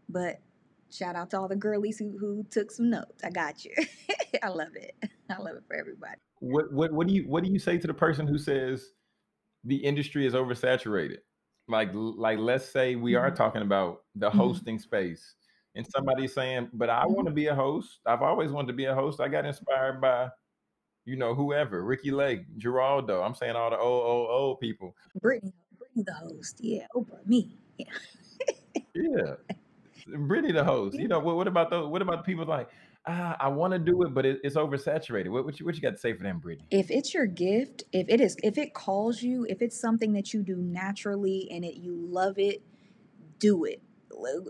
But 0.10 0.39
shout 0.91 1.15
out 1.15 1.30
to 1.30 1.39
all 1.39 1.48
the 1.48 1.56
girlies 1.56 2.00
who, 2.00 2.17
who 2.17 2.44
took 2.50 2.72
some 2.72 2.89
notes. 2.89 3.24
I 3.24 3.30
got 3.30 3.63
you. 3.63 3.72
I 4.44 4.50
love 4.50 4.76
it. 4.76 4.96
I 5.30 5.38
love 5.38 5.56
it 5.56 5.63
for 5.67 5.76
everybody. 5.76 6.20
What 6.41 6.73
what 6.73 6.91
what 6.91 7.08
do 7.08 7.13
you 7.13 7.27
what 7.27 7.43
do 7.43 7.51
you 7.51 7.60
say 7.60 7.77
to 7.77 7.86
the 7.88 7.93
person 7.93 8.25
who 8.25 8.39
says 8.39 8.89
the 9.63 9.75
industry 9.75 10.25
is 10.25 10.34
oversaturated? 10.34 11.19
Like 11.67 11.91
like 11.93 12.39
let's 12.39 12.65
say 12.65 12.95
we 12.95 13.13
are 13.13 13.30
Mhm. 13.32 13.36
talking 13.36 13.62
about 13.62 14.04
the 14.15 14.30
Mhm. 14.30 14.34
hosting 14.34 14.80
space 14.80 15.36
and 15.75 15.86
somebody's 15.88 16.34
saying, 16.34 16.69
"But 16.73 16.89
I 16.89 17.04
Mhm. 17.06 17.12
want 17.15 17.27
to 17.27 17.34
be 17.34 17.45
a 17.45 17.56
host. 17.56 17.99
I've 18.08 18.23
always 18.23 18.51
wanted 18.51 18.67
to 18.69 18.73
be 18.73 18.86
a 18.86 18.95
host. 18.95 19.21
I 19.21 19.27
got 19.27 19.45
inspired 19.45 20.01
by 20.01 20.32
you 21.06 21.15
know 21.15 21.36
whoever, 21.36 21.84
Ricki 21.86 22.10
Lake, 22.12 22.41
Geraldo. 22.58 23.23
I'm 23.23 23.36
saying 23.36 23.56
all 23.56 23.69
the 23.69 23.77
old 23.77 24.04
old 24.04 24.30
old 24.30 24.60
people. 24.60 24.95
Brittany, 25.21 25.54
Brittany 25.77 26.04
the 26.04 26.13
host. 26.13 26.60
Yeah, 26.60 26.88
Oprah, 26.95 27.23
me. 27.27 27.56
Yeah. 27.77 27.86
Yeah. 28.95 29.36
Brittany 30.08 30.54
the 30.54 30.63
host. 30.63 30.97
You 30.97 31.08
know, 31.13 31.19
what, 31.19 31.36
what 31.36 31.47
about 31.47 31.69
those 31.69 31.88
what 31.88 32.01
about 32.01 32.17
the 32.17 32.23
people 32.23 32.45
like, 32.45 32.69
ah, 33.08 33.36
I 33.40 33.48
want 33.50 33.74
to 33.74 33.80
do 33.80 34.04
it, 34.04 34.14
but 34.14 34.26
it, 34.26 34.40
it's 34.44 34.56
oversaturated. 34.56 35.30
What, 35.30 35.46
what 35.46 35.60
you 35.60 35.66
what 35.66 35.76
you 35.76 35.82
got 35.82 35.92
to 35.92 35.98
say 35.98 36.14
for 36.14 36.24
them, 36.24 36.40
Brittany? 36.40 36.68
If 36.72 36.92
it's 36.92 37.14
your 37.14 37.26
gift, 37.26 37.84
if 37.92 38.08
it 38.10 38.22
is 38.22 38.38
if 38.44 38.58
it 38.58 38.74
calls 38.74 39.22
you, 39.22 39.46
if 39.50 39.62
it's 39.62 39.80
something 39.80 40.14
that 40.14 40.34
you 40.34 40.44
do 40.44 40.58
naturally 40.58 41.48
and 41.52 41.64
it 41.66 41.76
you 41.76 41.96
love 41.96 42.38
it, 42.38 42.62
do 43.40 43.66
it. 43.66 43.82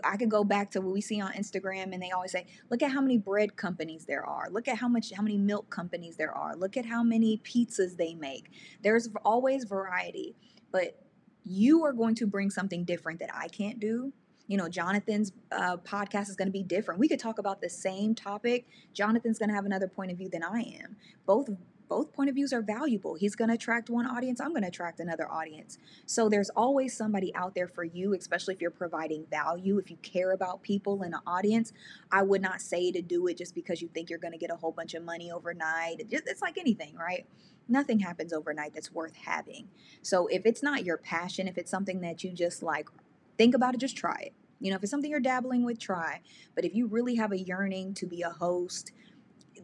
I 0.04 0.18
could 0.18 0.30
go 0.30 0.44
back 0.44 0.72
to 0.72 0.82
what 0.82 0.92
we 0.92 1.00
see 1.00 1.22
on 1.22 1.32
Instagram 1.32 1.94
and 1.94 2.02
they 2.02 2.12
always 2.12 2.32
say, 2.32 2.46
look 2.70 2.84
at 2.84 2.92
how 2.92 3.00
many 3.00 3.18
bread 3.18 3.56
companies 3.56 4.06
there 4.06 4.26
are. 4.26 4.50
Look 4.50 4.68
at 4.68 4.78
how 4.78 4.90
much 4.90 5.14
how 5.16 5.24
many 5.24 5.38
milk 5.38 5.70
companies 5.70 6.18
there 6.18 6.36
are. 6.36 6.56
Look 6.56 6.76
at 6.76 6.86
how 6.86 7.04
many 7.04 7.38
pizzas 7.38 7.96
they 7.96 8.14
make. 8.14 8.52
There's 8.84 9.08
always 9.24 9.64
variety, 9.64 10.36
but 10.72 11.00
you 11.44 11.84
are 11.86 11.94
going 11.94 12.16
to 12.16 12.28
bring 12.28 12.50
something 12.50 12.84
different 12.84 13.20
that 13.20 13.34
I 13.34 13.48
can't 13.48 13.80
do. 13.80 14.14
You 14.52 14.58
know, 14.58 14.68
Jonathan's 14.68 15.32
uh, 15.50 15.78
podcast 15.78 16.28
is 16.28 16.36
going 16.36 16.50
to 16.50 16.52
be 16.52 16.62
different. 16.62 17.00
We 17.00 17.08
could 17.08 17.22
talk 17.22 17.40
about 17.40 17.62
the 17.62 17.70
same 17.70 18.14
topic. 18.14 18.66
Jonathan's 18.94 19.40
going 19.40 19.48
to 19.48 19.56
have 19.56 19.64
another 19.64 19.88
point 19.88 20.12
of 20.12 20.18
view 20.18 20.28
than 20.28 20.44
I 20.44 20.78
am. 20.82 20.98
Both 21.26 21.50
both 21.88 22.12
point 22.12 22.30
of 22.30 22.36
views 22.36 22.52
are 22.52 22.62
valuable. 22.62 23.16
He's 23.16 23.34
going 23.34 23.48
to 23.48 23.56
attract 23.56 23.90
one 23.90 24.06
audience, 24.06 24.42
I'm 24.42 24.50
going 24.50 24.64
to 24.64 24.68
attract 24.68 25.00
another 25.00 25.30
audience. 25.32 25.78
So 26.06 26.28
there's 26.28 26.50
always 26.50 26.96
somebody 26.96 27.34
out 27.34 27.56
there 27.56 27.70
for 27.70 27.86
you, 27.86 28.14
especially 28.14 28.54
if 28.54 28.62
you're 28.62 28.72
providing 28.72 29.26
value, 29.30 29.78
if 29.78 29.90
you 29.90 29.96
care 30.02 30.34
about 30.34 30.64
people 30.64 31.04
in 31.04 31.14
an 31.14 31.22
audience. 31.26 31.72
I 32.12 32.24
would 32.24 32.42
not 32.42 32.60
say 32.62 32.92
to 32.92 33.02
do 33.02 33.28
it 33.28 33.38
just 33.38 33.56
because 33.56 33.82
you 33.82 33.88
think 33.94 34.10
you're 34.10 34.20
going 34.20 34.34
to 34.34 34.38
get 34.38 34.52
a 34.52 34.56
whole 34.58 34.74
bunch 34.74 34.94
of 34.94 35.04
money 35.04 35.32
overnight. 35.32 36.02
It's 36.10 36.42
like 36.42 36.58
anything, 36.58 36.96
right? 36.96 37.26
Nothing 37.70 38.00
happens 38.00 38.34
overnight 38.34 38.74
that's 38.74 38.92
worth 38.92 39.16
having. 39.16 39.70
So 40.02 40.28
if 40.28 40.46
it's 40.46 40.62
not 40.62 40.84
your 40.86 40.98
passion, 40.98 41.48
if 41.48 41.58
it's 41.58 41.72
something 41.72 42.02
that 42.02 42.24
you 42.24 42.32
just 42.32 42.62
like 42.62 42.90
think 43.38 43.56
about 43.56 43.76
it, 43.76 43.80
just 43.80 43.98
try 43.98 44.18
it. 44.22 44.34
You 44.62 44.70
know, 44.70 44.78
if 44.78 44.84
it's 44.84 44.92
something 44.92 45.10
you're 45.10 45.20
dabbling 45.20 45.66
with, 45.66 45.80
try. 45.80 46.22
But 46.56 46.66
if 46.66 46.74
you 46.74 46.88
really 46.88 47.16
have 47.16 47.32
a 47.32 47.40
yearning 47.40 47.94
to 47.96 48.06
be 48.06 48.22
a 48.22 48.30
host, 48.30 48.92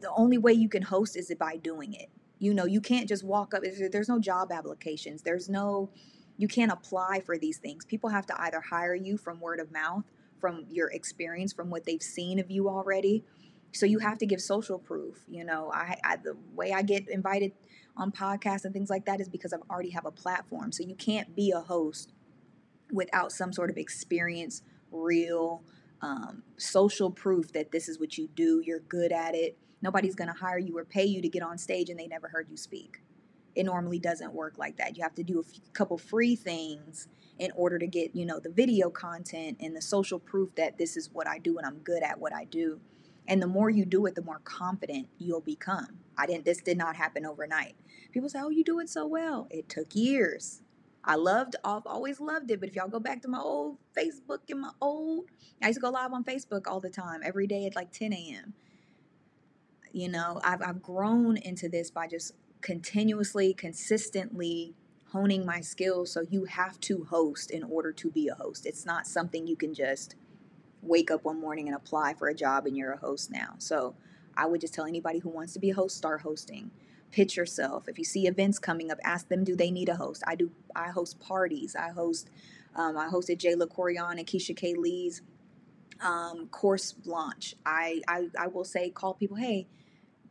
the 0.01 0.11
only 0.15 0.37
way 0.37 0.53
you 0.53 0.69
can 0.69 0.81
host 0.81 1.15
is 1.15 1.31
by 1.39 1.57
doing 1.57 1.93
it. 1.93 2.09
You 2.39 2.53
know, 2.53 2.65
you 2.65 2.81
can't 2.81 3.07
just 3.07 3.23
walk 3.23 3.53
up. 3.53 3.63
There's 3.63 4.09
no 4.09 4.19
job 4.19 4.51
applications. 4.51 5.21
There's 5.21 5.49
no, 5.49 5.89
you 6.37 6.47
can't 6.47 6.71
apply 6.71 7.21
for 7.25 7.37
these 7.37 7.57
things. 7.57 7.85
People 7.85 8.09
have 8.09 8.25
to 8.27 8.41
either 8.41 8.61
hire 8.61 8.95
you 8.95 9.17
from 9.17 9.39
word 9.39 9.59
of 9.59 9.71
mouth, 9.71 10.03
from 10.39 10.65
your 10.69 10.89
experience, 10.89 11.53
from 11.53 11.69
what 11.69 11.85
they've 11.85 12.01
seen 12.01 12.39
of 12.39 12.51
you 12.51 12.69
already. 12.69 13.23
So 13.73 13.85
you 13.85 13.99
have 13.99 14.17
to 14.19 14.25
give 14.25 14.41
social 14.41 14.79
proof. 14.79 15.23
You 15.27 15.43
know, 15.43 15.71
I, 15.73 15.97
I 16.03 16.17
the 16.17 16.35
way 16.53 16.73
I 16.73 16.81
get 16.81 17.09
invited 17.09 17.53
on 17.95 18.11
podcasts 18.11 18.65
and 18.65 18.73
things 18.73 18.89
like 18.89 19.05
that 19.05 19.19
is 19.19 19.29
because 19.29 19.53
I 19.53 19.57
already 19.69 19.89
have 19.91 20.05
a 20.05 20.11
platform. 20.11 20.71
So 20.71 20.83
you 20.83 20.95
can't 20.95 21.35
be 21.35 21.51
a 21.51 21.59
host 21.59 22.13
without 22.91 23.31
some 23.31 23.51
sort 23.51 23.69
of 23.69 23.77
experience, 23.77 24.61
real 24.91 25.63
um, 26.01 26.43
social 26.57 27.11
proof 27.11 27.51
that 27.53 27.71
this 27.71 27.89
is 27.89 27.99
what 27.99 28.17
you 28.17 28.27
do, 28.35 28.61
you're 28.65 28.79
good 28.81 29.11
at 29.11 29.35
it. 29.35 29.57
Nobody's 29.81 30.15
going 30.15 30.31
to 30.31 30.39
hire 30.39 30.57
you 30.57 30.77
or 30.77 30.85
pay 30.85 31.05
you 31.05 31.21
to 31.21 31.29
get 31.29 31.43
on 31.43 31.57
stage 31.57 31.89
and 31.89 31.99
they 31.99 32.07
never 32.07 32.27
heard 32.27 32.49
you 32.49 32.57
speak. 32.57 33.01
It 33.55 33.65
normally 33.65 33.99
doesn't 33.99 34.33
work 34.33 34.57
like 34.57 34.77
that. 34.77 34.97
You 34.97 35.03
have 35.03 35.15
to 35.15 35.23
do 35.23 35.39
a 35.39 35.71
couple 35.73 35.97
free 35.97 36.35
things 36.35 37.07
in 37.39 37.51
order 37.55 37.77
to 37.79 37.87
get, 37.87 38.15
you 38.15 38.25
know, 38.25 38.39
the 38.39 38.49
video 38.49 38.89
content 38.89 39.57
and 39.59 39.75
the 39.75 39.81
social 39.81 40.19
proof 40.19 40.53
that 40.55 40.77
this 40.77 40.97
is 40.97 41.09
what 41.11 41.27
I 41.27 41.39
do 41.39 41.57
and 41.57 41.65
I'm 41.65 41.79
good 41.79 42.03
at 42.03 42.19
what 42.19 42.33
I 42.33 42.45
do. 42.45 42.79
And 43.27 43.41
the 43.41 43.47
more 43.47 43.69
you 43.69 43.85
do 43.85 44.05
it, 44.05 44.15
the 44.15 44.21
more 44.21 44.39
confident 44.43 45.07
you'll 45.17 45.41
become. 45.41 45.99
I 46.17 46.25
didn't 46.25 46.45
this 46.45 46.61
did 46.61 46.77
not 46.77 46.95
happen 46.95 47.25
overnight. 47.25 47.75
People 48.11 48.29
say, 48.29 48.39
"Oh, 48.41 48.49
you 48.49 48.63
do 48.63 48.79
it 48.79 48.89
so 48.89 49.05
well." 49.05 49.47
It 49.49 49.69
took 49.69 49.93
years. 49.93 50.61
I 51.07 51.15
loved, 51.15 51.55
I've 51.63 51.87
always 51.87 52.19
loved 52.19 52.51
it. 52.51 52.59
But 52.59 52.69
if 52.69 52.75
y'all 52.75 52.89
go 52.89 52.99
back 52.99 53.21
to 53.21 53.29
my 53.29 53.39
old 53.39 53.77
Facebook 53.97 54.39
and 54.49 54.59
my 54.59 54.71
old, 54.81 55.25
I 55.63 55.67
used 55.67 55.77
to 55.77 55.81
go 55.81 55.89
live 55.89 56.11
on 56.11 56.25
Facebook 56.25 56.67
all 56.67 56.81
the 56.81 56.89
time, 56.89 57.21
every 57.23 57.47
day 57.47 57.65
at 57.65 57.75
like 57.75 57.93
10 57.93 58.11
a.m. 58.11 58.53
You 59.93 60.09
know, 60.09 60.41
I've, 60.43 60.61
I've 60.61 60.81
grown 60.81 61.37
into 61.37 61.69
this 61.69 61.89
by 61.89 62.07
just 62.07 62.33
continuously, 62.61 63.53
consistently 63.53 64.75
honing 65.11 65.45
my 65.45 65.61
skills. 65.61 66.11
So 66.11 66.25
you 66.29 66.43
have 66.43 66.77
to 66.81 67.05
host 67.05 67.51
in 67.51 67.63
order 67.63 67.93
to 67.93 68.11
be 68.11 68.27
a 68.27 68.35
host. 68.35 68.65
It's 68.65 68.85
not 68.85 69.07
something 69.07 69.47
you 69.47 69.55
can 69.55 69.73
just 69.73 70.15
wake 70.81 71.09
up 71.09 71.23
one 71.23 71.39
morning 71.39 71.67
and 71.67 71.75
apply 71.75 72.15
for 72.15 72.27
a 72.27 72.35
job 72.35 72.65
and 72.65 72.75
you're 72.75 72.91
a 72.91 72.97
host 72.97 73.31
now. 73.31 73.55
So 73.59 73.95
I 74.35 74.45
would 74.45 74.59
just 74.59 74.73
tell 74.73 74.85
anybody 74.85 75.19
who 75.19 75.29
wants 75.29 75.53
to 75.53 75.59
be 75.59 75.69
a 75.69 75.75
host, 75.75 75.95
start 75.95 76.21
hosting 76.21 76.71
pitch 77.17 77.35
yourself. 77.35 77.87
If 77.87 77.97
you 77.97 78.03
see 78.03 78.27
events 78.27 78.59
coming 78.59 78.91
up, 78.91 78.99
ask 79.03 79.27
them, 79.27 79.43
do 79.43 79.55
they 79.55 79.71
need 79.71 79.89
a 79.89 79.95
host? 79.95 80.21
I 80.27 80.35
do. 80.35 80.51
I 80.75 80.89
host 80.89 81.19
parties. 81.19 81.75
I 81.75 81.89
host. 81.89 82.29
Um, 82.75 82.95
I 82.95 83.07
hosted 83.07 83.39
Jayla 83.39 83.67
Corian 83.75 84.19
and 84.19 84.27
Keisha 84.27 84.55
K. 84.55 84.75
Lee's 84.75 85.23
um, 85.99 86.47
course 86.49 86.93
launch. 87.05 87.55
I, 87.65 88.01
I 88.07 88.27
I 88.37 88.45
will 88.45 88.63
say, 88.63 88.91
call 88.91 89.15
people. 89.15 89.37
Hey, 89.37 89.65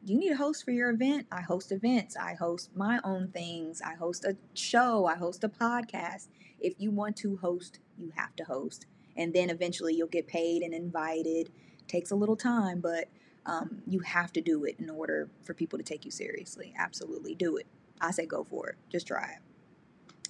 do 0.05 0.13
you 0.13 0.19
need 0.21 0.31
a 0.31 0.37
host 0.37 0.65
for 0.65 0.71
your 0.71 0.91
event? 0.91 1.27
I 1.33 1.41
host 1.41 1.73
events. 1.73 2.17
I 2.17 2.35
host 2.35 2.71
my 2.77 3.01
own 3.03 3.33
things. 3.33 3.83
I 3.85 3.95
host 3.95 4.25
a 4.25 4.37
show. 4.55 5.07
I 5.07 5.17
host 5.17 5.43
a 5.43 5.49
podcast. 5.49 6.29
If 6.61 6.75
you 6.79 6.93
want 6.93 7.17
to 7.17 7.37
host, 7.39 7.81
you 7.99 8.13
have 8.15 8.37
to 8.37 8.45
host, 8.45 8.87
and 9.17 9.35
then 9.35 9.51
eventually 9.51 9.95
you'll 9.97 10.07
get 10.07 10.29
paid 10.29 10.63
and 10.63 10.73
invited. 10.73 11.51
Takes 11.89 12.13
a 12.13 12.17
little 12.17 12.37
time, 12.37 12.81
but 12.81 13.09
um, 13.47 13.83
you 13.87 14.01
have 14.01 14.33
to 14.35 14.41
do 14.41 14.65
it 14.65 14.77
in 14.79 14.91
order 14.91 15.31
for 15.45 15.55
people 15.55 15.79
to 15.79 15.85
take 15.85 16.05
you 16.05 16.11
seriously. 16.11 16.75
Absolutely, 16.79 17.35
do 17.35 17.57
it. 17.57 17.67
I 18.01 18.11
say 18.11 18.27
go 18.27 18.45
for 18.45 18.71
it. 18.71 18.77
Just 18.91 19.07
try 19.07 19.23
it. 19.23 19.39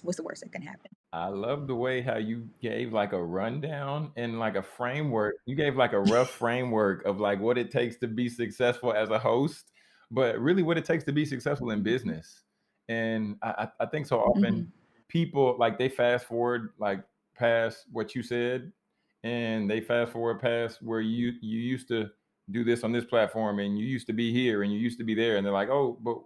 What's 0.03 0.17
the 0.17 0.23
worst 0.23 0.43
that 0.43 0.51
can 0.51 0.61
happen? 0.61 0.91
I 1.11 1.27
love 1.27 1.67
the 1.67 1.75
way 1.75 2.01
how 2.01 2.17
you 2.17 2.47
gave 2.61 2.93
like 2.93 3.13
a 3.13 3.21
rundown 3.21 4.11
and 4.15 4.39
like 4.39 4.55
a 4.55 4.61
framework. 4.61 5.35
You 5.45 5.55
gave 5.55 5.75
like 5.75 5.93
a 5.93 6.01
rough 6.01 6.29
framework 6.39 7.05
of 7.05 7.19
like 7.19 7.39
what 7.39 7.57
it 7.57 7.71
takes 7.71 7.97
to 7.97 8.07
be 8.07 8.29
successful 8.29 8.93
as 8.93 9.09
a 9.09 9.17
host, 9.17 9.71
but 10.11 10.39
really 10.39 10.63
what 10.63 10.77
it 10.77 10.85
takes 10.85 11.03
to 11.05 11.11
be 11.11 11.25
successful 11.25 11.71
in 11.71 11.81
business. 11.81 12.43
And 12.89 13.37
I, 13.41 13.67
I 13.79 13.85
think 13.87 14.05
so 14.05 14.19
often 14.19 14.43
mm-hmm. 14.43 14.69
people 15.07 15.55
like 15.59 15.77
they 15.77 15.89
fast 15.89 16.25
forward 16.25 16.69
like 16.77 17.03
past 17.35 17.85
what 17.91 18.15
you 18.15 18.23
said 18.23 18.71
and 19.23 19.69
they 19.69 19.81
fast 19.81 20.13
forward 20.13 20.39
past 20.39 20.81
where 20.81 21.01
you 21.01 21.33
you 21.41 21.59
used 21.59 21.87
to 21.89 22.09
do 22.51 22.63
this 22.63 22.83
on 22.83 22.91
this 22.91 23.05
platform 23.05 23.59
and 23.59 23.77
you 23.77 23.85
used 23.85 24.07
to 24.07 24.13
be 24.13 24.31
here 24.31 24.63
and 24.63 24.71
you 24.71 24.79
used 24.79 24.97
to 24.97 25.03
be 25.03 25.13
there 25.13 25.37
and 25.37 25.45
they're 25.45 25.53
like 25.53 25.69
oh 25.69 25.97
but 26.01 26.17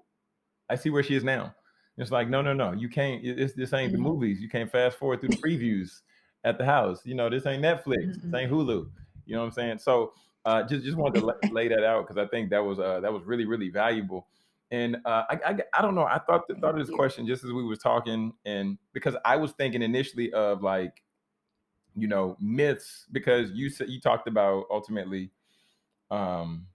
i 0.69 0.75
see 0.75 0.89
where 0.89 1.03
she 1.03 1.15
is 1.15 1.23
now. 1.23 1.53
It's 1.97 2.11
like 2.11 2.29
no 2.29 2.41
no 2.41 2.53
no 2.53 2.71
you 2.71 2.89
can't 2.89 3.23
it's, 3.23 3.53
this 3.53 3.73
ain't 3.73 3.93
mm-hmm. 3.93 4.03
the 4.03 4.09
movies. 4.09 4.41
You 4.41 4.49
can't 4.49 4.71
fast 4.71 4.97
forward 4.97 5.19
through 5.19 5.29
the 5.29 5.37
previews 5.37 6.01
at 6.43 6.57
the 6.57 6.65
house. 6.65 7.01
You 7.05 7.15
know 7.15 7.29
this 7.29 7.45
ain't 7.45 7.63
netflix. 7.63 8.05
Mm-hmm. 8.05 8.31
this 8.31 8.41
ain't 8.41 8.51
hulu. 8.51 8.89
You 9.25 9.35
know 9.35 9.41
what 9.41 9.47
i'm 9.47 9.51
saying? 9.51 9.79
So 9.79 10.13
uh, 10.45 10.63
just 10.63 10.83
just 10.83 10.97
wanted 10.97 11.19
to 11.19 11.53
lay 11.53 11.67
that 11.67 11.83
out 11.83 12.07
because 12.07 12.17
i 12.17 12.27
think 12.27 12.49
that 12.49 12.63
was 12.63 12.79
uh, 12.79 12.99
that 13.01 13.13
was 13.13 13.23
really 13.23 13.45
really 13.45 13.69
valuable. 13.69 14.27
And 14.71 14.95
uh, 15.05 15.23
I, 15.29 15.39
I, 15.45 15.57
I 15.73 15.81
don't 15.81 15.95
know 15.95 16.05
i 16.05 16.17
thought 16.17 16.47
the, 16.47 16.55
thought 16.55 16.79
of 16.79 16.87
this 16.87 16.95
question 16.95 17.27
just 17.27 17.43
as 17.43 17.51
we 17.51 17.63
was 17.63 17.79
talking 17.79 18.31
and 18.45 18.77
because 18.93 19.15
i 19.25 19.35
was 19.35 19.51
thinking 19.51 19.81
initially 19.81 20.31
of 20.31 20.63
like 20.63 21.03
you 21.95 22.07
know 22.07 22.37
myths 22.39 23.05
because 23.11 23.51
you 23.51 23.69
said 23.69 23.89
you 23.89 23.99
talked 23.99 24.29
about 24.29 24.63
ultimately 24.71 25.29
um, 26.11 26.67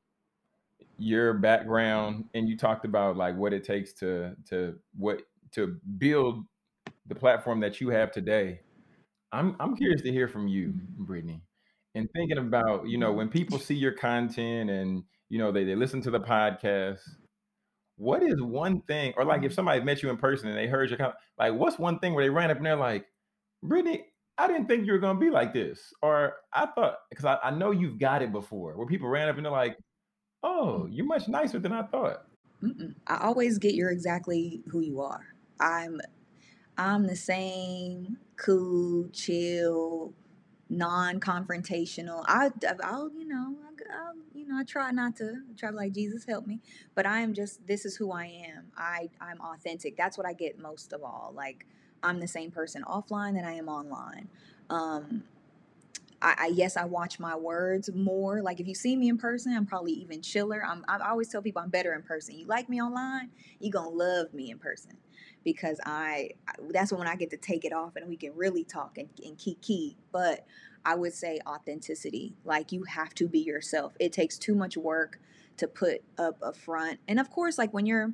your 0.98 1.34
background 1.34 2.24
and 2.34 2.48
you 2.48 2.56
talked 2.56 2.84
about 2.84 3.16
like 3.16 3.36
what 3.36 3.52
it 3.52 3.64
takes 3.64 3.92
to 3.92 4.34
to 4.48 4.78
what 4.96 5.22
to 5.52 5.78
build 5.98 6.44
the 7.06 7.14
platform 7.14 7.60
that 7.60 7.80
you 7.80 7.90
have 7.90 8.10
today. 8.10 8.60
I'm 9.32 9.56
I'm 9.60 9.76
curious 9.76 10.02
to 10.02 10.12
hear 10.12 10.28
from 10.28 10.48
you, 10.48 10.72
Brittany, 10.98 11.42
and 11.94 12.08
thinking 12.14 12.38
about 12.38 12.88
you 12.88 12.98
know 12.98 13.12
when 13.12 13.28
people 13.28 13.58
see 13.58 13.74
your 13.74 13.92
content 13.92 14.70
and 14.70 15.02
you 15.28 15.38
know 15.38 15.52
they 15.52 15.64
they 15.64 15.74
listen 15.74 16.00
to 16.02 16.10
the 16.10 16.20
podcast. 16.20 17.00
What 17.98 18.22
is 18.22 18.42
one 18.42 18.82
thing, 18.82 19.14
or 19.16 19.24
like 19.24 19.42
if 19.42 19.54
somebody 19.54 19.80
met 19.80 20.02
you 20.02 20.10
in 20.10 20.18
person 20.18 20.48
and 20.48 20.56
they 20.56 20.66
heard 20.66 20.90
your 20.90 21.14
like 21.38 21.54
what's 21.54 21.78
one 21.78 21.98
thing 21.98 22.14
where 22.14 22.24
they 22.24 22.30
ran 22.30 22.50
up 22.50 22.58
and 22.58 22.66
they're 22.66 22.76
like, 22.76 23.06
Brittany, 23.62 24.04
I 24.38 24.46
didn't 24.46 24.66
think 24.66 24.86
you 24.86 24.92
were 24.92 24.98
gonna 24.98 25.18
be 25.18 25.30
like 25.30 25.52
this, 25.52 25.92
or 26.02 26.34
I 26.52 26.66
thought 26.66 26.98
because 27.10 27.24
I, 27.24 27.38
I 27.42 27.50
know 27.50 27.70
you've 27.70 27.98
got 27.98 28.22
it 28.22 28.32
before, 28.32 28.76
where 28.76 28.86
people 28.86 29.08
ran 29.08 29.28
up 29.28 29.36
and 29.36 29.44
they're 29.44 29.52
like, 29.52 29.78
"Oh, 30.42 30.86
mm. 30.86 30.88
you're 30.92 31.06
much 31.06 31.28
nicer 31.28 31.58
than 31.58 31.72
I 31.72 31.82
thought." 31.84 32.26
Mm-mm. 32.62 32.94
I 33.06 33.18
always 33.18 33.58
get 33.58 33.74
you're 33.74 33.90
exactly 33.90 34.62
who 34.68 34.80
you 34.80 35.00
are. 35.00 35.26
I'm 35.60 36.00
I'm 36.76 37.06
the 37.06 37.16
same 37.16 38.18
cool, 38.36 39.08
chill, 39.12 40.12
non-confrontational. 40.68 42.24
I 42.26 42.50
I'll 42.82 43.10
you 43.16 43.26
know 43.26 43.54
I'll, 43.90 44.14
you 44.34 44.46
know 44.46 44.58
I 44.58 44.64
try 44.64 44.90
not 44.90 45.16
to 45.16 45.34
try 45.56 45.70
like 45.70 45.92
Jesus 45.92 46.24
help 46.26 46.46
me, 46.46 46.60
but 46.94 47.06
I 47.06 47.20
am 47.20 47.32
just 47.32 47.66
this 47.66 47.84
is 47.86 47.96
who 47.96 48.12
I 48.12 48.26
am. 48.26 48.66
I 48.76 49.08
I'm 49.20 49.40
authentic. 49.40 49.96
That's 49.96 50.18
what 50.18 50.26
I 50.26 50.34
get 50.34 50.58
most 50.58 50.92
of 50.92 51.02
all. 51.02 51.32
Like 51.34 51.66
I'm 52.02 52.20
the 52.20 52.28
same 52.28 52.50
person 52.50 52.84
offline 52.84 53.34
than 53.34 53.44
I 53.44 53.52
am 53.52 53.68
online. 53.68 54.28
Um, 54.70 55.24
I, 56.22 56.34
I, 56.38 56.46
yes, 56.46 56.76
I 56.76 56.84
watch 56.84 57.20
my 57.20 57.36
words 57.36 57.90
more. 57.94 58.42
Like 58.42 58.60
if 58.60 58.66
you 58.66 58.74
see 58.74 58.96
me 58.96 59.08
in 59.08 59.18
person, 59.18 59.54
I'm 59.54 59.66
probably 59.66 59.92
even 59.92 60.22
chiller. 60.22 60.64
I'm, 60.66 60.84
I 60.88 61.10
always 61.10 61.28
tell 61.28 61.42
people 61.42 61.62
I'm 61.62 61.70
better 61.70 61.92
in 61.94 62.02
person. 62.02 62.38
You 62.38 62.46
like 62.46 62.68
me 62.68 62.80
online, 62.80 63.30
you 63.60 63.70
gonna 63.70 63.90
love 63.90 64.32
me 64.32 64.50
in 64.50 64.58
person 64.58 64.96
because 65.44 65.78
I 65.84 66.30
that's 66.70 66.92
when 66.92 67.06
I 67.06 67.16
get 67.16 67.30
to 67.30 67.36
take 67.36 67.64
it 67.64 67.72
off 67.72 67.96
and 67.96 68.08
we 68.08 68.16
can 68.16 68.34
really 68.34 68.64
talk 68.64 68.98
and, 68.98 69.08
and 69.24 69.38
key 69.38 69.96
But 70.10 70.46
I 70.84 70.94
would 70.94 71.12
say 71.12 71.40
authenticity. 71.46 72.34
Like 72.44 72.72
you 72.72 72.84
have 72.84 73.14
to 73.16 73.28
be 73.28 73.40
yourself. 73.40 73.94
It 74.00 74.12
takes 74.12 74.38
too 74.38 74.54
much 74.54 74.76
work 74.76 75.20
to 75.58 75.68
put 75.68 76.02
up 76.18 76.36
a 76.42 76.52
front. 76.52 77.00
And 77.08 77.18
of 77.20 77.30
course, 77.30 77.58
like 77.58 77.72
when 77.72 77.86
you're 77.86 78.12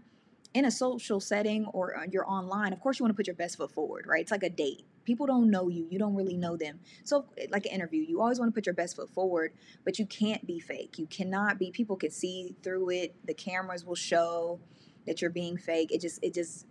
in 0.55 0.65
a 0.67 0.71
social 0.71 1.21
setting 1.21 1.67
or 1.67 1.97
uh, 1.97 2.05
you're 2.11 2.29
online, 2.29 2.73
of 2.73 2.81
course 2.81 2.99
you 2.99 3.05
want 3.05 3.13
to 3.13 3.17
put 3.17 3.27
your 3.27 3.37
best 3.37 3.57
foot 3.57 3.71
forward, 3.71 4.07
right? 4.07 4.21
It's 4.21 4.31
like 4.31 4.43
a 4.43 4.51
date. 4.51 4.85
People 5.05 5.27
don't 5.27 5.51
know 5.51 5.69
you, 5.69 5.87
you 5.91 5.99
don't 5.99 6.15
really 6.15 6.37
know 6.37 6.57
them. 6.57 6.81
So, 7.05 7.25
eh, 7.39 7.47
like 7.51 7.65
an 7.67 7.73
interview, 7.73 8.03
you 8.03 8.21
always 8.21 8.39
want 8.39 8.51
to 8.51 8.55
put 8.55 8.67
your 8.67 8.75
best 8.75 8.97
foot 8.97 9.11
forward, 9.11 9.53
but 9.85 9.99
you 9.99 10.07
can't 10.07 10.47
be 10.47 10.61
fake. 10.61 10.99
You 10.99 11.07
cannot 11.07 11.59
be, 11.59 11.71
people 11.71 11.97
can 11.97 12.11
see 12.11 12.55
through 12.63 12.91
it. 12.91 13.15
The 13.25 13.35
cameras 13.35 13.85
will 13.85 13.95
show 13.95 14.61
that 15.07 15.21
you're 15.21 15.31
being 15.31 15.57
fake. 15.57 15.91
It 15.91 16.01
just, 16.01 16.23
it 16.23 16.35
just, 16.35 16.67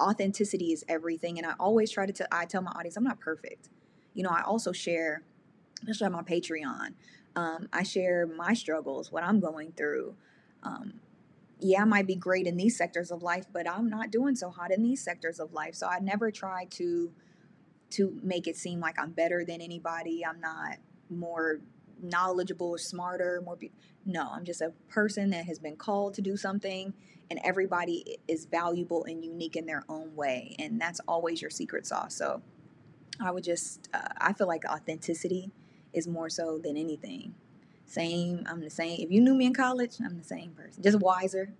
authenticity 0.00 0.72
is 0.72 0.84
everything. 0.88 1.38
And 1.38 1.46
I 1.46 1.54
always 1.58 1.90
try 1.90 2.06
to, 2.06 2.12
tell, 2.12 2.26
I 2.30 2.44
tell 2.44 2.62
my 2.62 2.70
audience, 2.72 2.96
I'm 2.96 3.04
not 3.04 3.20
perfect. 3.20 3.68
You 4.14 4.22
know, 4.22 4.30
I 4.30 4.42
also 4.42 4.72
share, 4.72 5.22
especially 5.82 6.06
on 6.06 6.12
my 6.12 6.22
Patreon, 6.22 6.94
um, 7.36 7.68
I 7.72 7.82
share 7.82 8.26
my 8.26 8.54
struggles, 8.54 9.12
what 9.12 9.22
I'm 9.22 9.40
going 9.40 9.72
through. 9.72 10.14
Um, 10.62 10.94
yeah, 11.60 11.82
I 11.82 11.84
might 11.84 12.06
be 12.06 12.14
great 12.14 12.46
in 12.46 12.56
these 12.56 12.76
sectors 12.76 13.10
of 13.10 13.22
life, 13.22 13.46
but 13.52 13.68
I'm 13.68 13.88
not 13.88 14.10
doing 14.10 14.36
so 14.36 14.50
hot 14.50 14.72
in 14.72 14.82
these 14.82 15.02
sectors 15.02 15.40
of 15.40 15.52
life. 15.52 15.74
So 15.74 15.86
I 15.86 15.98
never 15.98 16.30
try 16.30 16.66
to 16.72 17.12
to 17.90 18.18
make 18.22 18.46
it 18.46 18.56
seem 18.56 18.80
like 18.80 18.98
I'm 18.98 19.12
better 19.12 19.44
than 19.44 19.60
anybody. 19.60 20.24
I'm 20.24 20.40
not 20.40 20.76
more 21.08 21.60
knowledgeable 22.02 22.68
or 22.68 22.78
smarter, 22.78 23.42
more 23.44 23.56
be- 23.56 23.72
no, 24.04 24.28
I'm 24.30 24.44
just 24.44 24.60
a 24.60 24.72
person 24.88 25.30
that 25.30 25.46
has 25.46 25.58
been 25.58 25.76
called 25.76 26.14
to 26.14 26.22
do 26.22 26.36
something 26.36 26.92
and 27.30 27.40
everybody 27.44 28.18
is 28.28 28.46
valuable 28.46 29.04
and 29.04 29.24
unique 29.24 29.56
in 29.56 29.66
their 29.66 29.84
own 29.88 30.14
way 30.14 30.54
and 30.58 30.80
that's 30.80 31.00
always 31.08 31.40
your 31.42 31.50
secret 31.50 31.86
sauce. 31.86 32.14
So 32.14 32.42
I 33.20 33.30
would 33.30 33.44
just 33.44 33.88
uh, 33.92 34.08
I 34.18 34.32
feel 34.32 34.46
like 34.46 34.64
authenticity 34.64 35.50
is 35.92 36.06
more 36.06 36.28
so 36.28 36.58
than 36.58 36.76
anything. 36.76 37.34
Same, 37.88 38.44
I'm 38.46 38.60
the 38.60 38.68
same. 38.68 39.00
If 39.00 39.10
you 39.10 39.20
knew 39.22 39.34
me 39.34 39.46
in 39.46 39.54
college, 39.54 39.96
I'm 40.04 40.18
the 40.18 40.24
same 40.24 40.50
person. 40.50 40.82
Just 40.82 41.00
wiser, 41.00 41.54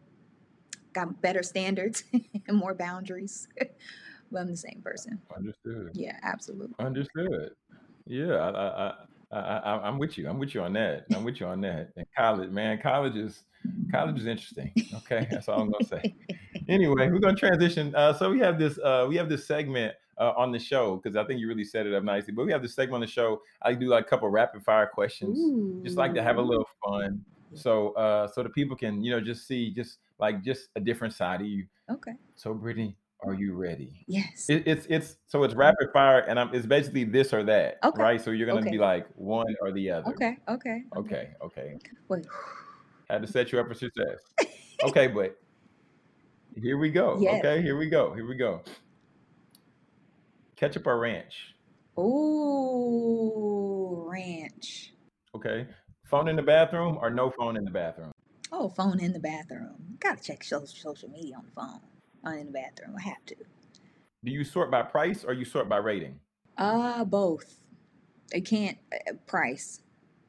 got 0.92 1.22
better 1.22 1.42
standards 1.42 2.04
and 2.46 2.56
more 2.56 2.74
boundaries. 2.74 3.48
but 3.58 4.40
I'm 4.40 4.50
the 4.50 4.56
same 4.56 4.82
person. 4.84 5.20
Understood. 5.34 5.90
Yeah, 5.94 6.18
absolutely. 6.22 6.74
Understood. 6.78 7.52
Yeah, 8.06 8.34
I, 8.34 8.50
I, 8.50 8.94
I, 9.32 9.38
I, 9.38 9.88
I'm 9.88 9.98
with 9.98 10.18
you. 10.18 10.28
I'm 10.28 10.38
with 10.38 10.54
you 10.54 10.60
on 10.60 10.74
that. 10.74 11.06
I'm 11.14 11.24
with 11.24 11.40
you 11.40 11.46
on 11.46 11.62
that. 11.62 11.92
And 11.96 12.06
college, 12.14 12.50
man, 12.50 12.78
college 12.82 13.16
is 13.16 13.44
college 13.90 14.18
is 14.18 14.26
interesting. 14.26 14.70
Okay, 14.96 15.26
that's 15.30 15.48
all 15.48 15.62
I'm 15.62 15.70
gonna 15.70 15.84
say. 15.84 16.14
Anyway, 16.68 17.08
we're 17.08 17.18
gonna 17.18 17.36
transition. 17.36 17.94
Uh, 17.94 18.12
so 18.12 18.30
we 18.30 18.38
have 18.40 18.58
this 18.58 18.78
uh, 18.78 19.06
we 19.08 19.16
have 19.16 19.28
this 19.28 19.46
segment 19.46 19.94
uh, 20.18 20.32
on 20.36 20.52
the 20.52 20.58
show 20.58 20.96
because 20.96 21.16
I 21.16 21.24
think 21.24 21.40
you 21.40 21.48
really 21.48 21.64
set 21.64 21.86
it 21.86 21.94
up 21.94 22.04
nicely. 22.04 22.32
But 22.32 22.46
we 22.46 22.52
have 22.52 22.62
this 22.62 22.74
segment 22.74 22.96
on 22.96 23.00
the 23.00 23.06
show. 23.06 23.40
I 23.62 23.72
do 23.74 23.86
like 23.86 24.06
a 24.06 24.08
couple 24.08 24.28
rapid 24.28 24.62
fire 24.64 24.86
questions, 24.86 25.38
Ooh. 25.38 25.80
just 25.82 25.96
like 25.96 26.14
to 26.14 26.22
have 26.22 26.36
a 26.36 26.42
little 26.42 26.68
fun. 26.84 27.24
So 27.54 27.92
uh, 27.92 28.28
so 28.28 28.42
the 28.42 28.50
people 28.50 28.76
can 28.76 29.02
you 29.02 29.10
know 29.10 29.20
just 29.20 29.46
see 29.46 29.70
just 29.70 29.98
like 30.18 30.42
just 30.42 30.68
a 30.76 30.80
different 30.80 31.14
side 31.14 31.40
of 31.40 31.46
you. 31.46 31.66
Okay. 31.90 32.12
So 32.36 32.52
Brittany, 32.52 32.96
are 33.24 33.32
you 33.32 33.54
ready? 33.54 34.04
Yes. 34.06 34.50
It, 34.50 34.64
it's 34.66 34.86
it's 34.90 35.16
so 35.26 35.42
it's 35.44 35.54
rapid 35.54 35.88
fire, 35.94 36.20
and 36.28 36.38
I'm, 36.38 36.54
it's 36.54 36.66
basically 36.66 37.04
this 37.04 37.32
or 37.32 37.42
that, 37.44 37.78
Okay. 37.82 38.02
right? 38.02 38.20
So 38.20 38.30
you're 38.32 38.46
gonna 38.46 38.60
Okay. 38.60 38.72
be 38.72 38.78
like 38.78 39.06
one 39.14 39.54
or 39.62 39.72
the 39.72 39.90
other. 39.90 40.10
Okay. 40.10 40.36
Okay. 40.48 40.82
Okay. 40.96 41.30
Okay. 41.42 41.78
Wait. 42.08 42.26
Had 43.08 43.22
to 43.22 43.28
set 43.28 43.52
you 43.52 43.58
up 43.58 43.68
for 43.68 43.74
success. 43.74 44.18
Okay, 44.84 45.08
but 45.08 45.38
here 46.60 46.78
we 46.78 46.90
go. 46.90 47.18
Yes. 47.20 47.44
Okay, 47.44 47.62
here 47.62 47.76
we 47.76 47.88
go. 47.88 48.14
Here 48.14 48.26
we 48.26 48.34
go. 48.34 48.62
Ketchup 50.56 50.86
or 50.86 50.98
ranch? 50.98 51.54
Ooh, 51.98 53.36
ranch. 54.08 54.92
Okay. 55.34 55.66
Phone 56.04 56.28
in 56.28 56.36
the 56.36 56.42
bathroom 56.42 56.98
or 57.00 57.10
no 57.10 57.30
phone 57.30 57.56
in 57.56 57.64
the 57.64 57.70
bathroom? 57.70 58.12
Oh, 58.50 58.68
phone 58.68 59.00
in 59.00 59.12
the 59.12 59.20
bathroom. 59.20 59.96
Gotta 60.00 60.22
check 60.22 60.42
social 60.42 60.66
social 60.66 61.10
media 61.10 61.36
on 61.36 61.44
the 61.44 61.52
phone. 61.52 61.80
On 62.24 62.38
in 62.38 62.46
the 62.46 62.52
bathroom. 62.52 62.96
I 62.98 63.02
have 63.02 63.24
to. 63.26 63.36
Do 64.24 64.32
you 64.32 64.42
sort 64.42 64.70
by 64.70 64.82
price 64.82 65.24
or 65.24 65.32
you 65.32 65.44
sort 65.44 65.68
by 65.68 65.76
rating? 65.76 66.18
Uh, 66.56 67.04
both. 67.04 67.60
I 68.34 68.40
can't 68.40 68.78
uh, 68.92 69.12
price. 69.26 69.80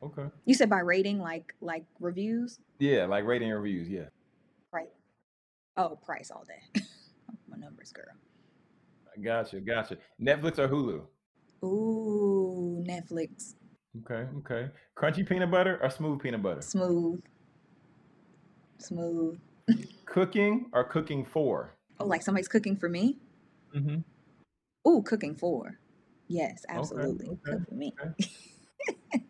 Okay. 0.04 0.28
You 0.46 0.54
said 0.54 0.70
by 0.70 0.80
rating, 0.80 1.20
like 1.20 1.54
like 1.62 1.86
reviews. 2.00 2.60
Yeah, 2.80 3.06
like 3.06 3.26
rating 3.26 3.52
and 3.52 3.62
reviews. 3.62 3.90
Yeah. 3.90 4.10
Oh, 5.80 5.98
price 6.06 6.30
all 6.30 6.44
day. 6.44 6.82
My 7.48 7.56
numbers, 7.56 7.94
girl. 7.94 8.14
Gotcha. 9.24 9.62
Gotcha. 9.62 9.98
Netflix 10.22 10.60
or 10.60 10.68
Hulu? 10.68 11.04
Ooh, 11.66 12.84
Netflix. 12.86 13.54
Okay. 14.02 14.28
Okay. 14.40 14.70
Crunchy 14.98 15.28
peanut 15.28 15.50
butter 15.50 15.80
or 15.82 15.90
smooth 15.90 16.22
peanut 16.22 16.44
butter? 16.44 16.62
Smooth. 16.62 17.22
Smooth. 18.78 19.40
Cooking 20.06 20.70
or 20.74 20.84
cooking 20.84 21.24
for? 21.24 21.76
Oh, 21.98 22.06
like 22.06 22.24
somebody's 22.24 22.50
cooking 22.50 22.76
for 22.76 22.90
me? 22.90 23.18
Mm-hmm. 23.74 24.90
Ooh, 24.90 25.02
cooking 25.02 25.34
for. 25.34 25.80
Yes, 26.28 26.66
absolutely. 26.68 27.28
okay, 27.28 27.40
Cook 27.46 27.70
for 27.70 27.76
me. 27.76 27.94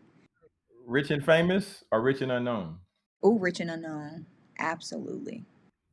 Rich 0.87 1.11
and 1.11 1.23
famous 1.23 1.83
or 1.91 2.01
rich 2.01 2.21
and 2.21 2.31
unknown? 2.31 2.77
Ooh, 3.23 3.37
rich 3.37 3.59
and 3.59 3.69
unknown. 3.69 4.25
Absolutely. 4.57 5.45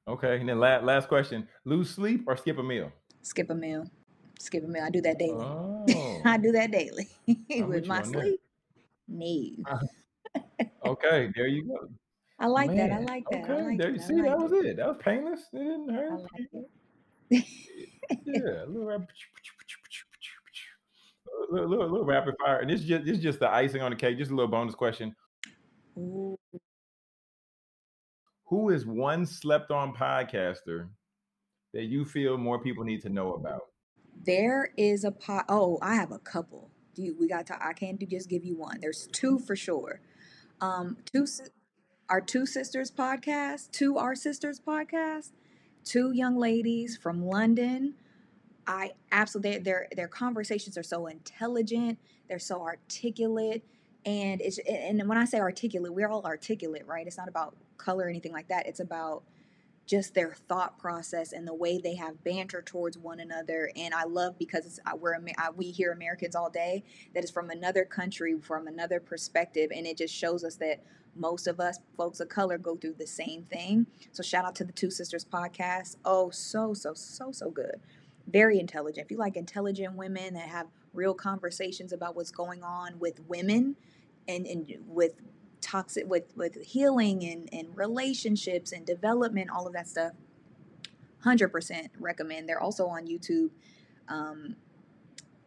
Okay. 0.09 0.39
And 0.41 0.49
then 0.49 0.61
last, 0.61 0.85
last 0.85 1.09
question: 1.09 1.49
lose 1.65 1.91
sleep 1.91 2.25
or 2.27 2.37
skip 2.37 2.59
a 2.59 2.63
meal? 2.63 2.93
Skip 3.23 3.51
a 3.51 3.55
meal. 3.55 3.91
Skip 4.39 4.65
a 4.65 4.67
meal. 4.69 4.85
I 4.85 4.91
do 4.91 5.01
that 5.03 5.19
daily. 5.19 5.45
Oh. 5.89 6.21
I 6.25 6.37
do 6.37 6.51
that 6.53 6.73
daily. 6.73 7.09
with 7.65 7.87
my 7.87 8.03
sleep. 8.03 8.41
No. 9.07 9.27
Uh-huh. 9.71 10.65
okay. 10.87 11.31
There 11.37 11.47
you 11.47 11.65
go. 11.65 11.89
I 12.41 12.47
like 12.49 12.75
that. 12.75 12.91
I 12.91 12.99
like 13.01 13.25
that. 13.31 13.49
I 13.49 13.53
Okay. 13.53 13.63
like 13.63 13.79
there 13.79 13.91
you 13.91 13.99
see. 14.01 14.15
like 14.15 14.25
that 14.25 14.39
was 14.39 14.53
it. 14.53 14.67
it. 14.67 14.77
That 14.79 14.89
was 14.89 14.97
painless. 15.01 15.41
It 15.53 15.59
didn't 15.59 15.95
hurt. 15.95 16.21
like 16.21 16.49
it. 16.53 17.45
Yeah. 18.25 18.65
A 18.65 18.67
little, 18.67 18.85
rap- 18.85 19.09
a 21.49 21.53
little, 21.53 21.69
little, 21.69 21.89
little 21.89 22.05
rapid 22.05 22.35
fire, 22.45 22.59
and 22.59 22.71
this 22.71 22.81
is 22.81 22.87
just 22.87 23.05
this 23.05 23.17
is 23.17 23.23
just 23.23 23.39
the 23.41 23.49
icing 23.49 23.83
on 23.83 23.91
the 23.91 23.97
cake. 23.97 24.19
Just 24.19 24.31
a 24.31 24.35
little 24.35 24.51
bonus 24.51 24.75
question: 24.75 25.15
Ooh. 25.99 26.36
Who 28.49 28.71
is 28.71 28.87
one 28.87 29.27
slept-on 29.27 29.93
podcaster 29.93 30.89
that 31.75 31.85
you 31.85 32.05
feel 32.05 32.39
more 32.39 32.63
people 32.63 32.85
need 32.85 33.03
to 33.03 33.09
know 33.09 33.35
about? 33.35 33.63
There 34.25 34.71
is 34.77 35.05
a 35.05 35.11
pot. 35.11 35.47
Oh, 35.49 35.79
I 35.83 35.97
have 35.97 36.13
a 36.13 36.19
couple. 36.19 36.71
Do 36.95 37.03
you, 37.03 37.17
we 37.19 37.29
got 37.29 37.47
to? 37.49 37.57
I 37.61 37.73
can't 37.73 37.99
do, 37.99 38.07
just 38.07 38.31
give 38.31 38.45
you 38.45 38.57
one. 38.57 38.79
There's 38.81 39.09
two 39.13 39.39
for 39.39 39.57
sure. 39.57 40.01
Um, 40.61 40.97
two 41.13 41.27
our 42.09 42.21
two 42.21 42.47
sisters 42.47 42.91
podcast, 42.91 43.73
two 43.73 43.99
our 43.99 44.15
sisters 44.15 44.61
podcast, 44.61 45.33
two 45.85 46.13
young 46.13 46.37
ladies 46.37 46.97
from 46.97 47.27
London. 47.27 47.95
I 48.67 48.93
absolutely 49.13 49.59
their 49.59 49.89
their 49.95 50.09
conversations 50.09 50.79
are 50.79 50.83
so 50.83 51.09
intelligent. 51.09 51.99
They're 52.29 52.39
so 52.39 52.63
articulate, 52.63 53.65
and 54.05 54.41
it's 54.41 54.59
and 54.59 55.07
when 55.09 55.19
I 55.19 55.25
say 55.25 55.41
articulate, 55.41 55.93
we're 55.93 56.09
all 56.09 56.25
articulate, 56.25 56.87
right? 56.87 57.07
It's 57.07 57.19
not 57.19 57.29
about 57.29 57.57
color 57.79 58.07
or 58.07 58.09
anything 58.09 58.33
like 58.33 58.49
that. 58.49 58.67
It's 58.67 58.81
about 58.81 59.23
just 59.87 60.15
their 60.15 60.35
thought 60.49 60.79
process 60.79 61.33
and 61.33 61.47
the 61.47 61.55
way 61.55 61.79
they 61.79 61.95
have 61.95 62.23
banter 62.25 62.61
towards 62.61 62.99
one 62.99 63.21
another. 63.21 63.71
And 63.77 63.95
I 63.95 64.05
love 64.05 64.37
because 64.39 64.81
we're 64.99 65.17
we 65.57 65.71
hear 65.71 65.93
Americans 65.93 66.35
all 66.35 66.51
day 66.51 66.83
that 67.15 67.23
is 67.23 67.31
from 67.31 67.51
another 67.51 67.85
country, 67.85 68.37
from 68.41 68.67
another 68.67 69.01
perspective, 69.01 69.71
and 69.75 69.87
it 69.87 69.97
just 69.97 70.15
shows 70.15 70.45
us 70.45 70.57
that 70.57 70.83
most 71.15 71.47
of 71.47 71.61
us 71.61 71.79
folks 71.97 72.21
of 72.21 72.29
color 72.29 72.59
go 72.59 72.77
through 72.77 72.97
the 72.99 73.07
same 73.07 73.45
thing. 73.45 73.87
So 74.13 74.23
shout 74.23 74.45
out 74.45 74.55
to 74.57 74.65
the 74.65 74.73
Two 74.73 74.91
Sisters 74.91 75.25
podcast. 75.25 75.97
Oh, 76.05 76.31
so 76.31 76.75
so 76.75 76.93
so 76.95 77.31
so 77.33 77.51
good. 77.51 77.81
Very 78.29 78.59
intelligent. 78.59 79.05
If 79.05 79.11
you 79.11 79.19
like 79.19 79.37
intelligent 79.37 79.95
women 79.95 80.35
that 80.35 80.49
have 80.49 80.67
real 80.93 81.15
conversations 81.15 81.93
about 81.93 82.17
what's 82.17 82.33
going 82.33 82.65
on 82.65 82.99
with 82.99 83.21
women 83.29 83.77
and, 84.27 84.47
and 84.47 84.67
with 84.87 85.13
toxic 85.61 86.09
with 86.09 86.33
with 86.37 86.63
healing 86.65 87.25
and 87.25 87.49
and 87.53 87.77
relationships 87.77 88.73
and 88.73 88.87
development 88.87 89.51
all 89.51 89.67
of 89.67 89.73
that 89.73 89.89
stuff 89.89 90.13
100% 91.27 91.89
recommend. 91.99 92.49
They're 92.49 92.63
also 92.63 92.87
on 92.87 93.07
youtube. 93.07 93.51
Um, 94.09 94.57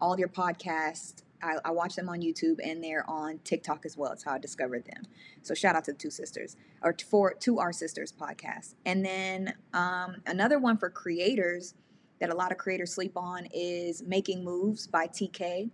all 0.01 0.17
your 0.19 0.27
podcasts 0.27 1.23
I, 1.41 1.55
I 1.63 1.71
watch 1.71 1.95
them 1.95 2.09
on 2.09 2.21
youtube 2.21 2.57
and 2.63 2.83
they're 2.83 3.09
on 3.09 3.39
tiktok 3.43 3.85
as 3.85 3.95
well. 3.97 4.11
It's 4.11 4.23
how 4.23 4.33
i 4.33 4.37
discovered 4.37 4.85
them. 4.85 5.03
So 5.41 5.53
shout 5.53 5.75
out 5.75 5.85
to 5.85 5.93
the 5.93 5.97
two 5.97 6.09
sisters 6.09 6.57
or 6.81 6.95
for 7.09 7.33
to 7.33 7.59
our 7.59 7.71
sisters 7.71 8.11
podcast. 8.11 8.75
And 8.85 9.05
then 9.05 9.53
um, 9.73 10.17
another 10.25 10.59
one 10.59 10.77
for 10.77 10.89
creators 10.89 11.75
that 12.19 12.29
a 12.29 12.35
lot 12.35 12.51
of 12.51 12.57
creators 12.57 12.93
sleep 12.93 13.13
on 13.15 13.47
is 13.53 14.03
making 14.03 14.43
moves 14.43 14.87
by 14.87 15.07
tk 15.07 15.69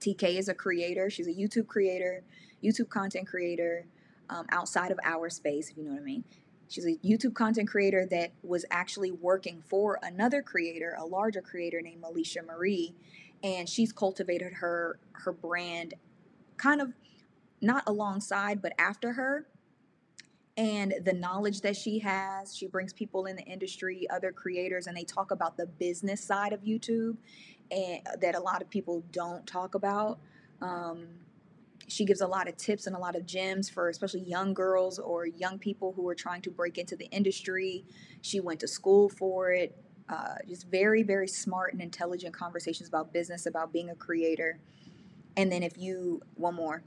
tk 0.00 0.38
is 0.38 0.48
a 0.48 0.54
creator. 0.54 1.08
She's 1.08 1.28
a 1.28 1.34
youtube 1.34 1.66
creator 1.66 2.22
YouTube 2.64 2.88
content 2.88 3.26
creator 3.26 3.86
um, 4.30 4.46
outside 4.50 4.90
of 4.90 4.98
our 5.04 5.28
space, 5.28 5.70
if 5.70 5.76
you 5.76 5.84
know 5.84 5.90
what 5.90 6.00
I 6.00 6.04
mean. 6.04 6.24
She's 6.68 6.86
a 6.86 6.96
YouTube 7.04 7.34
content 7.34 7.68
creator 7.68 8.06
that 8.06 8.32
was 8.42 8.64
actually 8.70 9.10
working 9.10 9.62
for 9.68 9.98
another 10.02 10.42
creator, 10.42 10.96
a 10.98 11.04
larger 11.04 11.42
creator 11.42 11.80
named 11.82 12.02
Alisha 12.02 12.44
Marie, 12.46 12.94
and 13.42 13.68
she's 13.68 13.92
cultivated 13.92 14.54
her 14.54 14.98
her 15.12 15.32
brand 15.32 15.94
kind 16.56 16.80
of 16.80 16.92
not 17.60 17.84
alongside 17.86 18.62
but 18.62 18.72
after 18.78 19.12
her. 19.12 19.46
And 20.56 20.94
the 21.04 21.12
knowledge 21.12 21.62
that 21.62 21.76
she 21.76 21.98
has, 21.98 22.56
she 22.56 22.68
brings 22.68 22.92
people 22.92 23.26
in 23.26 23.34
the 23.34 23.42
industry, 23.42 24.06
other 24.08 24.30
creators, 24.30 24.86
and 24.86 24.96
they 24.96 25.02
talk 25.02 25.32
about 25.32 25.56
the 25.56 25.66
business 25.66 26.22
side 26.22 26.52
of 26.52 26.62
YouTube, 26.62 27.16
and 27.72 28.00
that 28.20 28.36
a 28.36 28.40
lot 28.40 28.62
of 28.62 28.70
people 28.70 29.02
don't 29.10 29.44
talk 29.48 29.74
about. 29.74 30.20
Um, 30.62 31.08
she 31.86 32.04
gives 32.04 32.20
a 32.20 32.26
lot 32.26 32.48
of 32.48 32.56
tips 32.56 32.86
and 32.86 32.96
a 32.96 32.98
lot 32.98 33.14
of 33.14 33.26
gems 33.26 33.68
for 33.68 33.88
especially 33.88 34.20
young 34.20 34.54
girls 34.54 34.98
or 34.98 35.26
young 35.26 35.58
people 35.58 35.92
who 35.92 36.08
are 36.08 36.14
trying 36.14 36.42
to 36.42 36.50
break 36.50 36.78
into 36.78 36.96
the 36.96 37.06
industry. 37.06 37.84
She 38.22 38.40
went 38.40 38.60
to 38.60 38.68
school 38.68 39.08
for 39.08 39.52
it. 39.52 39.76
Uh, 40.08 40.34
just 40.46 40.68
very, 40.68 41.02
very 41.02 41.28
smart 41.28 41.72
and 41.72 41.80
intelligent 41.80 42.34
conversations 42.34 42.88
about 42.88 43.12
business, 43.12 43.46
about 43.46 43.72
being 43.72 43.90
a 43.90 43.94
creator. 43.94 44.58
And 45.36 45.50
then 45.50 45.62
if 45.62 45.78
you, 45.78 46.20
one 46.34 46.54
more. 46.54 46.82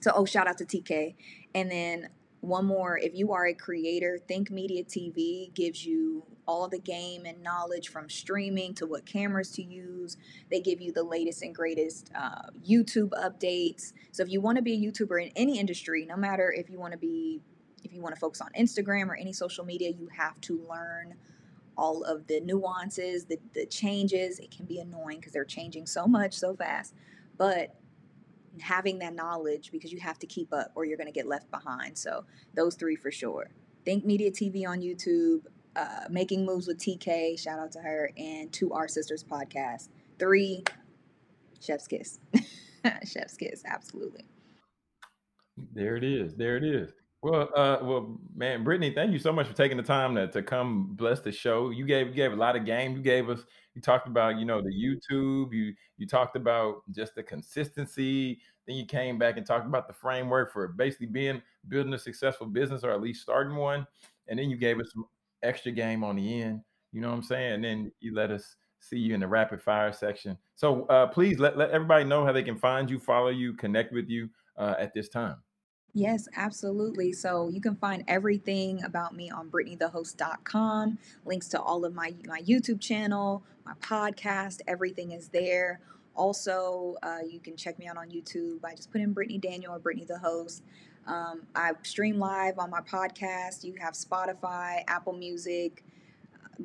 So, 0.00 0.12
oh, 0.14 0.24
shout 0.24 0.48
out 0.48 0.58
to 0.58 0.64
TK. 0.64 1.14
And 1.54 1.70
then 1.70 2.08
one 2.40 2.64
more 2.64 2.98
if 2.98 3.14
you 3.14 3.32
are 3.32 3.46
a 3.46 3.54
creator 3.54 4.18
think 4.26 4.50
media 4.50 4.82
tv 4.82 5.52
gives 5.54 5.84
you 5.84 6.24
all 6.50 6.66
the 6.66 6.80
game 6.80 7.26
and 7.26 7.40
knowledge 7.44 7.88
from 7.88 8.10
streaming 8.10 8.74
to 8.74 8.84
what 8.84 9.06
cameras 9.06 9.52
to 9.52 9.62
use 9.62 10.16
they 10.50 10.60
give 10.60 10.80
you 10.80 10.90
the 10.92 11.02
latest 11.02 11.42
and 11.42 11.54
greatest 11.54 12.10
uh, 12.18 12.50
youtube 12.68 13.10
updates 13.10 13.92
so 14.10 14.20
if 14.24 14.28
you 14.28 14.40
want 14.40 14.56
to 14.56 14.62
be 14.62 14.74
a 14.74 14.76
youtuber 14.76 15.22
in 15.22 15.30
any 15.36 15.60
industry 15.60 16.04
no 16.04 16.16
matter 16.16 16.52
if 16.52 16.68
you 16.68 16.80
want 16.80 16.90
to 16.90 16.98
be 16.98 17.40
if 17.84 17.92
you 17.92 18.02
want 18.02 18.12
to 18.12 18.20
focus 18.20 18.40
on 18.40 18.48
instagram 18.58 19.08
or 19.08 19.14
any 19.14 19.32
social 19.32 19.64
media 19.64 19.90
you 19.90 20.08
have 20.08 20.40
to 20.40 20.60
learn 20.68 21.14
all 21.78 22.02
of 22.02 22.26
the 22.26 22.40
nuances 22.40 23.26
the, 23.26 23.38
the 23.54 23.64
changes 23.66 24.40
it 24.40 24.50
can 24.50 24.66
be 24.66 24.80
annoying 24.80 25.18
because 25.18 25.32
they're 25.32 25.44
changing 25.44 25.86
so 25.86 26.04
much 26.04 26.34
so 26.34 26.52
fast 26.56 26.94
but 27.38 27.76
having 28.60 28.98
that 28.98 29.14
knowledge 29.14 29.70
because 29.70 29.92
you 29.92 30.00
have 30.00 30.18
to 30.18 30.26
keep 30.26 30.52
up 30.52 30.72
or 30.74 30.84
you're 30.84 30.96
going 30.96 31.06
to 31.06 31.12
get 31.12 31.26
left 31.26 31.50
behind. 31.50 31.96
So 31.96 32.24
those 32.54 32.74
three 32.74 32.96
for 32.96 33.10
sure. 33.10 33.50
Think 33.84 34.04
Media 34.04 34.30
TV 34.30 34.66
on 34.66 34.80
YouTube, 34.80 35.42
uh, 35.76 36.04
Making 36.10 36.44
Moves 36.44 36.66
with 36.66 36.78
TK, 36.78 37.38
shout 37.38 37.58
out 37.58 37.72
to 37.72 37.80
her, 37.80 38.10
and 38.16 38.52
To 38.54 38.72
Our 38.72 38.88
Sisters 38.88 39.24
podcast. 39.24 39.88
Three, 40.18 40.64
Chef's 41.60 41.86
Kiss. 41.86 42.18
Chef's 43.06 43.36
Kiss, 43.36 43.62
absolutely. 43.66 44.24
There 45.74 45.96
it 45.96 46.04
is. 46.04 46.34
There 46.34 46.56
it 46.56 46.64
is. 46.64 46.92
Well, 47.22 47.50
uh, 47.54 47.78
well, 47.82 48.18
man, 48.34 48.64
Brittany, 48.64 48.94
thank 48.94 49.12
you 49.12 49.18
so 49.18 49.30
much 49.30 49.46
for 49.46 49.52
taking 49.52 49.76
the 49.76 49.82
time 49.82 50.14
to, 50.14 50.26
to 50.28 50.42
come 50.42 50.94
bless 50.94 51.20
the 51.20 51.30
show. 51.30 51.68
You 51.68 51.84
gave 51.84 52.08
you 52.08 52.14
gave 52.14 52.32
a 52.32 52.36
lot 52.36 52.56
of 52.56 52.64
game. 52.64 52.96
You 52.96 53.02
gave 53.02 53.28
us. 53.28 53.40
You 53.74 53.82
talked 53.82 54.08
about 54.08 54.38
you 54.38 54.46
know 54.46 54.62
the 54.62 54.70
YouTube. 54.70 55.52
You 55.52 55.74
you 55.98 56.06
talked 56.06 56.34
about 56.34 56.82
just 56.92 57.14
the 57.14 57.22
consistency. 57.22 58.40
Then 58.66 58.76
you 58.76 58.86
came 58.86 59.18
back 59.18 59.36
and 59.36 59.46
talked 59.46 59.66
about 59.66 59.86
the 59.86 59.92
framework 59.92 60.50
for 60.50 60.68
basically 60.68 61.08
being 61.08 61.42
building 61.68 61.92
a 61.92 61.98
successful 61.98 62.46
business 62.46 62.84
or 62.84 62.90
at 62.90 63.02
least 63.02 63.20
starting 63.20 63.56
one. 63.56 63.86
And 64.28 64.38
then 64.38 64.48
you 64.48 64.56
gave 64.56 64.80
us 64.80 64.90
some 64.92 65.04
extra 65.42 65.72
game 65.72 66.04
on 66.04 66.16
the 66.16 66.42
end. 66.42 66.60
You 66.92 67.00
know 67.00 67.08
what 67.08 67.16
I'm 67.16 67.22
saying? 67.22 67.52
And 67.54 67.64
then 67.64 67.92
you 68.00 68.14
let 68.14 68.30
us 68.30 68.56
see 68.80 68.98
you 68.98 69.14
in 69.14 69.20
the 69.20 69.28
rapid 69.28 69.62
fire 69.62 69.92
section. 69.92 70.36
So 70.56 70.86
uh, 70.86 71.06
please 71.06 71.38
let, 71.38 71.56
let 71.56 71.70
everybody 71.70 72.04
know 72.04 72.24
how 72.24 72.32
they 72.32 72.42
can 72.42 72.58
find 72.58 72.90
you, 72.90 72.98
follow 72.98 73.28
you, 73.28 73.52
connect 73.54 73.92
with 73.92 74.08
you 74.08 74.28
uh, 74.56 74.74
at 74.78 74.94
this 74.94 75.08
time. 75.08 75.36
Yes, 75.92 76.28
absolutely. 76.36 77.12
So 77.12 77.48
you 77.48 77.60
can 77.60 77.74
find 77.74 78.04
everything 78.06 78.82
about 78.84 79.14
me 79.14 79.30
on 79.30 79.50
BrittanyTheHost.com. 79.50 80.98
Links 81.24 81.48
to 81.48 81.60
all 81.60 81.84
of 81.84 81.94
my 81.94 82.14
my 82.26 82.40
YouTube 82.42 82.80
channel, 82.80 83.42
my 83.64 83.74
podcast, 83.80 84.60
everything 84.68 85.12
is 85.12 85.28
there. 85.28 85.80
Also, 86.14 86.96
uh, 87.02 87.20
you 87.28 87.40
can 87.40 87.56
check 87.56 87.78
me 87.78 87.86
out 87.86 87.96
on 87.96 88.08
YouTube 88.08 88.60
by 88.60 88.74
just 88.74 88.92
put 88.92 89.00
in 89.00 89.12
Brittany 89.12 89.38
Daniel 89.38 89.74
or 89.74 89.78
Brittany 89.78 90.06
the 90.06 90.18
Host. 90.18 90.62
Um, 91.06 91.42
I 91.54 91.72
stream 91.82 92.18
live 92.18 92.58
on 92.58 92.70
my 92.70 92.80
podcast. 92.80 93.64
You 93.64 93.74
have 93.80 93.94
Spotify, 93.94 94.82
Apple 94.86 95.12
Music, 95.12 95.82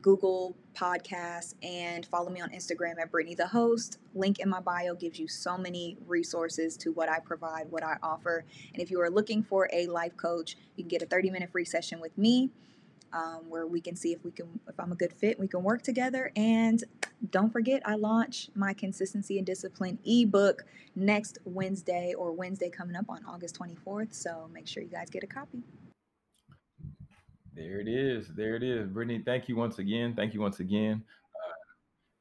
Google 0.01 0.55
Podcasts, 0.75 1.55
and 1.63 2.05
follow 2.05 2.29
me 2.29 2.41
on 2.41 2.49
Instagram 2.49 2.99
at 2.99 3.11
Brittany 3.11 3.35
the 3.35 3.47
Host. 3.47 3.99
Link 4.13 4.39
in 4.39 4.49
my 4.49 4.59
bio 4.59 4.93
gives 4.93 5.17
you 5.17 5.27
so 5.27 5.57
many 5.57 5.97
resources 6.05 6.75
to 6.77 6.91
what 6.91 7.09
I 7.09 7.19
provide, 7.19 7.71
what 7.71 7.83
I 7.83 7.97
offer. 8.03 8.45
And 8.73 8.81
if 8.81 8.91
you 8.91 9.01
are 9.01 9.09
looking 9.09 9.43
for 9.43 9.69
a 9.71 9.87
life 9.87 10.15
coach, 10.17 10.57
you 10.75 10.83
can 10.83 10.89
get 10.89 11.01
a 11.01 11.05
30 11.05 11.29
minute 11.29 11.51
free 11.51 11.65
session 11.65 11.99
with 11.99 12.17
me. 12.17 12.51
Um, 13.13 13.43
where 13.47 13.65
we 13.65 13.79
can 13.79 13.95
see 13.95 14.11
if 14.11 14.25
we 14.25 14.31
can 14.31 14.59
if 14.67 14.77
I'm 14.77 14.91
a 14.91 14.95
good 14.95 15.13
fit, 15.13 15.39
we 15.39 15.47
can 15.47 15.63
work 15.63 15.81
together. 15.81 16.31
And 16.35 16.83
don't 17.31 17.51
forget, 17.51 17.81
I 17.85 17.95
launch 17.95 18.49
my 18.55 18.73
consistency 18.73 19.37
and 19.37 19.45
discipline 19.45 19.99
ebook 20.05 20.65
next 20.95 21.39
Wednesday 21.45 22.13
or 22.17 22.31
Wednesday 22.31 22.69
coming 22.69 22.95
up 22.95 23.05
on 23.09 23.25
August 23.25 23.59
24th. 23.59 24.13
So 24.13 24.49
make 24.53 24.67
sure 24.67 24.83
you 24.83 24.89
guys 24.89 25.09
get 25.09 25.23
a 25.23 25.27
copy. 25.27 25.63
There 27.55 27.79
it 27.79 27.87
is. 27.87 28.27
There 28.35 28.55
it 28.55 28.63
is. 28.63 28.87
Brittany, 28.89 29.21
thank 29.25 29.47
you 29.47 29.55
once 29.55 29.79
again. 29.79 30.13
Thank 30.13 30.33
you 30.33 30.41
once 30.41 30.59
again. 30.59 31.03
Uh, 31.35 31.53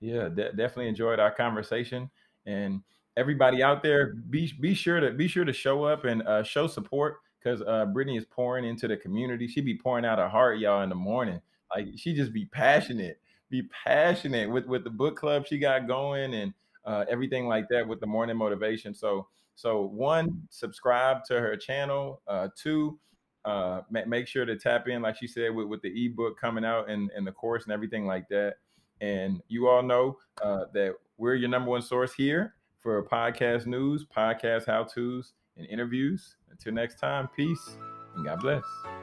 yeah, 0.01 0.29
de- 0.29 0.53
definitely 0.53 0.89
enjoyed 0.89 1.19
our 1.19 1.33
conversation. 1.33 2.09
And 2.47 2.81
everybody 3.17 3.63
out 3.63 3.83
there, 3.83 4.15
be 4.31 4.53
be 4.61 4.75
sure 4.75 5.01
to 5.01 5.11
be 5.11 5.27
sure 5.27 5.45
to 5.45 5.53
show 5.53 5.85
up 5.85 6.05
and 6.05 6.23
uh, 6.23 6.45
show 6.45 6.69
support 6.69 7.19
because 7.43 7.63
uh, 7.67 7.87
Brittany 7.87 8.17
is 8.17 8.25
pouring 8.25 8.65
into 8.65 8.87
the 8.87 8.97
community. 8.97 9.49
She 9.49 9.61
be 9.61 9.77
pouring 9.77 10.05
out 10.05 10.19
her 10.19 10.29
heart, 10.29 10.59
y'all, 10.59 10.83
in 10.83 10.89
the 10.89 10.95
morning. 10.95 11.41
Like 11.75 11.89
she 11.97 12.15
just 12.15 12.33
be 12.33 12.47
passionate, 12.47 13.21
be 13.55 13.69
passionate 13.85 14.51
with 14.51 14.67
with 14.67 14.83
the 14.83 14.91
book 14.91 15.17
club 15.17 15.47
she 15.47 15.59
got 15.59 15.87
going 15.87 16.35
and 16.35 16.53
uh, 16.85 17.05
everything 17.09 17.47
like 17.47 17.69
that 17.69 17.87
with 17.87 18.01
the 18.01 18.07
morning 18.07 18.37
motivation. 18.37 18.93
So 18.95 19.29
so 19.55 19.83
one, 19.83 20.43
subscribe 20.51 21.25
to 21.27 21.41
her 21.41 21.57
channel. 21.57 22.21
Uh, 22.27 22.49
two, 22.57 22.99
uh, 23.45 23.83
make 23.91 24.27
sure 24.27 24.45
to 24.45 24.57
tap 24.57 24.89
in, 24.89 25.03
like 25.03 25.17
she 25.17 25.29
said, 25.29 25.55
with, 25.55 25.69
with 25.69 25.83
the 25.83 26.07
ebook 26.07 26.41
coming 26.41 26.65
out 26.65 26.91
and, 26.91 27.11
and 27.17 27.25
the 27.25 27.31
course 27.31 27.63
and 27.63 27.73
everything 27.73 28.05
like 28.07 28.29
that. 28.31 28.57
And 29.01 29.41
you 29.47 29.69
all 29.69 29.83
know 29.83 30.19
uh, 30.43 30.65
that 30.73 30.95
we're 31.17 31.37
your 31.37 31.49
number 31.49 31.71
one 31.71 31.83
source 31.83 32.13
here 32.13 32.55
for 32.81 33.01
podcast 33.05 33.67
news, 33.67 34.05
podcast 34.05 34.67
how 34.67 34.83
to's, 34.83 35.35
and 35.57 35.67
interviews. 35.69 36.37
Until 36.51 36.73
next 36.73 36.99
time, 36.99 37.29
peace 37.37 37.77
and 38.17 38.27
God 38.27 38.41
bless. 38.41 38.94